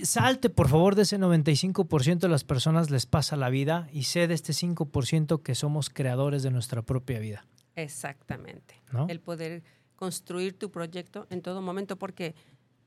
Salte, 0.03 0.49
por 0.49 0.69
favor, 0.69 0.95
de 0.95 1.01
ese 1.01 1.17
95% 1.17 2.19
de 2.19 2.29
las 2.29 2.43
personas 2.43 2.91
les 2.91 3.07
pasa 3.07 3.35
la 3.35 3.49
vida 3.49 3.87
y 3.91 4.03
sé 4.03 4.27
de 4.27 4.35
este 4.35 4.53
5% 4.53 5.41
que 5.41 5.55
somos 5.55 5.89
creadores 5.89 6.43
de 6.43 6.51
nuestra 6.51 6.83
propia 6.83 7.19
vida. 7.19 7.45
Exactamente. 7.75 8.81
El 9.07 9.19
poder 9.21 9.63
construir 9.95 10.57
tu 10.57 10.71
proyecto 10.71 11.27
en 11.29 11.41
todo 11.41 11.61
momento, 11.61 11.97
porque 11.97 12.35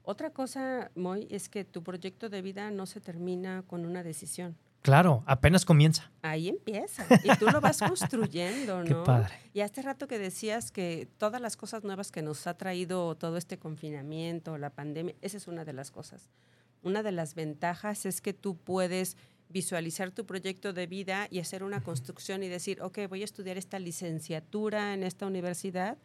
otra 0.02 0.30
cosa, 0.30 0.90
Moy, 0.94 1.26
es 1.30 1.48
que 1.48 1.64
tu 1.64 1.82
proyecto 1.82 2.28
de 2.28 2.42
vida 2.42 2.70
no 2.70 2.86
se 2.86 3.00
termina 3.00 3.62
con 3.66 3.84
una 3.86 4.02
decisión. 4.02 4.56
Claro, 4.82 5.22
apenas 5.26 5.64
comienza. 5.64 6.10
Ahí 6.22 6.48
empieza 6.48 7.06
y 7.22 7.36
tú 7.38 7.46
lo 7.46 7.60
vas 7.60 7.78
construyendo, 7.78 8.78
¿no? 8.82 8.84
Qué 8.84 8.94
padre. 8.96 9.34
Y 9.54 9.60
hace 9.60 9.80
rato 9.80 10.08
que 10.08 10.18
decías 10.18 10.72
que 10.72 11.08
todas 11.18 11.40
las 11.40 11.56
cosas 11.56 11.84
nuevas 11.84 12.10
que 12.10 12.20
nos 12.20 12.48
ha 12.48 12.54
traído 12.54 13.14
todo 13.14 13.36
este 13.36 13.58
confinamiento, 13.58 14.58
la 14.58 14.70
pandemia, 14.70 15.14
esa 15.22 15.36
es 15.36 15.46
una 15.46 15.64
de 15.64 15.72
las 15.72 15.92
cosas. 15.92 16.28
Una 16.82 17.04
de 17.04 17.12
las 17.12 17.36
ventajas 17.36 18.06
es 18.06 18.20
que 18.20 18.32
tú 18.32 18.56
puedes 18.56 19.16
visualizar 19.48 20.10
tu 20.10 20.26
proyecto 20.26 20.72
de 20.72 20.88
vida 20.88 21.28
y 21.30 21.38
hacer 21.38 21.62
una 21.62 21.80
construcción 21.80 22.42
y 22.42 22.48
decir, 22.48 22.82
ok, 22.82 23.00
voy 23.08 23.22
a 23.22 23.24
estudiar 23.24 23.58
esta 23.58 23.78
licenciatura 23.78 24.94
en 24.94 25.04
esta 25.04 25.26
universidad, 25.26 25.98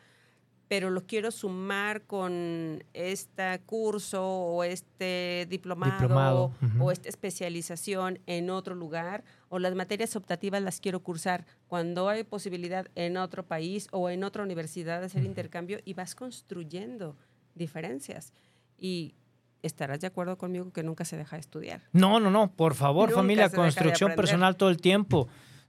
pero 0.68 0.90
lo 0.90 1.06
quiero 1.06 1.32
sumar 1.32 2.02
con 2.04 2.84
este 2.94 3.60
curso 3.66 4.26
o 4.26 4.64
este 4.64 5.48
diplomado, 5.50 6.52
o 6.80 6.92
esta 6.92 7.10
especialización 7.10 8.20
en 8.26 8.50
otro 8.50 8.76
lugar 8.76 9.24
o 9.50 9.60
las 9.60 9.76
materias 9.76 10.16
optativas 10.16 10.62
las 10.62 10.80
quiero 10.82 11.02
cursar 11.02 11.46
cuando 11.68 12.10
hay 12.10 12.24
posibilidad 12.24 12.88
en 12.96 13.18
otro 13.18 13.46
país 13.46 13.88
o 13.92 14.10
en 14.10 14.24
otra 14.24 14.44
universidad 14.44 15.00
de 15.00 15.06
hacer 15.06 15.24
intercambio 15.24 15.80
y 15.86 15.94
vas 15.94 16.16
construyendo 16.16 17.16
diferencias. 17.56 18.34
Y 18.78 19.16
estarás 19.62 20.02
de 20.02 20.08
acuerdo 20.08 20.38
conmigo 20.38 20.72
que 20.72 20.84
nunca 20.84 21.06
se 21.06 21.18
deja 21.18 21.36
de 21.36 21.42
estudiar. 21.42 21.82
No, 21.92 22.20
no, 22.20 22.30
no, 22.30 22.52
por 22.52 22.76
favor, 22.76 23.10
Nunca 23.10 23.22
familia, 23.22 23.50
construcción 23.50 24.16
personal 24.16 24.56
todo 24.56 24.70
el 24.70 24.78
tiempo. 24.78 25.28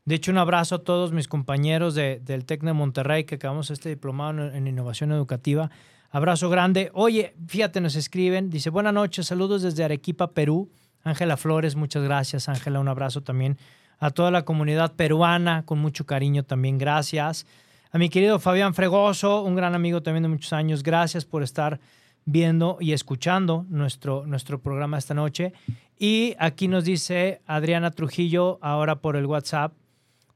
De 0.09 0.15
hecho, 0.15 0.31
un 0.33 0.39
abrazo 0.39 0.77
a 0.77 0.79
todos 0.79 1.13
mis 1.13 1.29
compañeros 1.29 1.95
de- 1.95 2.19
del 2.21 2.47
TEC 2.47 2.63
de 2.63 2.73
Monterrey 2.73 3.25
que 3.25 3.35
acabamos 3.35 3.71
este 3.71 3.91
diplomado 3.91 4.31
en, 4.49 4.55
en 4.57 4.67
innovación 4.67 5.13
educativa. 5.13 5.71
Abrazo 6.11 6.49
grande. 6.49 6.91
Oye, 6.95 7.35
fíjate, 7.47 7.83
nos 7.83 7.95
escriben. 7.95 8.49
Dice, 8.49 8.71
buenas 8.71 8.95
noches, 8.95 9.27
saludos 9.27 9.61
desde 9.61 9.85
Arequipa, 9.85 10.31
Perú. 10.33 10.71
Ángela 11.05 11.37
Flores, 11.37 11.77
muchas 11.77 12.03
gracias. 12.03 12.49
Ángela, 12.49 12.81
un 12.81 12.89
abrazo 12.89 13.21
también 13.23 13.59
a 13.99 14.11
toda 14.11 14.31
la 14.31 14.47
comunidad 14.47 14.95
peruana, 14.95 15.67
con 15.67 15.79
mucho 15.79 16.07
cariño 16.07 16.43
también, 16.43 16.79
gracias. 16.79 17.47
A 17.93 17.99
mi 17.99 18.09
querido 18.09 18.39
Fabián 18.39 18.73
Fregoso, 18.73 19.43
un 19.43 19.57
gran 19.57 19.75
amigo 19.75 20.03
también 20.03 20.23
de 20.23 20.31
muchos 20.31 20.55
años, 20.55 20.83
gracias 20.83 21.27
por 21.27 21.43
estar 21.43 21.81
viendo 22.25 22.79
y 22.81 22.93
escuchando 22.93 23.67
nuestro, 23.69 24.25
nuestro 24.27 24.59
programa 24.63 24.97
esta 24.97 25.13
noche. 25.13 25.53
Y 25.99 26.35
aquí 26.39 26.67
nos 26.67 26.85
dice 26.85 27.43
Adriana 27.47 27.91
Trujillo, 27.91 28.59
ahora 28.63 28.97
por 29.03 29.15
el 29.17 29.27
WhatsApp. 29.27 29.73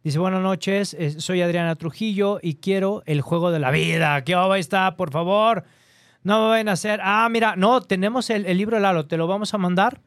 Dice, 0.03 0.19
buenas 0.19 0.43
noches, 0.43 0.97
soy 1.19 1.43
Adriana 1.43 1.77
Trujillo 1.77 2.41
y 2.43 2.55
quiero 2.55 3.05
el 3.07 3.21
juego 3.21 3.53
de 3.53 3.61
la 3.61 3.71
vida. 3.71 4.25
¿Qué 4.25 4.35
va 4.35 4.59
está, 4.59 4.97
por 4.97 5.13
favor? 5.13 5.63
No 6.25 6.49
vayan 6.49 6.69
a 6.69 6.73
hacer. 6.73 6.99
Ah, 7.05 7.29
mira, 7.31 7.55
no, 7.55 7.81
tenemos 7.83 8.29
el, 8.31 8.45
el 8.47 8.59
libro 8.59 8.77
de 8.77 8.83
Lalo, 8.83 9.07
te 9.07 9.17
lo 9.17 9.29
vamos 9.29 9.55
a 9.55 9.59
mandar. 9.59 10.01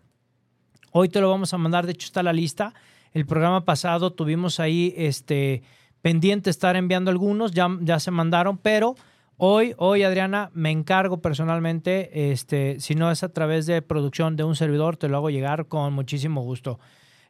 Hoy 0.91 1.07
te 1.07 1.21
lo 1.21 1.29
vamos 1.29 1.53
a 1.53 1.57
mandar, 1.57 1.85
de 1.85 1.93
hecho 1.93 2.07
está 2.07 2.23
la 2.23 2.33
lista. 2.33 2.73
El 3.13 3.25
programa 3.25 3.63
pasado 3.63 4.11
tuvimos 4.11 4.59
ahí 4.59 4.93
este 4.97 5.63
pendiente 6.01 6.49
estar 6.49 6.75
enviando 6.75 7.09
algunos, 7.09 7.53
ya, 7.53 7.69
ya 7.79 8.01
se 8.01 8.11
mandaron, 8.11 8.57
pero 8.57 8.95
hoy, 9.37 9.75
hoy 9.77 10.03
Adriana, 10.03 10.51
me 10.53 10.71
encargo 10.71 11.21
personalmente, 11.21 12.31
este, 12.31 12.81
si 12.81 12.95
no 12.95 13.11
es 13.11 13.23
a 13.23 13.29
través 13.29 13.65
de 13.65 13.81
producción 13.81 14.35
de 14.35 14.43
un 14.43 14.57
servidor, 14.57 14.97
te 14.97 15.07
lo 15.07 15.15
hago 15.15 15.29
llegar 15.29 15.67
con 15.67 15.93
muchísimo 15.93 16.41
gusto. 16.41 16.79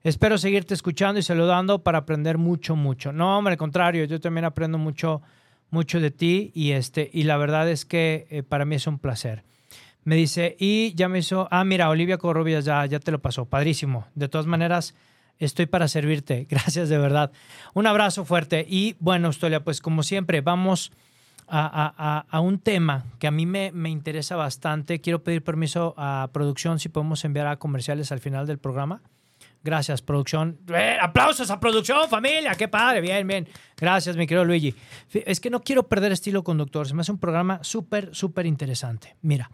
Espero 0.05 0.37
seguirte 0.37 0.75
escuchando 0.75 1.19
y 1.19 1.23
saludando 1.23 1.79
para 1.83 1.97
aprender 1.97 2.37
mucho, 2.37 2.75
mucho. 2.75 3.11
No, 3.11 3.37
hombre, 3.39 3.53
al 3.53 3.57
contrario, 3.57 4.05
yo 4.05 4.19
también 4.21 4.45
aprendo 4.45 4.77
mucho, 4.77 5.23
mucho 5.71 5.99
de 5.99 6.11
ti 6.11 6.51
y, 6.53 6.73
este, 6.73 7.09
y 7.11 7.23
la 7.23 7.37
verdad 7.37 7.67
es 7.69 7.85
que 7.85 8.27
eh, 8.29 8.43
para 8.43 8.65
mí 8.65 8.75
es 8.75 8.85
un 8.85 8.99
placer. 8.99 9.43
Me 10.03 10.15
dice, 10.15 10.55
y 10.59 10.93
ya 10.93 11.09
me 11.09 11.17
hizo, 11.17 11.47
ah, 11.49 11.63
mira, 11.63 11.89
Olivia 11.89 12.19
Corrubias 12.19 12.65
ya, 12.65 12.85
ya 12.85 12.99
te 12.99 13.09
lo 13.11 13.17
pasó, 13.19 13.45
padrísimo. 13.45 14.05
De 14.13 14.29
todas 14.29 14.45
maneras, 14.45 14.93
estoy 15.39 15.65
para 15.65 15.87
servirte. 15.87 16.45
Gracias 16.51 16.87
de 16.87 16.99
verdad. 16.99 17.31
Un 17.73 17.87
abrazo 17.87 18.25
fuerte. 18.25 18.63
Y 18.69 18.95
bueno, 18.99 19.25
Austolia, 19.25 19.63
pues 19.63 19.81
como 19.81 20.03
siempre, 20.03 20.41
vamos 20.41 20.91
a, 21.47 21.65
a- 21.65 21.93
a- 22.19 22.25
a 22.29 22.39
un 22.41 22.59
tema 22.59 23.05
que 23.17 23.25
a 23.25 23.31
mí 23.31 23.47
me, 23.47 23.71
me 23.71 23.89
interesa 23.89 24.35
bastante. 24.35 25.01
Quiero 25.01 25.23
pedir 25.23 25.43
permiso 25.43 25.95
a 25.97 26.29
producción 26.31 26.77
si 26.79 26.89
podemos 26.89 27.25
enviar 27.25 27.47
a 27.47 27.57
comerciales 27.57 28.11
al 28.11 28.19
final 28.19 28.45
del 28.45 28.59
programa. 28.59 29.01
Gracias, 29.65 30.03
producción. 30.03 30.59
¡Eh, 30.71 30.95
aplausos 31.01 31.49
a 31.49 31.59
producción, 31.59 32.07
familia. 32.07 32.53
Qué 32.53 32.67
padre. 32.67 33.01
Bien, 33.01 33.25
bien. 33.25 33.47
Gracias, 33.75 34.15
mi 34.15 34.27
querido 34.27 34.45
Luigi. 34.45 34.75
Es 35.11 35.39
que 35.39 35.49
no 35.49 35.63
quiero 35.63 35.87
perder 35.87 36.11
estilo 36.11 36.43
conductor. 36.43 36.87
Se 36.87 36.93
me 36.93 37.01
hace 37.01 37.11
un 37.11 37.17
programa 37.17 37.57
súper, 37.63 38.13
súper 38.13 38.45
interesante. 38.45 39.15
Mira, 39.23 39.49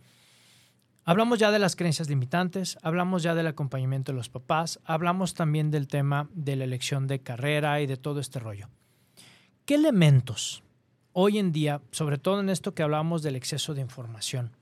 hablamos 1.05 1.39
ya 1.39 1.49
de 1.49 1.59
las 1.59 1.77
creencias 1.77 2.09
limitantes, 2.09 2.77
hablamos 2.83 3.23
ya 3.23 3.35
del 3.35 3.47
acompañamiento 3.47 4.11
de 4.11 4.17
los 4.17 4.27
papás, 4.27 4.81
hablamos 4.83 5.33
también 5.33 5.71
del 5.71 5.87
tema 5.87 6.27
de 6.33 6.57
la 6.57 6.65
elección 6.65 7.07
de 7.07 7.21
carrera 7.21 7.79
y 7.79 7.87
de 7.87 7.95
todo 7.95 8.19
este 8.19 8.39
rollo. 8.39 8.67
¿Qué 9.63 9.75
elementos 9.75 10.61
hoy 11.13 11.39
en 11.39 11.53
día, 11.53 11.79
sobre 11.91 12.17
todo 12.17 12.41
en 12.41 12.49
esto 12.49 12.73
que 12.73 12.83
hablamos 12.83 13.23
del 13.23 13.37
exceso 13.37 13.73
de 13.73 13.79
información, 13.79 14.57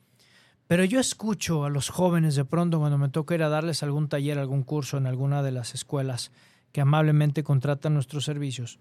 pero 0.69 0.83
yo 0.83 0.99
escucho 0.99 1.65
a 1.65 1.69
los 1.71 1.89
jóvenes 1.89 2.35
de 2.35 2.45
pronto 2.45 2.77
cuando 2.77 2.99
me 2.99 3.09
toca 3.09 3.33
ir 3.33 3.41
a 3.41 3.49
darles 3.49 3.81
algún 3.81 4.07
taller, 4.07 4.37
algún 4.37 4.61
curso 4.61 4.97
en 4.97 5.07
alguna 5.07 5.41
de 5.41 5.49
las 5.51 5.73
escuelas 5.73 6.31
que 6.71 6.79
amablemente 6.81 7.43
contratan 7.43 7.95
nuestros 7.95 8.23
servicios. 8.23 8.77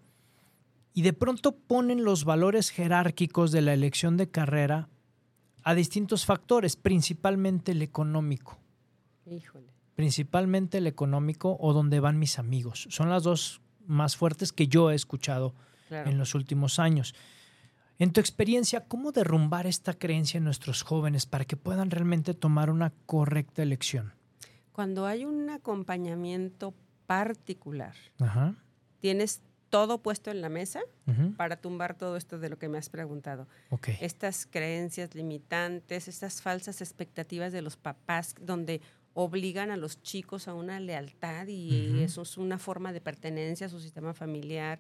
Y 0.93 1.01
de 1.01 1.15
pronto 1.15 1.57
ponen 1.57 2.05
los 2.05 2.25
valores 2.27 2.69
jerárquicos 2.69 3.53
de 3.53 3.63
la 3.63 3.73
elección 3.73 4.19
de 4.19 4.29
carrera 4.31 4.91
a 5.65 5.75
distintos 5.75 6.27
factores, 6.27 6.77
principalmente 6.77 7.73
el 7.73 7.81
económico. 7.81 8.59
Híjole. 9.25 9.73
Principalmente 9.95 10.77
el 10.77 10.87
económico 10.89 11.57
o 11.59 11.73
donde 11.73 12.01
van 12.01 12.19
mis 12.19 12.39
amigos. 12.39 12.87
Son 12.91 13.09
las 13.09 13.23
dos 13.23 13.63
más 13.87 14.15
fuertes 14.15 14.53
que 14.53 14.69
yo 14.69 14.91
he 14.91 14.95
escuchado 14.95 15.55
Claro. 15.89 16.11
en 16.11 16.19
los 16.19 16.35
últimos 16.35 16.79
años. 16.79 17.15
En 18.01 18.13
tu 18.13 18.21
experiencia, 18.21 18.85
¿cómo 18.87 19.11
derrumbar 19.11 19.67
esta 19.67 19.93
creencia 19.93 20.39
en 20.39 20.45
nuestros 20.45 20.83
jóvenes 20.83 21.27
para 21.27 21.45
que 21.45 21.57
puedan 21.57 21.91
realmente 21.91 22.33
tomar 22.33 22.71
una 22.71 22.93
correcta 23.07 23.63
elección? 23.63 24.13
Cuando 24.71 25.07
hay 25.07 25.25
un 25.25 25.51
acompañamiento 25.51 26.75
particular, 27.07 27.95
Ajá. 28.21 28.55
tienes 29.01 29.43
todo 29.69 29.99
puesto 30.01 30.31
en 30.31 30.41
la 30.41 30.49
mesa 30.49 30.81
para 31.37 31.57
tumbar 31.57 31.95
todo 31.95 32.17
esto 32.17 32.39
de 32.39 32.49
lo 32.49 32.59
que 32.59 32.69
me 32.69 32.79
has 32.79 32.89
preguntado. 32.89 33.49
Ok. 33.71 33.89
Estas 34.01 34.47
creencias 34.47 35.15
limitantes, 35.15 36.07
estas 36.09 36.41
falsas 36.41 36.81
expectativas 36.81 37.53
de 37.53 37.63
los 37.63 37.77
papás 37.77 38.35
donde 38.41 38.81
obligan 39.21 39.73
a 39.73 39.77
los 39.77 40.01
chicos 40.01 40.47
a 40.47 40.55
una 40.55 40.79
lealtad 40.79 41.49
y 41.49 42.05
eso 42.05 42.23
es 42.23 42.39
una 42.39 42.57
forma 42.57 42.93
de 42.93 43.01
pertenencia 43.01 43.67
a 43.67 43.69
su 43.69 43.81
sistema 43.81 44.15
familiar, 44.15 44.79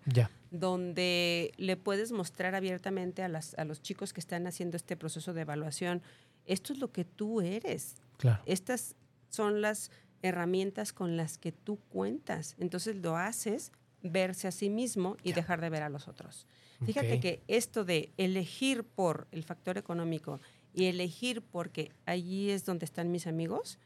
donde 0.53 1.53
le 1.57 1.77
puedes 1.77 2.13
mostrar 2.13 2.55
abiertamente 2.55 3.25
a, 3.25 3.29
las, 3.29 3.55
a 3.59 3.65
los 3.65 3.83
chicos 3.83 4.13
que 4.13 4.21
están 4.21 4.47
haciendo 4.47 4.77
este 4.77 4.97
proceso 4.97 5.33
de 5.33 5.41
evaluación, 5.41 6.03
esto 6.47 6.73
es 6.73 6.79
lo 6.79 6.93
que 6.93 7.05
tú 7.05 7.41
eres, 7.41 7.97
Claro. 8.17 8.41
estas 8.47 8.95
son 9.29 9.61
las 9.61 9.91
herramientas 10.23 10.93
con 10.93 11.17
las 11.17 11.37
que 11.37 11.51
tú 11.51 11.81
cuentas. 11.89 12.55
Entonces 12.59 12.95
lo 12.97 13.17
haces 13.17 13.73
verse 14.03 14.47
a 14.47 14.53
sí 14.53 14.71
mismo 14.71 15.17
y 15.25 15.33
dejar 15.33 15.61
de 15.61 15.69
ver 15.71 15.83
a 15.83 15.89
los 15.89 16.07
otros. 16.07 16.47
Fíjate 16.87 17.19
que 17.19 17.43
esto 17.49 17.85
de 17.85 18.13
elegir 18.17 18.85
por 18.85 19.27
el 19.33 19.43
factor 19.43 19.79
económico 19.79 20.41
y 20.75 20.85
elegir 20.85 21.43
porque 21.43 21.91
allí 22.07 22.51
es 22.51 22.65
donde 22.65 22.85
están 22.85 23.11
mis 23.11 23.27
amigos, 23.27 23.79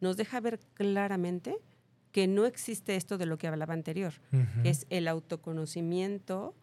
nos 0.00 0.16
deja 0.16 0.40
ver 0.40 0.58
claramente 0.74 1.56
que 2.12 2.26
no 2.26 2.46
existe 2.46 2.96
esto 2.96 3.18
de 3.18 3.26
lo 3.26 3.38
que 3.38 3.46
hablaba 3.46 3.74
anterior, 3.74 4.14
que 4.62 4.70
es 4.70 4.86
el 4.90 5.06
autoconocimiento, 5.08 6.54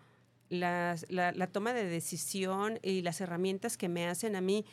las- 0.49 1.05
la, 1.09 1.31
la 1.31 1.47
toma 1.47 1.73
de 1.73 1.85
decisión 1.85 2.79
y 2.81 3.01
las 3.01 3.21
herramientas 3.21 3.77
que 3.77 3.89
me 3.89 4.07
hacen 4.07 4.35
a 4.35 4.41
mí 4.41 4.65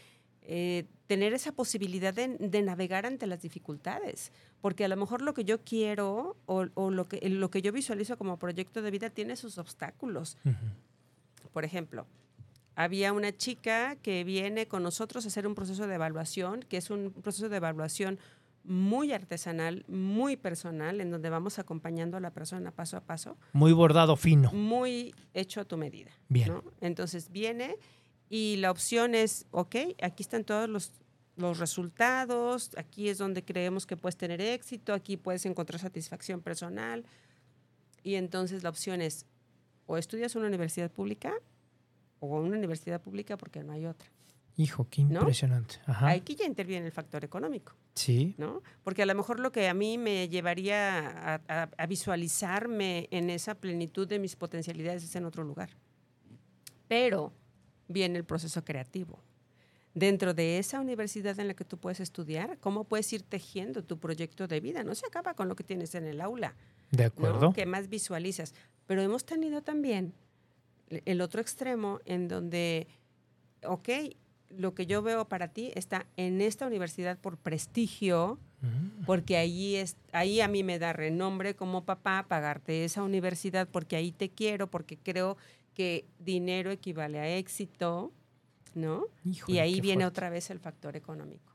eh, 0.47 0.85
tener 1.07 1.33
esa 1.33 1.53
posibilidad 1.53 2.13
de, 2.13 2.37
de 2.39 2.63
navegar 2.63 3.07
ante 3.07 3.27
las 3.27 3.41
dificultades. 3.41 4.31
Porque 4.61 4.85
a 4.85 4.89
lo 4.89 4.97
mejor 4.97 5.23
lo 5.23 5.33
que 5.33 5.45
yo 5.45 5.63
quiero 5.63 6.37
o, 6.47 6.67
o 6.75 6.91
lo, 6.91 7.09
que, 7.09 7.27
lo 7.31 7.51
que 7.51 7.63
yo 7.63 7.73
visualizo 7.73 8.19
como 8.19 8.39
proyecto 8.39 8.83
de 8.83 8.91
vida 8.91 9.11
tiene 9.11 9.37
sus 9.37 9.57
obstáculos. 9.59 10.37
Por 11.53 11.65
ejemplo, 11.65 12.07
había 12.75 13.13
una 13.13 13.35
chica 13.37 13.97
que 13.97 14.25
viene 14.25 14.67
con 14.69 14.83
nosotros 14.83 15.25
a 15.25 15.29
hacer 15.29 15.47
un 15.47 15.55
proceso 15.55 15.87
de 15.87 15.95
evaluación, 15.95 16.61
que 16.69 16.77
es 16.77 16.91
un 16.91 17.11
proceso 17.23 17.49
de 17.49 17.57
evaluación 17.57 18.19
muy 18.65 19.13
artesanal, 19.13 19.85
muy 19.89 20.37
personal, 20.37 21.01
en 21.01 21.11
donde 21.11 21.29
vamos 21.31 21.59
acompañando 21.59 22.17
a 22.17 22.21
la 22.21 22.33
persona 22.33 22.71
paso 22.71 22.97
a 22.97 23.03
paso 23.03 23.37
Muy 23.53 23.73
bordado 23.73 24.17
fino. 24.17 24.51
muy 24.53 25.15
hecho 25.35 25.61
a 25.61 25.65
tu 25.65 25.77
medida. 25.77 26.11
Bien. 26.29 26.49
¿no? 26.49 26.65
Entonces 26.81 27.31
viene 27.31 27.77
y 28.31 28.57
la 28.57 28.71
opción 28.71 29.15
es, 29.15 29.47
ok, 29.51 29.77
aquí 30.03 30.23
están 30.23 30.45
todos 30.45 30.69
los, 30.69 30.93
los 31.37 31.59
resultados, 31.59 32.71
aquí 32.77 33.09
es 33.09 33.19
donde 33.19 33.45
creemos 33.45 33.87
que 33.87 33.97
puedes 33.97 34.17
tener 34.17 34.41
éxito, 34.41 34.95
aquí 34.95 35.17
puedes 35.17 35.45
encontrar 35.47 35.79
satisfacción 35.81 36.41
personal. 36.41 37.05
Y 38.03 38.15
entonces 38.15 38.63
la 38.63 38.71
opción 38.71 39.03
es, 39.03 39.27
o 39.87 39.99
estudias 39.99 40.35
en 40.35 40.41
una 40.41 40.49
universidad 40.49 40.91
pública 40.91 41.33
o 42.19 42.39
en 42.41 42.47
una 42.47 42.57
universidad 42.57 43.01
pública 43.03 43.37
porque 43.37 43.63
no 43.63 43.73
hay 43.73 43.85
otra. 43.87 44.09
Hijo, 44.57 44.87
qué 44.89 45.03
¿No? 45.03 45.21
impresionante. 45.21 45.77
Ajá. 45.87 46.11
Aquí 46.11 46.37
ya 46.37 46.45
interviene 46.45 46.87
el 46.87 46.93
factor 46.93 47.25
económico. 47.25 47.73
Sí. 47.95 48.35
¿no? 48.39 48.63
Porque 48.83 49.03
a 49.03 49.07
lo 49.07 49.15
mejor 49.15 49.41
lo 49.41 49.51
que 49.53 49.69
a 49.69 49.75
mí 49.75 49.99
me 49.99 50.29
llevaría 50.29 51.09
a, 51.09 51.41
a- 51.49 51.71
a 51.77 51.87
visualizarme 51.87 53.09
en 53.11 53.31
esa 53.31 53.55
plenitud 53.57 54.07
de 54.07 54.19
mis 54.19 54.37
potencialidades 54.37 55.05
es 55.05 55.17
en 55.17 55.25
otro 55.25 55.43
lugar. 55.45 55.71
Pero 56.89 57.33
viene 57.89 58.19
el 58.19 58.25
proceso 58.25 58.65
creativo. 58.65 59.19
Dentro 59.95 60.35
de 60.35 60.59
esa 60.59 60.81
universidad 60.81 61.39
en 61.39 61.47
la 61.49 61.55
que 61.55 61.65
tú 61.65 61.79
puedes 61.79 62.01
estudiar, 62.01 62.59
¿cómo 62.59 62.85
puedes 62.85 63.13
ir 63.13 63.23
tejiendo 63.23 63.85
tu 63.85 63.99
proyecto 63.99 64.49
de 64.49 64.59
vida? 64.61 64.83
No 64.83 64.95
se 64.95 65.07
acaba 65.07 65.35
con 65.35 65.49
lo 65.49 65.55
que 65.55 65.63
tienes 65.63 65.95
en 65.95 66.05
el 66.07 66.21
aula, 66.21 66.55
De 66.91 67.05
¿no? 67.05 67.09
acuerdo. 67.09 67.53
Que 67.53 67.65
más 67.67 67.89
visualizas. 67.89 68.55
Pero 68.87 69.03
hemos 69.03 69.25
tenido 69.25 69.63
también 69.63 70.13
el 70.89 71.21
otro 71.21 71.41
extremo 71.41 72.01
en 72.07 72.27
donde, 72.27 72.89
ok, 73.65 73.89
lo 74.51 74.75
que 74.75 74.87
yo 74.87 75.03
veo 75.03 75.27
para 75.27 75.49
ti 75.49 75.73
está 75.75 76.07
en 76.17 76.41
esta 76.41 76.67
universidad 76.67 77.19
por 77.19 77.37
prestigio, 77.39 78.39
Mm. 78.63 79.05
porque 79.05 79.37
ahí, 79.37 79.77
es, 79.77 79.95
ahí 80.13 80.41
a 80.41 80.49
mí 80.49 80.63
me 80.63 80.79
da 80.79 80.95
renombre 80.95 81.55
como 81.55 81.85
papá 81.85 82.25
pagarte 82.27 82.87
esa 82.87 83.03
universidad 83.03 83.69
porque 83.69 83.95
ahí 83.97 84.11
te 84.11 84.31
quiero, 84.31 84.71
porque 84.71 84.97
creo 84.97 85.37
que 85.75 86.07
dinero 86.19 86.71
equivale 86.71 87.19
a 87.19 87.37
éxito, 87.37 88.11
¿no? 88.75 89.05
Híjole, 89.23 89.57
y 89.57 89.59
ahí 89.61 89.81
viene 89.83 90.05
fuerte. 90.05 90.07
otra 90.19 90.31
vez 90.31 90.49
el 90.51 90.61
factor 90.61 90.97
económico. 90.97 91.53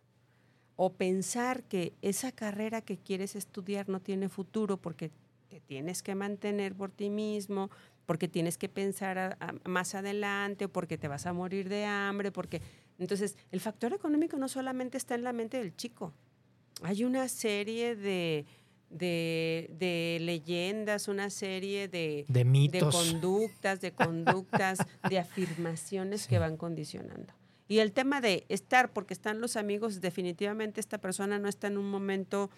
o 0.75 0.93
pensar 0.93 1.63
que 1.63 1.93
esa 2.03 2.31
carrera 2.31 2.81
que 2.81 2.97
quieres 2.97 3.35
estudiar 3.35 3.89
no 3.89 3.99
tiene 4.01 4.29
futuro 4.29 4.77
porque 4.77 5.09
te 5.49 5.59
tienes 5.61 6.01
que 6.03 6.13
mantener 6.15 6.75
por 6.75 6.91
ti 6.91 7.09
mismo, 7.09 7.69
porque 8.09 8.27
tienes 8.27 8.57
que 8.57 8.69
pensar 8.69 9.19
a- 9.19 9.37
a- 9.39 9.53
más 9.69 9.93
adelante, 9.93 10.65
o 10.65 10.69
porque 10.69 10.97
te 10.97 11.07
vas 11.07 11.27
a 11.27 11.31
morir 11.31 11.69
de 11.69 11.85
hambre, 11.85 12.31
porque 12.31 12.59
entonces 12.97 13.37
el 13.51 13.59
factor 13.59 13.93
económico 13.93 14.35
no 14.37 14.47
solamente 14.47 14.97
está 14.97 15.13
en 15.13 15.23
la 15.23 15.31
mente 15.31 15.57
del 15.57 15.75
chico. 15.75 16.11
Hay 16.81 17.03
una 17.03 17.27
serie 17.27 17.95
de, 17.95 18.47
de, 18.89 19.69
de 19.77 20.17
leyendas, 20.21 21.07
una 21.07 21.29
serie 21.29 21.87
de, 21.87 22.25
De 22.29 22.45
mitos. 22.45 22.95
conductas, 22.95 23.79
de 23.79 23.91
conductas, 23.91 24.79
de 25.07 25.19
afirmaciones 25.19 26.25
que 26.25 26.39
van 26.39 26.57
condicionando. 26.57 27.31
Y 27.67 27.77
el 27.77 27.91
tema 27.91 28.21
de 28.21 28.47
estar 28.49 28.91
porque 28.91 29.13
están 29.13 29.39
los 29.39 29.55
amigos, 29.55 30.01
definitivamente 30.01 30.79
esta 30.79 30.97
persona 30.97 31.37
no 31.37 31.47
está 31.47 31.67
en 31.67 31.77
un 31.77 31.91
momento 31.91 32.49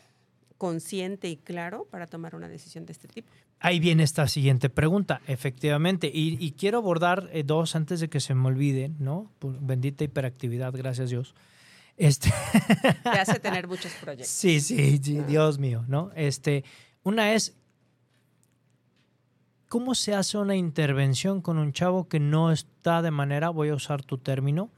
consciente 0.62 1.28
y 1.28 1.38
claro 1.38 1.88
para 1.90 2.06
tomar 2.06 2.36
una 2.36 2.48
decisión 2.48 2.86
de 2.86 2.92
este 2.92 3.08
tipo. 3.08 3.32
Ahí 3.60 3.80
viene 3.80 4.04
esta 4.04 4.28
siguiente 4.28 4.70
pregunta, 4.70 5.20
efectivamente. 5.26 6.06
Y, 6.14 6.38
y 6.40 6.52
quiero 6.52 6.78
abordar 6.78 7.32
eh, 7.34 7.42
dos 7.42 7.76
antes 7.76 8.00
de 8.00 8.10
que 8.10 8.20
se 8.20 8.36
me 8.36 8.48
olviden, 8.48 8.96
¿no? 9.00 9.32
Por 9.40 9.60
bendita 9.60 10.04
hiperactividad, 10.04 10.72
gracias 10.72 11.10
Dios. 11.10 11.34
Este, 11.98 12.32
Te 13.04 13.10
hace 13.10 13.40
tener 13.40 13.68
muchos 13.68 13.92
proyectos. 14.02 14.28
sí, 14.28 14.62
sí, 14.62 15.00
sí, 15.02 15.22
Dios 15.28 15.58
mío, 15.58 15.84
¿no? 15.88 16.12
Este, 16.16 16.64
una 17.02 17.34
es, 17.34 17.58
¿cómo 19.68 19.96
se 19.96 20.14
hace 20.14 20.38
una 20.38 20.56
intervención 20.56 21.42
con 21.42 21.58
un 21.58 21.74
chavo 21.74 22.08
que 22.08 22.20
no 22.20 22.52
está 22.52 23.02
de 23.02 23.10
manera, 23.10 23.50
voy 23.50 23.70
a 23.70 23.74
usar 23.74 24.04
tu 24.04 24.20
término, 24.20 24.70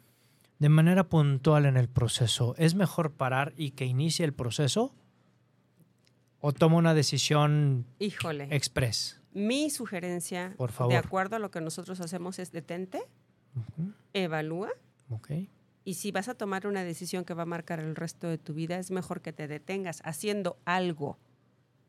de 0.60 0.70
manera 0.70 1.10
puntual 1.10 1.66
en 1.66 1.76
el 1.76 1.90
proceso? 1.90 2.56
¿Es 2.58 2.74
mejor 2.74 3.12
parar 3.12 3.54
y 3.58 3.72
que 3.72 3.84
inicie 3.84 4.24
el 4.24 4.34
proceso? 4.34 4.96
¿O 6.46 6.52
toma 6.52 6.76
una 6.76 6.94
decisión 6.94 7.86
Híjole. 8.00 8.50
express? 8.52 9.18
Mi 9.34 9.70
sugerencia, 9.70 10.54
Por 10.58 10.74
favor. 10.74 10.92
de 10.92 10.98
acuerdo 10.98 11.38
a 11.38 11.40
lo 11.40 11.50
que 11.52 11.62
nosotros 11.62 12.02
hacemos, 12.02 12.38
es 12.38 12.52
detente, 12.52 13.02
evalúa 14.12 14.70
Ok. 15.10 15.32
y 15.86 15.94
si 15.94 16.12
vas 16.12 16.28
a 16.28 16.36
tomar 16.36 16.68
una 16.68 16.84
decisión 16.84 17.24
que 17.24 17.34
va 17.34 17.44
a 17.44 17.46
marcar 17.46 17.80
el 17.80 17.96
resto 17.96 18.28
de 18.28 18.38
tu 18.38 18.54
vida, 18.54 18.78
es 18.78 18.92
mejor 18.92 19.22
que 19.22 19.32
te 19.32 19.48
detengas 19.48 20.02
haciendo 20.04 20.58
algo. 20.66 21.18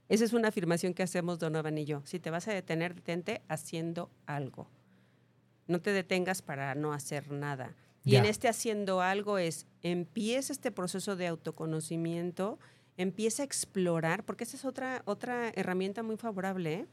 Esa 0.08 0.24
es 0.24 0.32
una 0.32 0.48
afirmación 0.48 0.94
que 0.94 1.02
hacemos 1.02 1.40
Donovan 1.40 1.76
y 1.76 1.84
yo. 1.84 2.02
Si 2.04 2.20
te 2.20 2.30
vas 2.30 2.46
a 2.46 2.52
detener, 2.52 2.94
detente 2.94 3.42
haciendo 3.48 4.08
algo. 4.26 4.68
No 5.66 5.80
te 5.80 5.90
detengas 5.90 6.42
para 6.42 6.76
no 6.76 6.92
hacer 6.92 7.32
nada. 7.32 7.74
Y 8.04 8.14
en 8.16 8.26
este 8.26 8.46
haciendo 8.48 9.00
algo 9.00 9.38
es, 9.38 9.66
empieza 9.82 10.52
este 10.52 10.70
proceso 10.70 11.16
de 11.16 11.26
autoconocimiento, 11.26 12.60
empieza 12.96 13.42
a 13.42 13.46
explorar, 13.46 14.24
porque 14.24 14.44
esa 14.44 14.56
es 14.56 14.64
otra, 14.64 15.02
otra 15.04 15.50
herramienta 15.54 16.02
muy 16.02 16.16
favorable. 16.16 16.72
¿eh? 16.74 16.86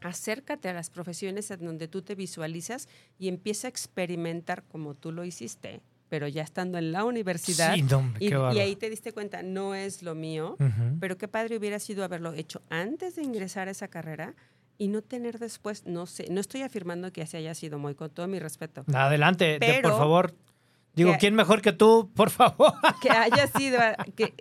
Acércate 0.00 0.68
a 0.68 0.72
las 0.72 0.90
profesiones 0.90 1.50
en 1.50 1.64
donde 1.64 1.86
tú 1.86 2.02
te 2.02 2.14
visualizas 2.14 2.88
y 3.18 3.28
empieza 3.28 3.68
a 3.68 3.70
experimentar 3.70 4.64
como 4.64 4.94
tú 4.94 5.12
lo 5.12 5.24
hiciste, 5.24 5.80
pero 6.08 6.26
ya 6.26 6.42
estando 6.42 6.76
en 6.78 6.90
la 6.92 7.04
universidad. 7.04 7.74
Sí, 7.74 7.82
no, 7.82 8.12
y, 8.18 8.28
y 8.56 8.60
ahí 8.60 8.74
te 8.76 8.90
diste 8.90 9.12
cuenta, 9.12 9.42
no 9.42 9.74
es 9.74 10.02
lo 10.02 10.14
mío, 10.14 10.56
pero 10.98 11.16
qué 11.18 11.28
padre 11.28 11.56
hubiera 11.56 11.78
sido 11.78 12.02
haberlo 12.04 12.32
hecho 12.32 12.62
antes 12.70 13.14
de 13.16 13.22
ingresar 13.22 13.68
a 13.68 13.70
esa 13.70 13.88
carrera 13.88 14.34
y 14.78 14.88
no 14.88 15.02
tener 15.02 15.38
después, 15.38 15.84
no 15.86 16.06
sé, 16.06 16.26
no 16.30 16.40
estoy 16.40 16.62
afirmando 16.62 17.12
que 17.12 17.22
así 17.22 17.36
haya 17.36 17.54
sido 17.54 17.78
muy, 17.78 17.94
con 17.94 18.10
todo 18.10 18.26
mi 18.26 18.40
respeto. 18.40 18.84
Adelante, 18.94 19.58
de- 19.60 19.80
por 19.82 19.92
favor. 19.92 20.34
Digo, 20.94 21.12
que- 21.12 21.18
¿quién 21.18 21.34
mejor 21.34 21.62
que 21.62 21.72
tú? 21.72 22.10
Por 22.14 22.28
favor. 22.30 22.72
que 23.02 23.10
haya 23.10 23.46
sido, 23.58 23.78
que, 24.14 24.34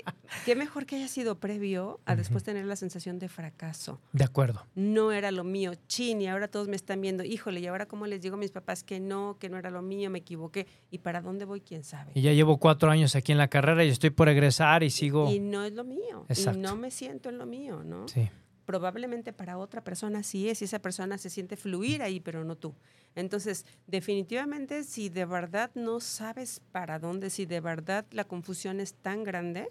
que 0.46 0.56
mejor 0.56 0.86
que 0.86 0.98
haya 0.98 1.08
sido 1.08 1.36
previo 1.40 2.00
a 2.06 2.16
después 2.16 2.44
tener 2.44 2.66
la 2.66 2.76
sensación 2.76 3.20
de 3.20 3.30
fracaso. 3.30 4.00
De 4.12 4.24
acuerdo. 4.24 4.66
No 4.76 5.12
era 5.12 5.32
lo 5.32 5.44
mío, 5.44 5.72
chin, 5.88 6.22
y 6.22 6.28
ahora 6.28 6.48
todos 6.50 6.68
me 6.68 6.76
están 6.76 7.00
viendo, 7.02 7.24
híjole, 7.24 7.60
y 7.62 7.68
ahora 7.68 7.86
cómo 7.86 8.06
les 8.08 8.22
digo 8.22 8.36
a 8.36 8.38
mis 8.38 8.52
papás 8.52 8.84
que 8.84 9.00
no, 9.00 9.38
que 9.40 9.50
no 9.50 9.58
era 9.58 9.70
lo 9.70 9.82
mío, 9.82 10.10
me 10.10 10.20
equivoqué, 10.20 10.68
y 10.90 10.98
para 10.98 11.22
dónde 11.22 11.46
voy, 11.46 11.62
quién 11.62 11.84
sabe. 11.84 12.12
Y 12.16 12.22
ya 12.22 12.34
llevo 12.34 12.58
cuatro 12.58 12.92
años 12.92 13.16
aquí 13.16 13.32
en 13.32 13.38
la 13.38 13.48
carrera 13.48 13.84
y 13.86 13.90
estoy 13.90 14.10
por 14.10 14.28
egresar 14.28 14.84
y 14.84 14.90
sigo. 14.90 15.32
Y 15.32 15.40
no 15.40 15.64
es 15.64 15.74
lo 15.74 15.84
mío, 15.86 16.26
Exacto. 16.28 16.60
y 16.60 16.62
no 16.62 16.76
me 16.76 16.92
siento 16.92 17.30
en 17.30 17.38
lo 17.38 17.46
mío, 17.46 17.82
¿no? 17.86 18.08
Sí. 18.08 18.30
Probablemente 18.72 19.34
para 19.34 19.58
otra 19.58 19.84
persona 19.84 20.24
sí 20.24 20.48
es 20.50 20.62
y 20.62 20.66
esa 20.66 20.80
persona 20.80 21.18
se 21.18 21.30
siente 21.30 21.58
fluir 21.58 22.02
ahí, 22.02 22.22
pero 22.22 22.46
no 22.46 22.56
tú. 22.56 22.74
Entonces, 23.16 23.66
definitivamente, 23.86 24.86
si 24.86 25.10
de 25.10 25.26
verdad 25.26 25.72
no 25.76 26.00
sabes 26.00 26.62
para 26.72 26.98
dónde, 26.98 27.30
si 27.30 27.46
de 27.46 27.60
verdad 27.60 28.06
la 28.12 28.24
confusión 28.24 28.80
es 28.80 28.94
tan 28.94 29.26
grande, 29.26 29.68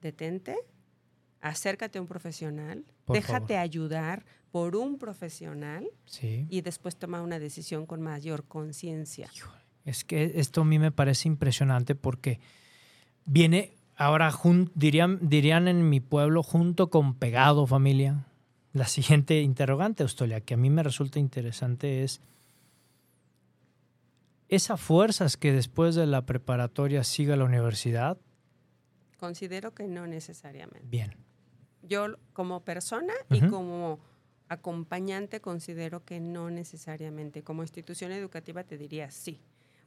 detente, 0.00 0.56
acércate 1.40 1.98
a 1.98 2.00
un 2.00 2.06
profesional, 2.06 2.84
Por 3.04 3.16
déjate 3.16 3.54
favor. 3.54 3.62
ayudar 3.64 4.24
por 4.52 4.76
un 4.76 4.98
profesional 4.98 5.88
Sí. 6.04 6.46
y 6.48 6.60
después 6.60 6.96
toma 6.96 7.22
una 7.22 7.40
decisión 7.40 7.86
con 7.86 8.00
mayor 8.02 8.44
conciencia. 8.44 9.28
Es 9.84 10.04
que 10.04 10.32
esto 10.36 10.60
a 10.60 10.64
mí 10.64 10.78
me 10.78 10.92
parece 10.92 11.26
impresionante 11.28 11.96
porque 11.96 12.38
viene 13.24 13.72
ahora, 13.96 14.30
jun- 14.30 14.70
dirían, 14.74 15.18
dirían 15.22 15.68
en 15.68 15.88
mi 15.88 16.00
pueblo, 16.00 16.42
junto 16.42 16.90
con 16.90 17.14
pegado 17.14 17.66
familia. 17.66 18.26
La 18.72 18.86
siguiente 18.86 19.40
interrogante, 19.40 20.02
Austolia, 20.02 20.40
que 20.40 20.54
a 20.54 20.56
mí 20.56 20.70
me 20.70 20.82
resulta 20.82 21.18
interesante 21.18 22.04
es, 22.04 22.20
¿esa 24.48 24.76
fuerzas 24.76 25.36
que 25.36 25.52
después 25.52 25.94
de 25.94 26.06
la 26.06 26.24
preparatoria 26.26 27.02
siga 27.04 27.36
la 27.36 27.44
universidad? 27.44 28.18
Considero 29.18 29.74
que 29.74 29.88
no 29.88 30.06
necesariamente. 30.06 30.86
Bien. 30.88 31.14
Yo 31.82 32.06
como 32.32 32.60
persona 32.64 33.12
y 33.30 33.40
como 33.42 33.98
acompañante 34.48 35.40
considero 35.40 36.04
que 36.04 36.20
no 36.20 36.50
necesariamente. 36.50 37.42
Como 37.42 37.62
institución 37.62 38.12
educativa 38.12 38.62
te 38.64 38.76
diría 38.76 39.10
sí. 39.10 39.40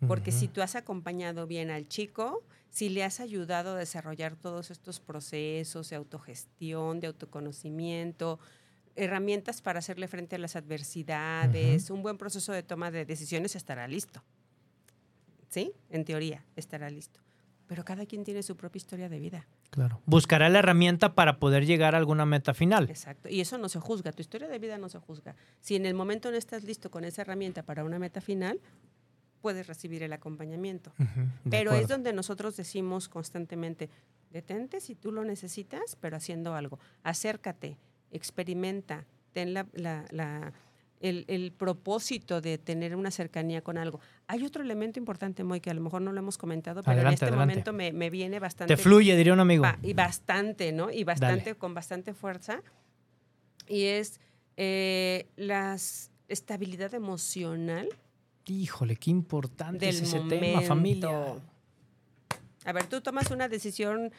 Porque 0.08 0.32
si 0.32 0.48
tú 0.48 0.62
has 0.62 0.76
acompañado 0.76 1.46
bien 1.46 1.70
al 1.70 1.88
chico, 1.88 2.44
si 2.70 2.90
le 2.90 3.04
has 3.04 3.20
ayudado 3.20 3.76
a 3.76 3.78
desarrollar 3.78 4.36
todos 4.36 4.72
estos 4.72 5.00
procesos 5.00 5.90
de 5.90 5.96
autogestión, 5.98 7.00
de 7.00 7.08
autoconocimiento, 7.08 8.40
herramientas 8.96 9.62
para 9.62 9.80
hacerle 9.80 10.08
frente 10.08 10.36
a 10.36 10.40
las 10.40 10.56
adversidades, 10.56 11.90
un 11.90 12.02
buen 12.02 12.18
proceso 12.18 12.54
de 12.54 12.64
toma 12.64 12.92
de 12.92 13.06
decisiones, 13.06 13.56
estará 13.56 13.88
listo. 13.88 14.24
¿Sí? 15.50 15.74
En 15.90 16.06
teoría, 16.06 16.46
estará 16.56 16.90
listo. 16.90 17.20
Pero 17.68 17.84
cada 17.84 18.06
quien 18.06 18.24
tiene 18.24 18.42
su 18.44 18.56
propia 18.56 18.78
historia 18.78 19.10
de 19.10 19.20
vida. 19.20 19.48
Claro. 19.70 20.02
Buscará 20.06 20.50
la 20.50 20.60
herramienta 20.60 21.14
para 21.14 21.40
poder 21.40 21.66
llegar 21.66 21.94
a 21.94 22.00
alguna 22.00 22.26
meta 22.26 22.54
final. 22.54 22.90
Exacto. 22.90 23.30
Y 23.30 23.42
eso 23.42 23.58
no 23.58 23.70
se 23.70 23.80
juzga. 23.80 24.12
Tu 24.12 24.22
historia 24.22 24.48
de 24.48 24.58
vida 24.58 24.78
no 24.78 24.90
se 24.90 24.98
juzga. 24.98 25.36
Si 25.60 25.76
en 25.76 25.86
el 25.86 25.94
momento 25.94 26.32
no 26.32 26.38
estás 26.38 26.64
listo 26.64 26.90
con 26.90 27.04
esa 27.04 27.22
herramienta 27.22 27.64
para 27.64 27.84
una 27.84 28.00
meta 28.00 28.22
final, 28.22 28.60
puedes 29.42 29.68
recibir 29.68 30.04
el 30.04 30.14
acompañamiento. 30.14 30.92
Pero 31.50 31.74
es 31.74 31.88
donde 31.88 32.14
nosotros 32.14 32.56
decimos 32.58 33.10
constantemente, 33.10 33.90
detente 34.30 34.80
si 34.82 34.96
tú 34.96 35.12
lo 35.12 35.24
necesitas, 35.26 35.96
pero 36.00 36.18
haciendo 36.18 36.54
algo. 36.56 36.80
Acércate, 37.04 37.78
experimenta, 38.12 39.06
ten 39.34 39.54
la, 39.54 39.66
la- 39.74 40.06
la- 40.12 40.54
el, 41.02 41.24
el 41.30 41.54
propósito 41.54 42.42
de 42.42 42.58
tener 42.58 42.94
una 42.94 43.10
cercanía 43.10 43.62
con 43.62 43.78
algo. 43.78 44.02
Hay 44.28 44.44
otro 44.44 44.62
elemento 44.62 45.00
importante, 45.00 45.46
Moy, 45.46 45.62
que 45.62 45.70
a 45.70 45.74
lo 45.74 45.80
mejor 45.80 46.02
no 46.02 46.12
lo 46.12 46.20
hemos 46.20 46.38
comentado, 46.38 46.84
pero 46.84 47.00
en 47.00 47.08
este 47.08 47.24
adelante. 47.24 47.46
momento 47.48 47.72
me, 47.72 47.94
me 47.94 48.10
viene 48.10 48.38
bastante 48.40 48.76
Te 48.76 48.82
fluye, 48.82 49.16
diría 49.16 49.32
un 49.32 49.40
amigo. 49.40 49.64
Y 49.82 49.94
bastante, 49.94 50.74
¿no? 50.74 50.92
Y 50.92 51.06
bastante, 51.06 51.46
Dale. 51.52 51.56
con 51.56 51.74
bastante 51.74 52.14
fuerza. 52.14 52.62
Y 53.66 53.86
es 53.86 54.20
eh, 54.58 55.30
la 55.38 55.78
estabilidad 56.28 56.94
emocional 56.94 57.88
Híjole, 58.50 58.96
qué 58.96 59.12
importante 59.12 59.86
del 59.86 59.96
es 59.96 60.02
ese 60.02 60.18
momento. 60.20 60.40
tema, 60.46 60.62
familia. 60.62 61.36
A 62.66 62.72
ver, 62.74 62.88
tú 62.88 63.02
tomas 63.02 63.32
una 63.32 63.48
decisión 63.48 64.12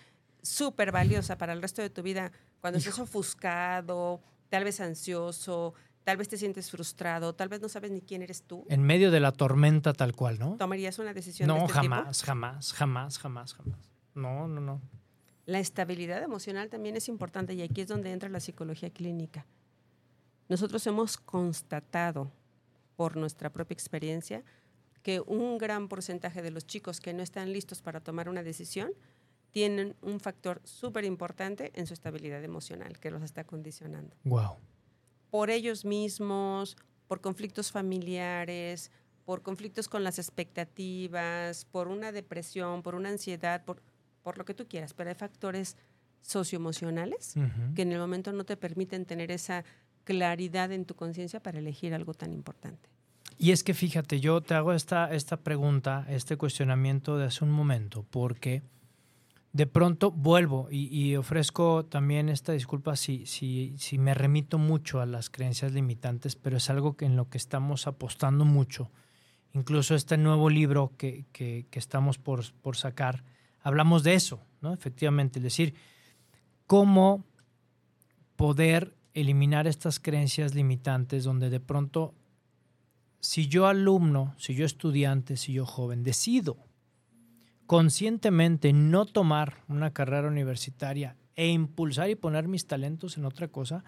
súper 0.42 0.92
valiosa 0.92 1.36
para 1.36 1.52
el 1.52 1.60
resto 1.60 1.82
de 1.82 1.90
tu 1.90 2.02
vida 2.02 2.32
cuando 2.60 2.78
estás 2.78 2.98
ofuscado, 2.98 4.20
tal 4.48 4.64
vez 4.64 4.80
ansioso, 4.80 5.74
tal 6.04 6.16
vez 6.16 6.28
te 6.28 6.36
sientes 6.38 6.70
frustrado, 6.70 7.34
tal 7.34 7.48
vez 7.48 7.60
no 7.60 7.68
sabes 7.68 7.90
ni 7.90 8.00
quién 8.00 8.22
eres 8.22 8.42
tú. 8.42 8.64
En 8.68 8.82
medio 8.82 9.10
de 9.10 9.20
la 9.20 9.32
tormenta 9.32 9.92
tal 9.92 10.14
cual, 10.14 10.38
¿no? 10.38 10.56
¿Tomarías 10.56 10.98
una 10.98 11.12
decisión 11.12 11.46
de 11.48 11.54
No, 11.54 11.60
este 11.66 11.80
tipo? 11.80 11.94
jamás, 11.94 12.22
jamás, 12.22 12.72
jamás, 12.72 13.18
jamás, 13.18 13.54
jamás. 13.54 13.78
No, 14.14 14.48
no, 14.48 14.60
no. 14.60 14.80
La 15.46 15.58
estabilidad 15.60 16.22
emocional 16.22 16.68
también 16.70 16.96
es 16.96 17.08
importante 17.08 17.54
y 17.54 17.62
aquí 17.62 17.80
es 17.80 17.88
donde 17.88 18.12
entra 18.12 18.28
la 18.28 18.40
psicología 18.40 18.90
clínica. 18.90 19.46
Nosotros 20.48 20.86
hemos 20.86 21.16
constatado 21.16 22.30
por 23.00 23.16
nuestra 23.16 23.50
propia 23.50 23.72
experiencia 23.72 24.44
que 25.02 25.22
un 25.22 25.56
gran 25.56 25.88
porcentaje 25.88 26.42
de 26.42 26.50
los 26.50 26.66
chicos 26.66 27.00
que 27.00 27.14
no 27.14 27.22
están 27.22 27.50
listos 27.50 27.80
para 27.80 28.00
tomar 28.00 28.28
una 28.28 28.42
decisión 28.42 28.92
tienen 29.52 29.96
un 30.02 30.20
factor 30.20 30.60
súper 30.64 31.06
importante 31.06 31.72
en 31.76 31.86
su 31.86 31.94
estabilidad 31.94 32.44
emocional 32.44 32.98
que 32.98 33.10
los 33.10 33.22
está 33.22 33.44
condicionando. 33.44 34.14
Wow. 34.24 34.58
Por 35.30 35.48
ellos 35.48 35.86
mismos, 35.86 36.76
por 37.08 37.22
conflictos 37.22 37.72
familiares, 37.72 38.90
por 39.24 39.40
conflictos 39.40 39.88
con 39.88 40.04
las 40.04 40.18
expectativas, 40.18 41.64
por 41.64 41.88
una 41.88 42.12
depresión, 42.12 42.82
por 42.82 42.94
una 42.94 43.08
ansiedad, 43.08 43.64
por 43.64 43.80
por 44.22 44.36
lo 44.36 44.44
que 44.44 44.52
tú 44.52 44.68
quieras, 44.68 44.92
pero 44.92 45.08
hay 45.08 45.16
factores 45.16 45.78
socioemocionales 46.20 47.34
Ujú. 47.34 47.74
que 47.74 47.80
en 47.80 47.92
el 47.92 47.98
momento 47.98 48.30
no 48.30 48.44
te 48.44 48.58
permiten 48.58 49.06
tener 49.06 49.30
esa 49.30 49.64
claridad 50.04 50.70
en 50.72 50.84
tu 50.84 50.94
conciencia 50.94 51.40
para 51.40 51.60
elegir 51.60 51.94
algo 51.94 52.12
tan 52.12 52.34
importante. 52.34 52.89
Y 53.42 53.52
es 53.52 53.64
que 53.64 53.72
fíjate, 53.72 54.20
yo 54.20 54.42
te 54.42 54.52
hago 54.52 54.74
esta, 54.74 55.10
esta 55.14 55.38
pregunta, 55.38 56.04
este 56.10 56.36
cuestionamiento 56.36 57.16
de 57.16 57.24
hace 57.24 57.42
un 57.42 57.50
momento, 57.50 58.04
porque 58.10 58.62
de 59.54 59.66
pronto 59.66 60.10
vuelvo 60.10 60.68
y, 60.70 61.16
ofrezco 61.16 61.86
también 61.86 62.28
esta 62.28 62.52
disculpa 62.52 62.96
si, 62.96 63.24
si, 63.24 63.74
si 63.78 63.96
me 63.96 64.12
remito 64.12 64.58
mucho 64.58 65.00
a 65.00 65.06
las 65.06 65.30
creencias 65.30 65.72
limitantes, 65.72 66.36
pero 66.36 66.58
es 66.58 66.68
algo 66.68 66.98
que 66.98 67.06
en 67.06 67.16
lo 67.16 67.30
que 67.30 67.38
estamos 67.38 67.86
apostando 67.86 68.44
mucho. 68.44 68.90
Incluso 69.54 69.94
este 69.94 70.18
nuevo 70.18 70.50
libro 70.50 70.92
que, 70.98 71.24
que- 71.32 71.64
que 71.70 71.78
estamos 71.78 72.18
por, 72.18 72.44
por 72.60 72.76
sacar, 72.76 73.24
hablamos 73.62 74.02
de 74.02 74.16
eso, 74.16 74.44
¿no? 74.60 74.74
Efectivamente, 74.74 75.38
es 75.38 75.44
decir, 75.44 75.74
cómo 76.66 77.24
poder 78.36 78.94
eliminar 79.14 79.66
estas 79.66 79.98
creencias 79.98 80.54
limitantes 80.54 81.24
donde 81.24 81.48
de 81.48 81.60
pronto 81.60 82.14
si 83.20 83.46
yo 83.48 83.66
alumno, 83.66 84.34
si 84.38 84.54
yo 84.54 84.66
estudiante, 84.66 85.36
si 85.36 85.52
yo 85.52 85.66
joven, 85.66 86.02
decido 86.02 86.56
conscientemente 87.70 88.72
no 88.72 89.06
tomar 89.06 89.62
una 89.68 89.92
carrera 89.92 90.26
universitaria 90.26 91.14
e 91.36 91.46
impulsar 91.50 92.10
y 92.10 92.16
poner 92.16 92.48
mis 92.48 92.66
talentos 92.66 93.16
en 93.16 93.24
otra 93.24 93.46
cosa, 93.46 93.84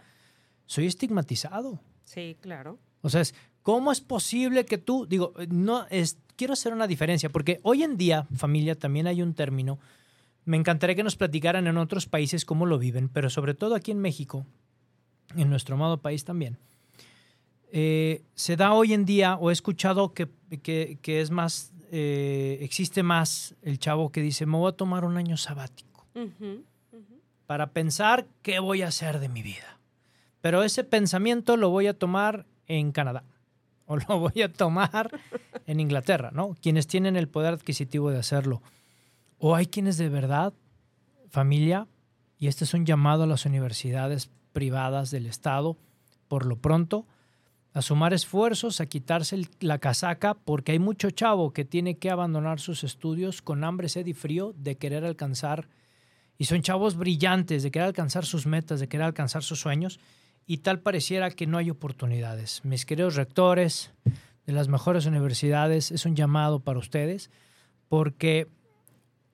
soy 0.67 0.87
estigmatizado. 0.87 1.81
Sí, 2.05 2.37
claro. 2.41 2.79
O 3.01 3.11
sea, 3.11 3.23
es, 3.23 3.35
¿cómo 3.63 3.91
es 3.91 4.01
posible 4.01 4.65
que 4.67 4.79
tú, 4.79 5.05
digo, 5.07 5.35
no 5.49 5.85
es, 5.91 6.17
quiero 6.37 6.53
hacer 6.53 6.73
una 6.73 6.87
diferencia, 6.87 7.29
porque 7.31 7.59
hoy 7.65 7.83
en 7.83 7.97
día, 7.97 8.29
familia, 8.37 8.77
también 8.77 9.09
hay 9.09 9.21
un 9.21 9.35
término, 9.35 9.81
me 10.45 10.57
encantaría 10.57 10.95
que 10.95 11.03
nos 11.03 11.17
platicaran 11.17 11.67
en 11.67 11.77
otros 11.77 12.07
países 12.07 12.45
cómo 12.45 12.67
lo 12.67 12.79
viven, 12.79 13.09
pero 13.09 13.31
sobre 13.31 13.55
todo 13.55 13.75
aquí 13.75 13.91
en 13.91 13.99
México, 13.99 14.47
en 15.35 15.51
nuestro 15.51 15.75
amado 15.75 16.01
país 16.01 16.25
también. 16.25 16.57
Eh, 17.75 18.23
se 18.35 18.57
da 18.57 18.75
hoy 18.75 18.93
en 18.93 19.07
día, 19.07 19.37
o 19.41 19.49
he 19.51 19.53
escuchado 19.53 20.13
que, 20.13 20.29
que- 20.63 20.99
que 21.01 21.23
es 21.23 21.31
más, 21.31 21.73
eh, 21.91 22.59
existe 22.61 23.03
más 23.03 23.55
el 23.63 23.79
chavo 23.79 24.13
que 24.13 24.21
dice, 24.21 24.45
me 24.45 24.59
voy 24.59 24.69
a 24.69 24.77
tomar 24.77 25.05
un 25.07 25.17
año 25.17 25.37
sabático 25.39 26.07
para 27.47 27.71
pensar 27.71 28.27
qué 28.43 28.59
voy 28.59 28.83
a 28.83 28.89
hacer 28.89 29.19
de 29.21 29.29
mi 29.31 29.43
vida. 29.43 29.79
Pero 30.43 30.63
ese 30.63 30.85
pensamiento 30.85 31.57
lo 31.57 31.71
voy 31.71 31.87
a 31.87 31.95
tomar 31.99 32.45
en 32.67 32.93
Canadá 32.93 33.25
o 33.87 33.97
lo 33.97 34.19
voy 34.21 34.43
a 34.43 34.53
tomar 34.53 35.11
en 35.67 35.81
Inglaterra, 35.81 36.31
¿no? 36.33 36.55
Quienes 36.61 36.87
tienen 36.87 37.17
el 37.17 37.29
poder 37.29 37.55
adquisitivo 37.55 38.11
de 38.11 38.19
hacerlo. 38.19 38.61
O 39.39 39.55
hay 39.57 39.67
quienes 39.67 39.97
de 39.97 40.09
verdad, 40.11 40.53
familia, 41.31 41.87
y 42.39 42.49
este 42.49 42.65
es 42.65 42.75
un 42.75 42.85
llamado 42.85 43.23
a 43.23 43.27
las 43.27 43.47
universidades 43.47 44.31
privadas 44.53 45.11
del 45.11 45.25
Estado, 45.27 45.77
por 46.29 46.45
lo 46.47 46.57
pronto, 46.57 47.07
a 47.75 47.83
sumar 47.83 48.13
esfuerzos, 48.13 48.81
a 48.81 48.87
quitarse 48.87 49.41
la 49.61 49.79
casaca, 49.79 50.35
porque 50.35 50.73
hay 50.73 50.79
mucho 50.79 51.11
chavo 51.11 51.53
que 51.53 51.65
tiene 51.65 51.97
que 51.97 52.11
abandonar 52.11 52.61
sus 52.61 52.85
estudios 52.85 53.43
con 53.43 53.65
hambre, 53.65 53.89
sed 53.89 54.07
y 54.07 54.13
frío 54.13 54.55
de 54.57 54.77
querer 54.77 55.05
alcanzar 55.05 55.69
y 56.43 56.45
son 56.47 56.63
chavos 56.63 56.97
brillantes 56.97 57.63
de 57.63 57.71
querer 57.71 57.87
alcanzar 57.87 58.25
sus 58.25 58.47
metas, 58.47 58.81
de 58.81 58.89
querer 58.89 59.07
alcanzar 59.07 59.45
sus 59.45 59.61
sueños, 59.61 60.01
y 60.45 60.59
tal 60.59 60.81
pareciera 60.81 61.31
que 61.31 61.47
no 61.47 61.57
hay 61.57 61.71
oportunidades. 61.71 62.65
Mis 62.65 62.85
queridos 62.85 63.15
rectores 63.15 63.93
de 64.47 64.53
las 64.53 64.67
mejores 64.67 65.07
universidades, 65.07 65.93
es 65.93 66.05
un 66.05 66.17
llamado 66.17 66.59
para 66.59 66.81
ustedes, 66.81 67.31
porque 67.89 68.49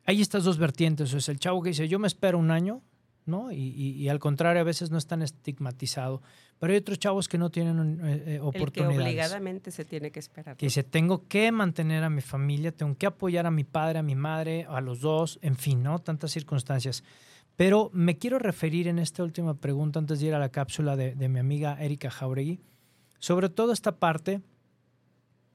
hay 0.04 0.20
estas 0.20 0.44
dos 0.44 0.58
vertientes. 0.58 1.14
O 1.14 1.16
es 1.16 1.30
el 1.30 1.38
chavo 1.38 1.62
que 1.62 1.70
dice, 1.70 1.88
yo 1.88 1.98
me 1.98 2.08
espero 2.08 2.38
un 2.38 2.50
año, 2.50 2.82
¿no? 3.28 3.52
Y, 3.52 3.56
y- 3.56 3.92
y 3.92 4.08
al 4.08 4.18
contrario, 4.18 4.60
a 4.60 4.64
veces 4.64 4.90
no 4.90 4.98
es 4.98 5.06
tan 5.06 5.22
estigmatizado. 5.22 6.22
Pero 6.58 6.72
hay 6.72 6.78
otros 6.78 6.98
chavos 6.98 7.28
que 7.28 7.38
no 7.38 7.50
tienen 7.50 8.00
eh, 8.02 8.04
eh, 8.04 8.16
El 8.16 8.24
que 8.24 8.40
oportunidades 8.40 8.98
obligadamente 9.06 9.70
se 9.70 9.84
tiene 9.84 10.10
que 10.10 10.18
esperar. 10.18 10.56
que 10.56 10.66
dice, 10.66 10.82
tengo 10.82 11.28
que 11.28 11.52
mantener 11.52 12.02
a 12.02 12.10
mi 12.10 12.20
familia, 12.22 12.72
tengo 12.72 12.96
que 12.96 13.06
apoyar 13.06 13.46
a 13.46 13.50
mi 13.52 13.62
padre, 13.64 14.00
a 14.00 14.02
mi 14.02 14.16
madre, 14.16 14.66
a 14.68 14.80
los 14.80 15.00
dos, 15.00 15.38
en 15.42 15.56
fin, 15.56 15.82
¿no? 15.84 15.98
Tantas 16.00 16.32
circunstancias. 16.32 17.04
Pero 17.54 17.90
me 17.92 18.18
quiero 18.18 18.38
referir 18.38 18.88
en 18.88 18.98
esta 18.98 19.22
última 19.22 19.54
pregunta, 19.54 19.98
antes 19.98 20.20
de 20.20 20.26
ir 20.26 20.34
a 20.34 20.38
la 20.38 20.48
cápsula 20.48 20.96
de, 20.96 21.14
de 21.14 21.28
mi 21.28 21.38
amiga 21.38 21.76
Erika 21.80 22.10
Jauregui, 22.10 22.60
sobre 23.20 23.48
todo 23.48 23.72
esta 23.72 23.96
parte 23.98 24.40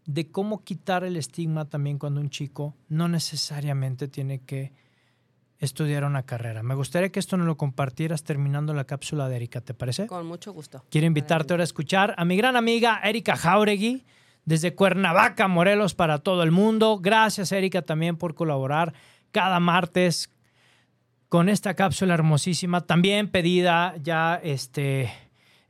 de 0.06 0.30
cómo 0.30 0.64
quitar 0.66 1.06
el 1.06 1.16
estigma 1.16 1.66
también 1.70 1.98
cuando 1.98 2.20
un 2.20 2.30
chico 2.30 2.76
no 2.90 3.08
necesariamente 3.08 4.10
tiene 4.10 4.40
que 4.42 4.74
estudiar 5.64 6.04
una 6.04 6.24
carrera. 6.24 6.64
Me 6.64 6.76
gustaría 6.76 7.10
que 7.10 7.20
esto 7.20 7.38
nos 7.38 7.48
lo 7.48 7.58
compartieras 7.58 8.24
terminando 8.24 8.74
la 8.74 8.84
cápsula 8.84 9.30
de 9.30 9.38
Erika, 9.38 9.62
¿te 9.62 9.74
parece? 9.74 10.08
Con 10.08 10.26
mucho 10.26 10.54
gusto. 10.54 10.84
Quiero 10.90 11.08
invitarte 11.08 11.54
ahora 11.54 11.64
a 11.64 11.66
escuchar 11.66 12.14
a 12.18 12.26
mi 12.26 12.36
gran 12.36 12.56
amiga 12.56 13.00
Erika 13.04 13.36
Jauregui 13.36 14.06
desde 14.46 14.76
Cuernavaca, 14.76 15.48
Morelos, 15.48 15.96
para 15.96 16.20
todo 16.20 16.44
el 16.44 16.52
mundo. 16.52 17.00
Gracias, 17.02 17.52
Erika, 17.52 17.82
también 17.82 18.18
por 18.18 18.36
colaborar 18.36 18.94
cada 19.32 19.60
martes 19.60 20.30
con 21.30 21.50
esta 21.50 21.74
cápsula 21.74 22.14
hermosísima, 22.14 22.82
también 22.82 23.28
pedida 23.28 23.96
ya, 24.04 24.40
este, 24.44 25.12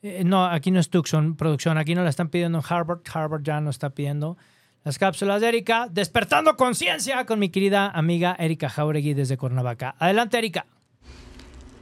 eh, 0.02 0.24
no, 0.26 0.46
aquí 0.46 0.72
no 0.72 0.80
es 0.82 0.90
Tucson 0.90 1.36
Producción, 1.38 1.78
aquí 1.78 1.96
no 1.96 2.04
la 2.04 2.10
están 2.10 2.28
pidiendo 2.28 2.58
en 2.58 2.66
Harvard, 2.68 3.00
Harvard 3.14 3.44
ya 3.44 3.62
no 3.62 3.70
está 3.70 3.92
pidiendo 3.92 4.38
las 4.84 4.98
cápsulas 4.98 5.40
de 5.40 5.48
Erika, 5.48 5.88
despertando 5.90 6.58
conciencia 6.58 7.26
con 7.26 7.40
mi 7.40 7.50
querida 7.50 7.90
amiga 7.90 8.36
Erika 8.38 8.70
Jauregui 8.70 9.14
desde 9.14 9.38
Cuernavaca. 9.38 9.96
Adelante, 9.98 10.38
Erika. 10.38 10.66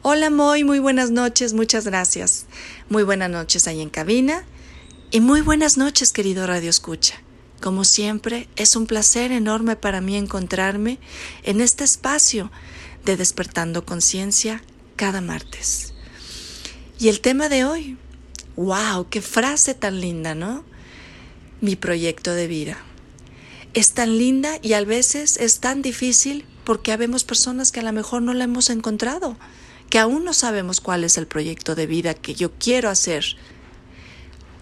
Hola 0.04 0.30
Moy, 0.30 0.64
muy 0.64 0.80
buenas 0.80 1.12
noches, 1.12 1.54
muchas 1.54 1.86
gracias. 1.86 2.46
Muy 2.90 3.04
buenas 3.04 3.30
noches 3.30 3.68
ahí 3.68 3.82
en 3.82 3.90
cabina 3.90 4.44
y 5.12 5.20
muy 5.20 5.42
buenas 5.42 5.78
noches 5.78 6.12
querido 6.12 6.46
Radio 6.48 6.70
Escucha. 6.70 7.22
Como 7.60 7.84
siempre, 7.84 8.48
es 8.56 8.76
un 8.76 8.88
placer 8.88 9.32
enorme 9.32 9.76
para 9.76 10.02
mí 10.02 10.16
encontrarme 10.16 10.98
en 11.44 11.62
este 11.62 11.84
espacio 11.84 12.52
de 13.06 13.18
Despertando 13.18 13.86
Conciencia 13.86 14.64
cada 14.96 15.22
martes. 15.22 15.94
Y 17.00 17.10
el 17.10 17.20
tema 17.22 17.50
de 17.50 17.66
hoy, 17.66 17.98
wow, 18.56 19.08
qué 19.10 19.22
frase 19.22 19.76
tan 19.76 20.02
linda, 20.02 20.34
¿no? 20.34 20.64
Mi 21.62 21.76
proyecto 21.76 22.34
de 22.34 22.48
vida. 22.48 22.78
Es 23.74 23.94
tan 23.94 24.18
linda 24.18 24.60
y 24.62 24.74
a 24.74 24.84
veces 24.84 25.38
es 25.38 25.60
tan 25.60 25.82
difícil 25.82 26.46
porque 26.64 26.92
habemos 26.92 27.24
personas 27.24 27.72
que 27.72 27.80
a 27.80 27.84
lo 27.84 27.94
mejor 27.94 28.22
no 28.22 28.34
la 28.34 28.44
hemos 28.44 28.70
encontrado 28.70 29.38
que 29.92 30.00
aún 30.00 30.24
no 30.24 30.34
sabemos 30.34 30.80
cuál 30.80 31.04
es 31.04 31.18
el 31.18 31.28
proyecto 31.28 31.76
de 31.76 31.86
vida 31.86 32.14
que 32.14 32.34
yo 32.34 32.54
quiero 32.54 32.90
hacer. 32.90 33.26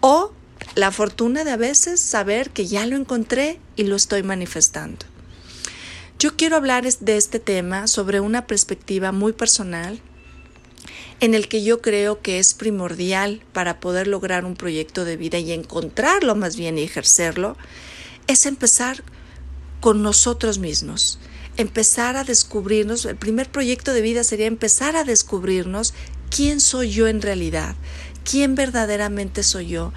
O 0.01 0.33
la 0.73 0.91
fortuna 0.91 1.43
de 1.43 1.51
a 1.51 1.55
veces 1.55 1.99
saber 1.99 2.49
que 2.49 2.65
ya 2.65 2.87
lo 2.87 2.95
encontré 2.95 3.59
y 3.75 3.83
lo 3.83 3.95
estoy 3.95 4.23
manifestando. 4.23 5.05
Yo 6.17 6.35
quiero 6.35 6.55
hablar 6.55 6.83
de 6.91 7.15
este 7.15 7.39
tema 7.39 7.85
sobre 7.85 8.19
una 8.19 8.47
perspectiva 8.47 9.11
muy 9.11 9.31
personal 9.31 10.01
en 11.19 11.35
el 11.35 11.47
que 11.47 11.63
yo 11.63 11.79
creo 11.79 12.21
que 12.21 12.39
es 12.39 12.55
primordial 12.55 13.43
para 13.53 13.79
poder 13.79 14.07
lograr 14.07 14.45
un 14.45 14.55
proyecto 14.55 15.05
de 15.05 15.15
vida 15.15 15.37
y 15.37 15.51
encontrarlo 15.51 16.35
más 16.35 16.55
bien 16.55 16.79
y 16.79 16.81
ejercerlo, 16.81 17.55
es 18.29 18.45
empezar 18.45 19.03
con 19.81 20.01
nosotros 20.01 20.57
mismos 20.57 21.19
empezar 21.59 22.15
a 22.15 22.23
descubrirnos, 22.23 23.03
el 23.03 23.17
primer 23.17 23.51
proyecto 23.51 23.91
de 23.91 24.01
vida 24.01 24.23
sería 24.23 24.45
empezar 24.45 24.95
a 24.95 25.03
descubrirnos 25.03 25.93
quién 26.29 26.61
soy 26.61 26.89
yo 26.89 27.07
en 27.07 27.21
realidad, 27.21 27.75
quién 28.23 28.55
verdaderamente 28.55 29.43
soy 29.43 29.67
yo, 29.67 29.91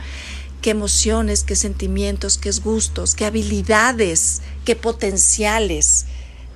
qué 0.60 0.70
emociones, 0.70 1.44
qué 1.44 1.54
sentimientos, 1.54 2.36
qué 2.36 2.50
gustos, 2.64 3.14
qué 3.14 3.26
habilidades, 3.26 4.42
qué 4.64 4.74
potenciales 4.74 6.06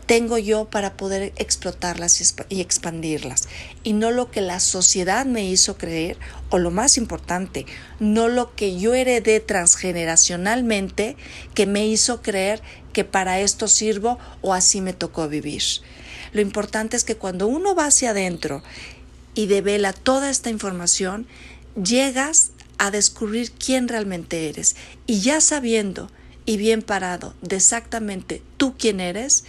tengo 0.07 0.39
yo 0.39 0.67
para 0.67 0.97
poder 0.97 1.33
explotarlas 1.37 2.35
y 2.49 2.61
expandirlas. 2.61 3.49
Y 3.83 3.93
no 3.93 4.11
lo 4.11 4.31
que 4.31 4.41
la 4.41 4.61
sociedad 4.61 5.27
me 5.27 5.45
hizo 5.45 5.77
creer, 5.77 6.17
o 6.51 6.59
lo 6.59 6.71
más 6.71 6.97
importante, 6.97 7.67
no 7.99 8.29
lo 8.29 8.55
que 8.55 8.79
yo 8.79 8.95
heredé 8.95 9.41
transgeneracionalmente 9.41 11.17
que 11.55 11.67
me 11.67 11.87
hizo 11.87 12.23
creer 12.23 12.63
que 12.93 13.05
para 13.05 13.41
esto 13.41 13.69
sirvo 13.69 14.19
o 14.43 14.55
así 14.55 14.81
me 14.81 14.93
tocó 14.93 15.29
vivir. 15.29 15.63
Lo 16.33 16.41
importante 16.41 16.97
es 16.97 17.05
que 17.05 17.17
cuando 17.17 17.47
uno 17.49 17.75
va 17.75 17.87
hacia 17.87 18.11
adentro 18.11 18.63
y 19.35 19.47
devela 19.47 19.93
toda 19.93 20.31
esta 20.31 20.51
información, 20.51 21.27
llegas 21.75 22.53
a 22.79 22.91
descubrir 22.91 23.53
quién 23.53 23.89
realmente 23.89 24.49
eres. 24.49 24.77
Y 25.07 25.21
ya 25.21 25.41
sabiendo 25.41 26.11
y 26.47 26.57
bien 26.57 26.83
parado 26.83 27.35
de 27.43 27.57
exactamente 27.57 28.41
tú 28.57 28.77
quién 28.79 29.01
eres, 29.01 29.45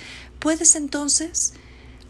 puedes 0.48 0.76
entonces 0.76 1.52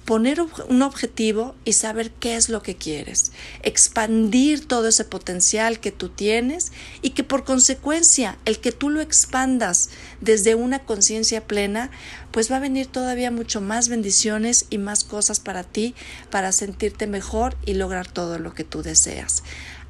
poner 0.06 0.40
un 0.42 0.82
objetivo 0.84 1.56
y 1.66 1.74
saber 1.74 2.12
qué 2.12 2.36
es 2.36 2.50
lo 2.50 2.62
que 2.62 2.76
quieres, 2.76 3.32
expandir 3.64 4.68
todo 4.68 4.90
ese 4.90 5.06
potencial 5.06 5.80
que 5.80 5.92
tú 5.92 6.10
tienes 6.10 6.72
y 7.02 7.10
que 7.10 7.24
por 7.24 7.46
consecuencia 7.46 8.38
el 8.46 8.60
que 8.60 8.72
tú 8.72 8.92
lo 8.92 9.02
expandas 9.02 9.90
desde 10.22 10.54
una 10.54 10.86
conciencia 10.86 11.48
plena, 11.48 11.90
pues 12.30 12.52
va 12.52 12.58
a 12.58 12.60
venir 12.60 12.86
todavía 12.86 13.32
mucho 13.32 13.60
más 13.60 13.90
bendiciones 13.90 14.68
y 14.70 14.78
más 14.78 15.04
cosas 15.04 15.40
para 15.40 15.64
ti, 15.64 15.96
para 16.30 16.52
sentirte 16.52 17.08
mejor 17.08 17.58
y 17.66 17.74
lograr 17.74 18.08
todo 18.08 18.38
lo 18.38 18.54
que 18.54 18.64
tú 18.64 18.84
deseas. 18.84 19.42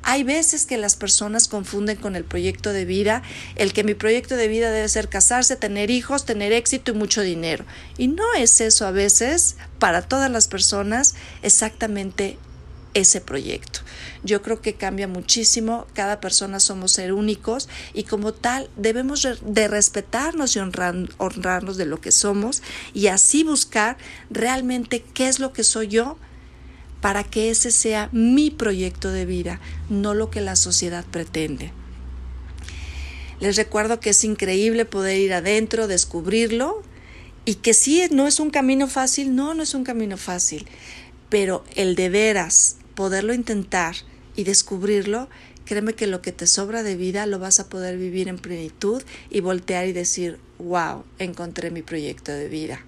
Hay 0.09 0.23
veces 0.23 0.65
que 0.65 0.77
las 0.77 0.95
personas 0.95 1.49
confunden 1.49 1.97
con 1.97 2.15
el 2.15 2.23
proyecto 2.23 2.71
de 2.71 2.85
vida, 2.85 3.23
el 3.57 3.73
que 3.73 3.83
mi 3.83 3.93
proyecto 3.93 4.37
de 4.37 4.47
vida 4.47 4.71
debe 4.71 4.87
ser 4.87 5.09
casarse, 5.09 5.57
tener 5.57 5.91
hijos, 5.91 6.23
tener 6.23 6.53
éxito 6.53 6.91
y 6.91 6.95
mucho 6.95 7.21
dinero. 7.21 7.65
Y 7.97 8.07
no 8.07 8.23
es 8.33 8.61
eso 8.61 8.87
a 8.87 8.91
veces 8.91 9.57
para 9.79 10.01
todas 10.01 10.31
las 10.31 10.47
personas 10.47 11.15
exactamente 11.41 12.37
ese 12.93 13.19
proyecto. 13.19 13.81
Yo 14.23 14.41
creo 14.41 14.61
que 14.61 14.75
cambia 14.75 15.09
muchísimo, 15.09 15.87
cada 15.91 16.21
persona 16.21 16.61
somos 16.61 16.93
ser 16.93 17.11
únicos 17.11 17.67
y 17.93 18.03
como 18.03 18.33
tal 18.33 18.69
debemos 18.77 19.27
de 19.41 19.67
respetarnos 19.67 20.55
y 20.55 20.59
honrarnos 20.59 21.75
de 21.75 21.85
lo 21.85 21.99
que 21.99 22.13
somos 22.13 22.63
y 22.93 23.07
así 23.07 23.43
buscar 23.43 23.97
realmente 24.29 25.03
qué 25.13 25.27
es 25.27 25.41
lo 25.41 25.51
que 25.51 25.65
soy 25.65 25.89
yo 25.89 26.17
para 27.01 27.23
que 27.23 27.49
ese 27.49 27.71
sea 27.71 28.09
mi 28.11 28.49
proyecto 28.49 29.11
de 29.11 29.25
vida, 29.25 29.59
no 29.89 30.13
lo 30.13 30.29
que 30.29 30.41
la 30.41 30.55
sociedad 30.55 31.05
pretende. 31.05 31.71
Les 33.39 33.55
recuerdo 33.55 33.99
que 33.99 34.09
es 34.09 34.23
increíble 34.23 34.85
poder 34.85 35.19
ir 35.19 35.33
adentro, 35.33 35.87
descubrirlo 35.87 36.81
y 37.45 37.55
que 37.55 37.73
sí, 37.73 38.03
no 38.11 38.27
es 38.27 38.39
un 38.39 38.49
camino 38.49 38.87
fácil, 38.87 39.35
no, 39.35 39.53
no 39.53 39.63
es 39.63 39.75
un 39.75 39.83
camino 39.83 40.17
fácil, 40.17 40.67
pero 41.29 41.63
el 41.75 41.95
de 41.95 42.09
veras 42.09 42.77
poderlo 42.95 43.33
intentar 43.33 43.95
y 44.35 44.43
descubrirlo, 44.43 45.29
créeme 45.65 45.93
que 45.93 46.07
lo 46.07 46.21
que 46.21 46.31
te 46.31 46.47
sobra 46.47 46.81
de 46.81 46.95
vida 46.95 47.27
lo 47.27 47.37
vas 47.37 47.59
a 47.59 47.69
poder 47.69 47.97
vivir 47.97 48.27
en 48.27 48.39
plenitud 48.39 49.03
y 49.29 49.41
voltear 49.41 49.87
y 49.87 49.93
decir, 49.93 50.39
wow, 50.57 51.03
encontré 51.19 51.69
mi 51.69 51.83
proyecto 51.83 52.31
de 52.31 52.47
vida. 52.49 52.79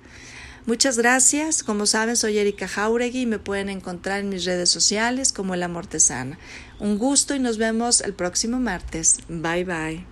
Muchas 0.70 1.00
gracias. 1.00 1.64
Como 1.64 1.88
saben, 1.88 2.16
soy 2.16 2.38
Erika 2.38 2.68
Jauregui 2.68 3.22
y 3.22 3.26
me 3.26 3.40
pueden 3.40 3.70
encontrar 3.70 4.20
en 4.20 4.30
mis 4.30 4.46
redes 4.46 4.70
sociales 4.70 5.34
como 5.34 5.56
El 5.56 5.64
Amor 5.64 5.88
Tesana. 5.88 6.38
Un 6.78 7.00
gusto 7.00 7.34
y 7.34 7.40
nos 7.40 7.58
vemos 7.58 8.02
el 8.02 8.14
próximo 8.14 8.60
martes. 8.60 9.18
Bye 9.30 9.64
bye. 9.64 10.06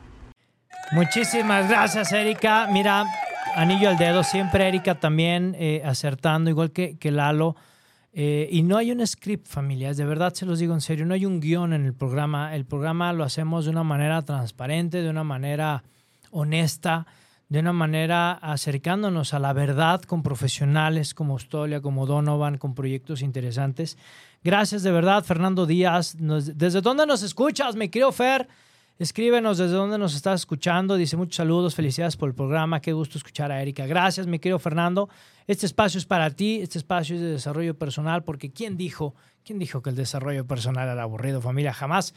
Muchísimas 0.94 1.70
gracias, 1.70 2.12
Erika. 2.12 2.68
Mira, 2.72 3.06
anillo 3.56 3.88
al 3.90 4.00
dedo, 4.00 4.24
siempre 4.24 4.68
Erika 4.68 5.00
también 5.00 5.56
eh, 5.60 5.84
acertando, 5.86 6.50
igual 6.50 6.72
que, 6.72 6.98
que 6.98 7.12
Lalo. 7.12 7.56
Eh, 8.12 8.50
y 8.52 8.64
no 8.64 8.78
hay 8.78 8.92
un 8.92 9.06
script, 9.06 9.46
familias, 9.46 9.96
de 9.96 10.06
verdad 10.06 10.34
se 10.34 10.48
los 10.48 10.58
digo 10.58 10.74
en 10.74 10.82
serio, 10.82 11.06
no 11.06 11.14
hay 11.14 11.28
un 11.28 11.40
guion 11.40 11.72
en 11.72 11.86
el 11.86 11.94
programa. 11.94 12.56
El 12.56 12.66
programa 12.66 13.14
lo 13.14 13.24
hacemos 13.24 13.66
de 13.66 13.70
una 13.70 13.84
manera 13.84 14.24
transparente, 14.24 15.04
de 15.04 15.10
una 15.12 15.24
manera 15.24 15.84
honesta 16.32 17.06
de 17.50 17.60
una 17.60 17.74
manera 17.74 18.34
acercándonos 18.34 19.34
a 19.34 19.40
la 19.40 19.54
verdad 19.54 20.02
con 20.02 20.22
profesionales 20.22 21.14
como 21.14 21.34
Austolia, 21.34 21.82
como 21.82 22.06
Donovan, 22.06 22.58
con 22.58 22.76
proyectos 22.76 23.22
interesantes. 23.22 23.98
Gracias 24.44 24.84
de 24.84 24.92
verdad, 24.92 25.24
Fernando 25.24 25.66
Díaz. 25.66 26.18
¿Desde 26.20 26.82
dónde 26.82 27.06
nos 27.06 27.24
escuchas, 27.24 27.76
mi 27.76 27.90
querido 27.90 28.12
Fer? 28.12 28.48
Escríbenos 29.00 29.60
desde 29.60 29.76
dónde 29.76 29.98
nos 29.98 30.16
estás 30.16 30.42
escuchando. 30.42 30.96
Dice 30.96 31.16
muchos 31.16 31.36
saludos, 31.36 31.76
felicidades 31.76 32.18
por 32.18 32.30
el 32.30 32.36
programa. 32.36 32.82
Qué 32.82 32.94
gusto 32.94 33.18
escuchar 33.18 33.52
a 33.52 33.62
Erika. 33.62 33.86
Gracias, 33.86 34.26
mi 34.26 34.40
querido 34.40 34.60
Fernando. 34.60 35.08
Este 35.46 35.68
espacio 35.68 36.00
es 36.00 36.06
para 36.06 36.32
ti, 36.32 36.60
este 36.62 36.80
espacio 36.80 37.16
es 37.16 37.22
de 37.22 37.32
desarrollo 37.32 37.78
personal, 37.78 38.24
porque 38.24 38.52
¿quién 38.52 38.76
dijo 38.76 39.14
¿Quién 39.48 39.60
dijo 39.60 39.82
que 39.82 39.92
el 39.92 39.96
desarrollo 39.96 40.46
personal 40.46 40.90
era 40.90 41.04
aburrido, 41.04 41.40
familia? 41.40 41.72
Jamás. 41.72 42.14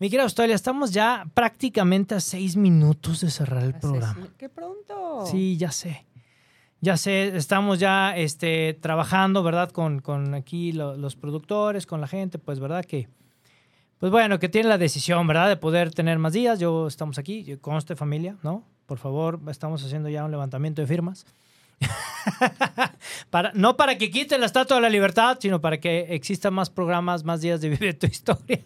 Mi 0.00 0.10
querida 0.10 0.24
Australia, 0.24 0.56
estamos 0.56 0.90
ya 0.90 1.24
prácticamente 1.32 2.16
a 2.16 2.20
seis 2.20 2.56
minutos 2.56 3.20
de 3.20 3.30
cerrar 3.30 3.62
el 3.62 3.74
programa. 3.74 4.26
¡Qué 4.36 4.48
pronto! 4.48 5.24
Sí, 5.24 5.56
ya 5.56 5.70
sé. 5.70 6.04
Ya 6.80 6.96
sé, 6.96 7.36
estamos 7.36 7.78
ya 7.78 8.16
este, 8.16 8.74
trabajando, 8.74 9.44
¿verdad? 9.44 9.70
Con, 9.70 10.00
con 10.00 10.34
aquí 10.34 10.72
los 10.72 11.14
productores, 11.14 11.86
con 11.86 12.00
la 12.00 12.08
gente, 12.08 12.40
pues, 12.40 12.58
¿verdad? 12.58 12.84
Que, 12.84 13.08
pues 13.98 14.10
bueno, 14.10 14.40
que 14.40 14.48
tiene 14.48 14.68
la 14.68 14.76
decisión, 14.76 15.28
¿verdad? 15.28 15.48
De 15.48 15.56
poder 15.56 15.94
tener 15.94 16.18
más 16.18 16.32
días. 16.32 16.58
Yo 16.58 16.88
estamos 16.88 17.18
aquí, 17.18 17.56
conste 17.60 17.94
familia, 17.94 18.36
¿no? 18.42 18.64
Por 18.86 18.98
favor, 18.98 19.38
estamos 19.46 19.84
haciendo 19.84 20.08
ya 20.08 20.24
un 20.24 20.32
levantamiento 20.32 20.82
de 20.82 20.88
firmas. 20.88 21.24
para, 23.30 23.52
no 23.54 23.76
para 23.76 23.98
que 23.98 24.10
quiten 24.10 24.40
la 24.40 24.46
Estatua 24.46 24.76
de 24.76 24.82
la 24.82 24.90
Libertad, 24.90 25.38
sino 25.40 25.60
para 25.60 25.78
que 25.78 26.14
existan 26.14 26.54
más 26.54 26.70
programas, 26.70 27.24
más 27.24 27.40
días 27.40 27.60
de 27.60 27.68
vivir 27.68 27.98
tu 27.98 28.06
historia. 28.06 28.60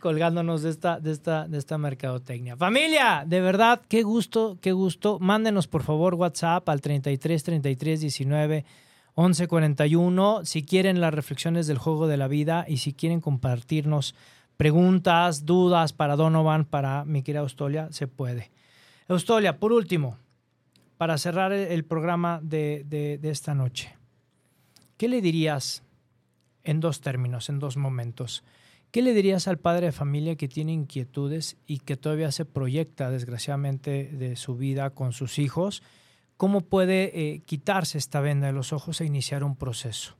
Colgándonos 0.00 0.62
de 0.62 0.70
esta, 0.70 1.00
de, 1.00 1.12
esta, 1.12 1.48
de 1.48 1.58
esta 1.58 1.78
mercadotecnia. 1.78 2.56
Familia, 2.56 3.24
de 3.26 3.40
verdad, 3.40 3.80
qué 3.88 4.02
gusto, 4.02 4.58
qué 4.60 4.72
gusto. 4.72 5.18
Mándenos 5.20 5.66
por 5.66 5.82
favor 5.82 6.14
WhatsApp 6.14 6.68
al 6.68 6.80
33 6.80 7.42
33 7.42 8.00
19 8.00 8.64
11 9.14 9.48
41 9.48 10.44
si 10.44 10.62
quieren 10.62 11.00
las 11.00 11.12
reflexiones 11.12 11.66
del 11.66 11.78
juego 11.78 12.06
de 12.06 12.16
la 12.16 12.28
vida 12.28 12.64
y 12.68 12.78
si 12.78 12.92
quieren 12.92 13.20
compartirnos 13.20 14.14
preguntas, 14.56 15.46
dudas 15.46 15.92
para 15.92 16.16
Donovan, 16.16 16.64
para 16.64 17.04
mi 17.04 17.22
querida 17.22 17.40
Austolia, 17.40 17.88
se 17.90 18.06
puede. 18.06 18.50
Eustolia, 19.10 19.58
por 19.58 19.72
último, 19.72 20.18
para 20.96 21.18
cerrar 21.18 21.52
el, 21.52 21.84
programa 21.84 22.38
de, 22.44 23.18
esta 23.24 23.56
noche, 23.56 23.96
¿qué 24.96 25.08
le 25.08 25.20
dirías 25.20 25.82
en 26.62 26.78
dos 26.78 27.00
términos, 27.00 27.48
en 27.48 27.58
dos 27.58 27.76
momentos? 27.76 28.44
¿Qué 28.92 29.02
le 29.02 29.12
dirías 29.12 29.48
al 29.48 29.58
padre 29.58 29.86
de 29.86 29.92
familia 29.92 30.36
que 30.36 30.46
tiene 30.46 30.72
inquietudes 30.72 31.56
y 31.66 31.80
que 31.80 31.96
todavía 31.96 32.30
se 32.30 32.44
proyecta, 32.44 33.10
desgraciadamente, 33.10 34.04
de 34.12 34.36
su 34.36 34.56
vida 34.56 34.90
con 34.90 35.12
sus 35.12 35.40
hijos? 35.40 35.82
¿Cómo 36.36 36.60
puede 36.60 37.10
eh, 37.12 37.40
quitarse 37.40 37.98
esta 37.98 38.20
venda 38.20 38.46
de 38.46 38.52
los 38.52 38.72
ojos 38.72 39.00
e 39.00 39.06
iniciar 39.06 39.42
un 39.42 39.56
proceso? 39.56 40.14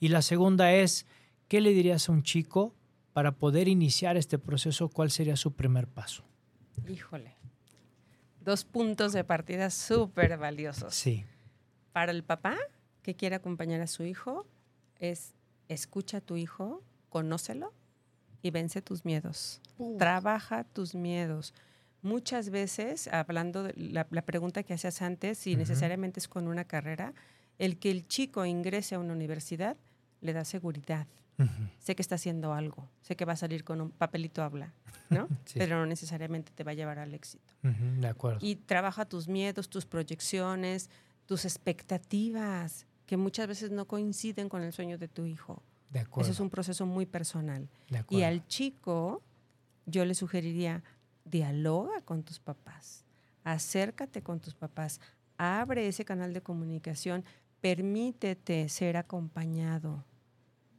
Y 0.00 0.08
la 0.08 0.20
segunda 0.20 0.70
es, 0.74 1.06
¿qué 1.48 1.62
le 1.62 1.72
dirías 1.72 2.10
a 2.10 2.12
un 2.12 2.22
chico 2.22 2.74
para 3.14 3.32
poder 3.32 3.68
iniciar 3.68 4.18
este 4.18 4.38
proceso? 4.38 4.90
¿Cuál 4.90 5.10
sería 5.10 5.36
su 5.36 5.54
primer 5.54 5.86
paso? 5.86 6.24
Híjole 6.86 7.42
dos 8.44 8.64
puntos 8.64 9.12
de 9.12 9.24
partida 9.24 9.70
súper 9.70 10.36
valiosos. 10.38 10.94
Sí. 10.94 11.24
Para 11.92 12.12
el 12.12 12.22
papá 12.22 12.56
que 13.02 13.14
quiere 13.14 13.36
acompañar 13.36 13.80
a 13.80 13.86
su 13.86 14.04
hijo 14.04 14.46
es 14.98 15.34
escucha 15.68 16.18
a 16.18 16.20
tu 16.20 16.36
hijo, 16.36 16.82
conócelo 17.08 17.72
y 18.42 18.50
vence 18.50 18.82
tus 18.82 19.04
miedos. 19.04 19.60
Trabaja 19.98 20.64
tus 20.64 20.94
miedos. 20.94 21.54
Muchas 22.02 22.50
veces, 22.50 23.08
hablando 23.08 23.62
de 23.62 23.72
la, 23.76 24.04
pregunta 24.04 24.62
que 24.62 24.74
hacías 24.74 25.00
antes, 25.00 25.38
si 25.38 25.56
necesariamente 25.56 26.20
es 26.20 26.28
con 26.28 26.46
una 26.46 26.64
carrera, 26.64 27.14
el 27.58 27.78
que 27.78 27.90
el 27.90 28.06
chico 28.06 28.44
ingrese 28.44 28.94
a 28.94 28.98
una 28.98 29.14
universidad 29.14 29.78
le 30.20 30.34
da 30.34 30.44
seguridad. 30.44 31.06
Sé 31.78 31.96
que 31.96 32.02
está 32.02 32.14
haciendo 32.14 32.52
algo, 32.52 32.88
sé 33.02 33.16
que 33.16 33.24
va 33.24 33.32
a 33.32 33.36
salir 33.36 33.64
con 33.64 33.80
un 33.80 33.90
papelito 33.90 34.42
habla, 34.42 34.72
¿no? 35.10 35.28
Pero 35.54 35.76
no 35.76 35.86
necesariamente 35.86 36.52
te 36.54 36.64
va 36.64 36.72
a 36.72 36.74
llevar 36.74 36.98
al 36.98 37.14
éxito. 37.14 37.52
de 37.62 38.06
acuerdo. 38.06 38.38
Y 38.40 38.56
trabaja 38.56 39.04
tus 39.04 39.28
miedos, 39.28 39.68
tus 39.68 39.84
proyecciones, 39.84 40.90
tus 41.26 41.44
expectativas, 41.44 42.86
que 43.06 43.16
muchas 43.16 43.48
veces 43.48 43.70
no 43.70 43.86
coinciden 43.86 44.48
con 44.48 44.62
el 44.62 44.72
sueño 44.72 44.96
de 44.98 45.08
tu 45.08 45.26
hijo. 45.26 45.62
De 45.90 46.00
acuerdo. 46.00 46.22
Ese 46.22 46.32
es 46.32 46.40
un 46.40 46.50
proceso 46.50 46.86
muy 46.86 47.06
personal. 47.06 47.68
Y 48.10 48.22
al 48.22 48.46
chico, 48.46 49.22
yo 49.86 50.04
le 50.04 50.14
sugeriría, 50.14 50.82
dialoga 51.24 52.00
con 52.02 52.22
tus 52.22 52.38
papás, 52.38 53.04
acércate 53.42 54.22
con 54.22 54.40
tus 54.40 54.54
papás, 54.54 55.00
abre 55.36 55.88
ese 55.88 56.04
canal 56.04 56.32
de 56.32 56.42
comunicación, 56.42 57.24
permítete 57.60 58.68
ser 58.68 58.96
acompañado 58.96 60.04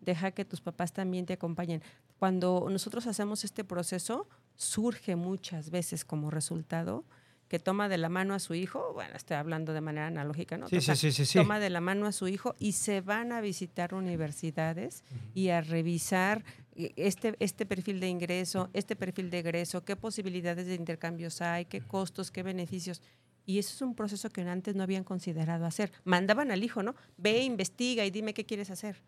deja 0.05 0.31
que 0.31 0.45
tus 0.45 0.61
papás 0.61 0.93
también 0.93 1.25
te 1.25 1.33
acompañen. 1.33 1.81
Cuando 2.17 2.67
nosotros 2.69 3.07
hacemos 3.07 3.43
este 3.43 3.63
proceso, 3.63 4.27
surge 4.55 5.15
muchas 5.15 5.69
veces 5.69 6.05
como 6.05 6.29
resultado 6.31 7.03
que 7.47 7.59
toma 7.59 7.89
de 7.89 7.97
la 7.97 8.09
mano 8.09 8.33
a 8.33 8.39
su 8.39 8.55
hijo, 8.55 8.91
bueno, 8.93 9.15
estoy 9.15 9.37
hablando 9.37 9.73
de 9.73 9.81
manera 9.81 10.07
analógica, 10.07 10.57
¿no? 10.57 10.67
Sí, 10.67 10.81
sí, 10.81 10.95
sí, 10.95 11.11
sí, 11.11 11.37
Toma 11.37 11.59
de 11.59 11.69
la 11.69 11.79
mano 11.79 12.07
a 12.07 12.11
su 12.11 12.27
hijo 12.27 12.55
y 12.57 12.71
se 12.71 13.01
van 13.01 13.31
a 13.31 13.41
visitar 13.41 13.93
universidades 13.93 15.03
y 15.35 15.49
a 15.49 15.61
revisar 15.61 16.43
eh, 16.75 16.93
este, 16.95 17.35
este 17.39 17.65
perfil 17.65 17.99
de 17.99 18.09
ingreso, 18.09 18.69
este 18.73 18.95
perfil 18.95 19.29
de 19.29 19.39
egreso, 19.39 19.85
qué 19.85 19.95
posibilidades 19.95 20.65
de 20.65 20.73
intercambios 20.73 21.41
hay, 21.41 21.65
qué 21.65 21.81
costos, 21.81 22.31
qué 22.31 22.41
beneficios. 22.41 23.01
Y 23.45 23.59
eso 23.59 23.75
es 23.75 23.81
un 23.83 23.93
proceso 23.93 24.31
que 24.31 24.41
antes 24.41 24.75
no 24.75 24.81
habían 24.81 25.03
considerado 25.03 25.65
hacer. 25.65 25.91
Mandaban 26.03 26.49
al 26.49 26.63
hijo, 26.63 26.81
¿no? 26.81 26.95
Ve, 27.17 27.43
investiga 27.43 28.03
y 28.05 28.09
dime 28.09 28.33
qué 28.33 28.45
quieres 28.45 28.71
hacer 28.71 29.03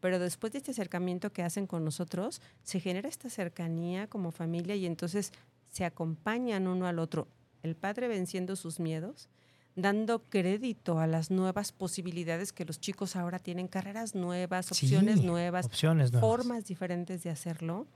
pero 0.00 0.18
después 0.18 0.52
de 0.52 0.58
este 0.58 0.72
acercamiento 0.72 1.32
que 1.32 1.42
hacen 1.42 1.66
con 1.66 1.84
nosotros, 1.84 2.40
se 2.62 2.80
genera 2.80 3.08
esta 3.08 3.30
cercanía 3.30 4.06
como 4.06 4.30
familia 4.30 4.76
y 4.76 4.86
entonces 4.86 5.32
se 5.68 5.84
acompañan 5.84 6.66
uno 6.66 6.86
al 6.86 6.98
otro, 6.98 7.28
el 7.62 7.76
padre 7.76 8.08
venciendo 8.08 8.56
sus 8.56 8.80
miedos, 8.80 9.28
dando 9.74 10.22
crédito 10.30 10.98
a 10.98 11.06
las 11.06 11.30
nuevas 11.30 11.72
posibilidades 11.72 12.52
que 12.52 12.64
los 12.64 12.80
chicos 12.80 13.14
ahora 13.14 13.38
tienen, 13.38 13.68
carreras 13.68 14.14
nuevas, 14.14 14.72
opciones 14.72 15.22
nuevas, 15.22 15.66
opciones 15.66 16.10
formas 16.12 16.64
diferentes 16.64 17.22
de 17.22 17.30
hacerlo. 17.30 17.86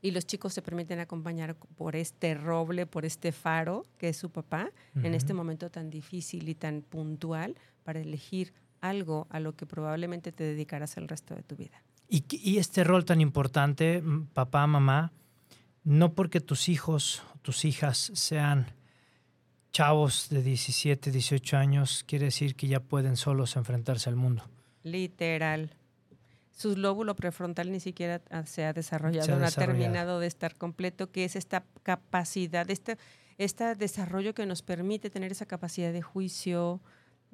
y 0.00 0.10
los 0.10 0.26
chicos 0.26 0.52
se 0.52 0.62
permiten 0.62 1.00
acompañar 1.00 1.56
por 1.56 1.96
este 1.96 2.34
roble, 2.34 2.86
por 2.86 3.04
este 3.04 3.32
faro 3.32 3.84
que 3.98 4.10
es 4.10 4.16
su 4.16 4.30
papá, 4.30 4.70
en 4.94 5.14
este 5.14 5.34
momento 5.34 5.70
tan 5.70 5.90
difícil 5.90 6.48
y 6.48 6.54
tan 6.54 6.82
puntual 6.82 7.56
para 7.84 8.00
elegir 8.00 8.52
algo 8.88 9.26
a 9.30 9.40
lo 9.40 9.56
que 9.56 9.66
probablemente 9.66 10.32
te 10.32 10.44
dedicarás 10.44 10.96
el 10.96 11.08
resto 11.08 11.34
de 11.34 11.42
tu 11.42 11.56
vida. 11.56 11.82
Y, 12.08 12.24
y 12.30 12.58
este 12.58 12.84
rol 12.84 13.04
tan 13.04 13.20
importante, 13.20 14.02
papá, 14.34 14.66
mamá, 14.66 15.12
no 15.84 16.12
porque 16.14 16.40
tus 16.40 16.68
hijos, 16.68 17.22
tus 17.42 17.64
hijas 17.64 18.10
sean 18.14 18.66
chavos 19.72 20.28
de 20.30 20.42
17, 20.42 21.10
18 21.10 21.56
años, 21.56 22.04
quiere 22.06 22.26
decir 22.26 22.54
que 22.54 22.68
ya 22.68 22.80
pueden 22.80 23.16
solos 23.16 23.56
enfrentarse 23.56 24.08
al 24.08 24.16
mundo. 24.16 24.44
Literal. 24.84 25.70
Su 26.52 26.76
lóbulo 26.76 27.16
prefrontal 27.16 27.72
ni 27.72 27.80
siquiera 27.80 28.22
se 28.46 28.64
ha 28.64 28.72
desarrollado, 28.72 29.36
no 29.36 29.44
ha 29.44 29.50
terminado 29.50 30.20
de 30.20 30.28
estar 30.28 30.54
completo, 30.54 31.10
que 31.10 31.24
es 31.24 31.34
esta 31.34 31.64
capacidad, 31.82 32.70
este, 32.70 32.98
este 33.38 33.74
desarrollo 33.74 34.34
que 34.34 34.46
nos 34.46 34.62
permite 34.62 35.10
tener 35.10 35.32
esa 35.32 35.46
capacidad 35.46 35.92
de 35.92 36.02
juicio, 36.02 36.80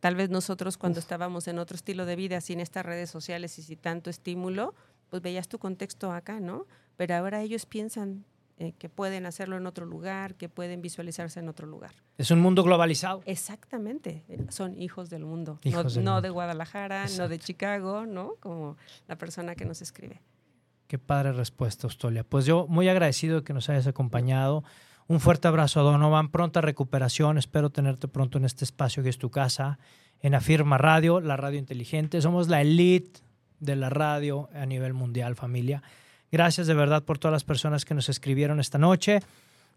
Tal 0.00 0.16
vez 0.16 0.30
nosotros 0.30 0.76
cuando 0.76 0.98
estábamos 0.98 1.46
en 1.48 1.58
otro 1.58 1.76
estilo 1.76 2.04
de 2.06 2.16
vida, 2.16 2.40
sin 2.40 2.60
estas 2.60 2.84
redes 2.84 3.08
sociales 3.08 3.58
y 3.58 3.62
sin 3.62 3.78
tanto 3.78 4.10
estímulo, 4.10 4.74
pues 5.08 5.22
veías 5.22 5.48
tu 5.48 5.58
contexto 5.58 6.10
acá, 6.12 6.40
¿no? 6.40 6.66
Pero 6.96 7.14
ahora 7.14 7.40
ellos 7.42 7.66
piensan 7.66 8.24
eh, 8.58 8.74
que 8.78 8.88
pueden 8.88 9.26
hacerlo 9.26 9.56
en 9.56 9.66
otro 9.66 9.86
lugar, 9.86 10.34
que 10.34 10.48
pueden 10.48 10.82
visualizarse 10.82 11.40
en 11.40 11.48
otro 11.48 11.66
lugar. 11.66 11.92
Es 12.18 12.30
un 12.30 12.40
mundo 12.40 12.62
globalizado. 12.62 13.22
Exactamente, 13.24 14.24
son 14.50 14.80
hijos 14.80 15.08
del 15.10 15.24
mundo, 15.24 15.58
no, 16.00 16.20
de 16.20 16.30
Guadalajara, 16.30 17.06
no 17.16 17.28
de 17.28 17.38
Chicago, 17.38 18.04
¿no? 18.06 18.34
Como 18.40 18.76
la 19.08 19.16
persona 19.16 19.54
que 19.54 19.64
nos 19.64 19.82
escribe. 19.82 20.20
Qué 20.92 20.98
padre 20.98 21.32
respuesta, 21.32 21.86
Austolia. 21.86 22.22
Pues 22.22 22.44
yo 22.44 22.66
muy 22.68 22.86
agradecido 22.86 23.36
de 23.36 23.44
que 23.44 23.54
nos 23.54 23.70
hayas 23.70 23.86
acompañado. 23.86 24.62
Un 25.06 25.20
fuerte 25.20 25.48
abrazo 25.48 25.80
a 25.80 25.84
Donovan, 25.84 26.28
pronta 26.28 26.60
recuperación. 26.60 27.38
Espero 27.38 27.70
tenerte 27.70 28.08
pronto 28.08 28.36
en 28.36 28.44
este 28.44 28.66
espacio 28.66 29.02
que 29.02 29.08
es 29.08 29.16
tu 29.16 29.30
casa, 29.30 29.78
en 30.20 30.34
Afirma 30.34 30.76
Radio, 30.76 31.20
la 31.20 31.38
radio 31.38 31.58
inteligente. 31.58 32.20
Somos 32.20 32.48
la 32.48 32.60
elite 32.60 33.20
de 33.58 33.74
la 33.74 33.88
radio 33.88 34.50
a 34.52 34.66
nivel 34.66 34.92
mundial, 34.92 35.34
familia. 35.34 35.82
Gracias 36.30 36.66
de 36.66 36.74
verdad 36.74 37.04
por 37.04 37.16
todas 37.16 37.32
las 37.32 37.44
personas 37.44 37.86
que 37.86 37.94
nos 37.94 38.10
escribieron 38.10 38.60
esta 38.60 38.76
noche. 38.76 39.20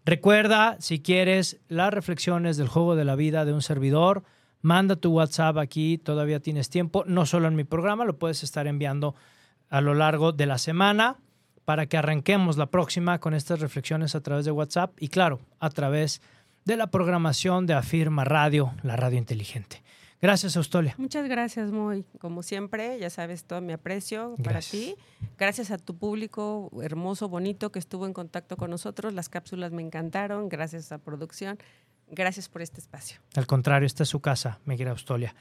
Recuerda, 0.04 0.76
si 0.80 1.00
quieres 1.00 1.60
las 1.68 1.94
reflexiones 1.94 2.58
del 2.58 2.68
juego 2.68 2.94
de 2.94 3.06
la 3.06 3.16
vida 3.16 3.46
de 3.46 3.54
un 3.54 3.62
servidor, 3.62 4.22
manda 4.60 4.96
tu 4.96 5.12
WhatsApp 5.12 5.56
aquí, 5.56 5.96
todavía 5.96 6.40
tienes 6.40 6.68
tiempo, 6.68 7.04
no 7.06 7.24
solo 7.24 7.48
en 7.48 7.56
mi 7.56 7.64
programa, 7.64 8.04
lo 8.04 8.18
puedes 8.18 8.42
estar 8.42 8.66
enviando 8.66 9.14
a 9.68 9.80
lo 9.80 9.94
largo 9.94 10.32
de 10.32 10.46
la 10.46 10.58
semana 10.58 11.16
para 11.64 11.86
que 11.86 11.96
arranquemos 11.96 12.56
la 12.56 12.66
próxima 12.66 13.18
con 13.18 13.34
estas 13.34 13.60
reflexiones 13.60 14.14
a 14.14 14.20
través 14.20 14.44
de 14.44 14.52
WhatsApp 14.52 14.92
y 15.00 15.08
claro, 15.08 15.40
a 15.58 15.70
través 15.70 16.22
de 16.64 16.76
la 16.76 16.88
programación 16.88 17.66
de 17.66 17.74
Afirma 17.74 18.24
Radio, 18.24 18.72
la 18.82 18.96
radio 18.96 19.18
inteligente. 19.18 19.82
Gracias, 20.20 20.56
Austolia. 20.56 20.94
Muchas 20.96 21.28
gracias, 21.28 21.70
Muy. 21.70 22.04
Como 22.20 22.42
siempre, 22.42 22.98
ya 22.98 23.10
sabes 23.10 23.44
todo 23.44 23.60
mi 23.60 23.72
aprecio 23.72 24.34
para 24.42 24.60
ti. 24.60 24.96
Gracias 25.38 25.70
a 25.70 25.78
tu 25.78 25.96
público 25.96 26.70
hermoso, 26.82 27.28
bonito, 27.28 27.70
que 27.70 27.78
estuvo 27.78 28.06
en 28.06 28.12
contacto 28.12 28.56
con 28.56 28.70
nosotros. 28.70 29.12
Las 29.12 29.28
cápsulas 29.28 29.72
me 29.72 29.82
encantaron. 29.82 30.48
Gracias 30.48 30.90
a 30.90 30.98
producción. 30.98 31.58
Gracias 32.08 32.48
por 32.48 32.62
este 32.62 32.80
espacio. 32.80 33.18
Al 33.34 33.46
contrario, 33.46 33.86
esta 33.86 34.04
es 34.04 34.08
su 34.08 34.20
casa, 34.20 34.60
me 34.64 34.76
quiere 34.76 34.90
Austolia. 34.90 35.34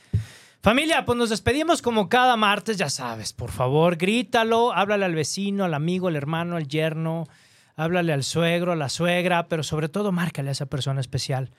Familia, 0.61 1.05
pues 1.05 1.16
nos 1.18 1.30
despedimos 1.30 1.82
como 1.84 2.09
cada 2.09 2.36
martes, 2.38 2.78
ya 2.78 2.89
sabes, 2.89 3.34
por 3.34 3.51
favor, 3.51 3.97
grítalo, 3.97 4.74
háblale 4.74 5.05
al 5.05 5.13
vecino, 5.13 5.63
al 5.63 5.76
amigo, 5.76 6.07
al 6.07 6.16
hermano, 6.16 6.55
al 6.55 6.68
yerno, 6.68 7.26
háblale 7.76 8.13
al 8.13 8.24
suegro, 8.24 8.72
a 8.72 8.76
la 8.76 8.89
suegra, 8.89 9.47
pero 9.47 9.61
sobre 9.61 9.89
todo 9.89 10.11
márcale 10.11 10.49
a 10.49 10.53
esa 10.53 10.66
persona 10.66 11.01
especial. 11.01 11.51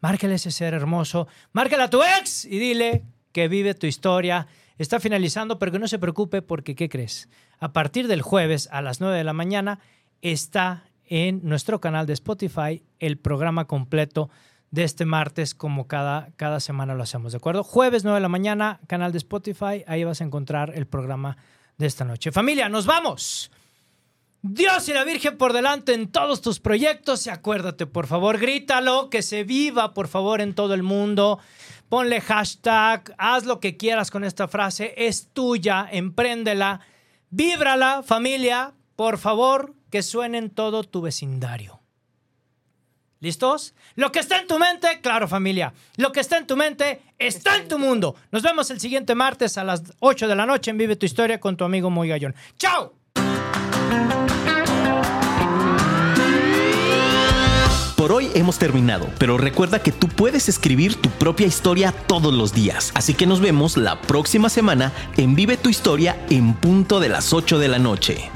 Márcale 0.00 0.32
a 0.32 0.36
ese 0.36 0.50
ser 0.50 0.72
hermoso, 0.72 1.28
márcale 1.52 1.82
a 1.82 1.90
tu 1.90 2.02
ex 2.02 2.46
y 2.46 2.58
dile 2.58 3.04
que 3.32 3.48
vive 3.48 3.74
tu 3.74 3.86
historia. 3.86 4.46
Está 4.78 4.98
finalizando, 4.98 5.58
pero 5.58 5.72
que 5.72 5.78
no 5.78 5.88
se 5.88 5.98
preocupe 5.98 6.40
porque, 6.40 6.74
¿qué 6.74 6.88
crees? 6.88 7.28
A 7.58 7.72
partir 7.72 8.08
del 8.08 8.22
jueves 8.22 8.68
a 8.72 8.80
las 8.80 9.00
9 9.00 9.16
de 9.16 9.24
la 9.24 9.34
mañana 9.34 9.78
está 10.22 10.84
en 11.04 11.40
nuestro 11.42 11.80
canal 11.80 12.06
de 12.06 12.14
Spotify 12.14 12.82
el 12.98 13.18
programa 13.18 13.66
completo 13.66 14.30
de 14.74 14.82
este 14.82 15.04
martes, 15.04 15.54
como 15.54 15.86
cada, 15.86 16.30
cada 16.34 16.58
semana 16.58 16.94
lo 16.94 17.04
hacemos, 17.04 17.30
¿de 17.30 17.36
acuerdo? 17.36 17.62
Jueves 17.62 18.02
9 18.02 18.16
de 18.16 18.20
la 18.20 18.28
mañana, 18.28 18.80
canal 18.88 19.12
de 19.12 19.18
Spotify, 19.18 19.84
ahí 19.86 20.02
vas 20.02 20.20
a 20.20 20.24
encontrar 20.24 20.72
el 20.74 20.88
programa 20.88 21.36
de 21.78 21.86
esta 21.86 22.04
noche. 22.04 22.32
Familia, 22.32 22.68
nos 22.68 22.84
vamos. 22.84 23.52
Dios 24.42 24.88
y 24.88 24.92
la 24.92 25.04
Virgen 25.04 25.38
por 25.38 25.52
delante 25.52 25.94
en 25.94 26.10
todos 26.10 26.42
tus 26.42 26.58
proyectos 26.58 27.24
y 27.28 27.30
acuérdate, 27.30 27.86
por 27.86 28.08
favor, 28.08 28.40
grítalo, 28.40 29.10
que 29.10 29.22
se 29.22 29.44
viva, 29.44 29.94
por 29.94 30.08
favor, 30.08 30.40
en 30.40 30.56
todo 30.56 30.74
el 30.74 30.82
mundo. 30.82 31.38
Ponle 31.88 32.20
hashtag, 32.20 33.14
haz 33.16 33.44
lo 33.44 33.60
que 33.60 33.76
quieras 33.76 34.10
con 34.10 34.24
esta 34.24 34.48
frase, 34.48 34.92
es 34.96 35.28
tuya, 35.32 35.86
empréndela, 35.88 36.80
víbrala, 37.30 38.02
familia, 38.02 38.74
por 38.96 39.18
favor, 39.18 39.76
que 39.88 40.02
suene 40.02 40.38
en 40.38 40.50
todo 40.50 40.82
tu 40.82 41.00
vecindario. 41.00 41.83
¿Listos? 43.24 43.72
Lo 43.94 44.12
que 44.12 44.18
está 44.18 44.38
en 44.38 44.46
tu 44.46 44.58
mente, 44.58 45.00
claro 45.00 45.26
familia, 45.26 45.72
lo 45.96 46.12
que 46.12 46.20
está 46.20 46.36
en 46.36 46.46
tu 46.46 46.58
mente 46.58 47.00
está 47.18 47.56
en 47.56 47.68
tu 47.68 47.78
mundo. 47.78 48.16
Nos 48.30 48.42
vemos 48.42 48.70
el 48.70 48.80
siguiente 48.80 49.14
martes 49.14 49.56
a 49.56 49.64
las 49.64 49.82
8 50.00 50.28
de 50.28 50.36
la 50.36 50.44
noche 50.44 50.70
en 50.70 50.76
Vive 50.76 50.94
tu 50.96 51.06
Historia 51.06 51.40
con 51.40 51.56
tu 51.56 51.64
amigo 51.64 51.88
Muy 51.88 52.08
Gallón. 52.08 52.34
¡Chao! 52.58 52.92
Por 57.96 58.12
hoy 58.12 58.28
hemos 58.34 58.58
terminado, 58.58 59.08
pero 59.18 59.38
recuerda 59.38 59.78
que 59.78 59.90
tú 59.90 60.08
puedes 60.08 60.50
escribir 60.50 60.96
tu 60.96 61.08
propia 61.08 61.46
historia 61.46 61.92
todos 61.92 62.34
los 62.34 62.52
días. 62.52 62.92
Así 62.94 63.14
que 63.14 63.24
nos 63.24 63.40
vemos 63.40 63.78
la 63.78 64.02
próxima 64.02 64.50
semana 64.50 64.92
en 65.16 65.34
Vive 65.34 65.56
tu 65.56 65.70
Historia 65.70 66.14
en 66.28 66.52
punto 66.52 67.00
de 67.00 67.08
las 67.08 67.32
8 67.32 67.58
de 67.58 67.68
la 67.68 67.78
noche. 67.78 68.30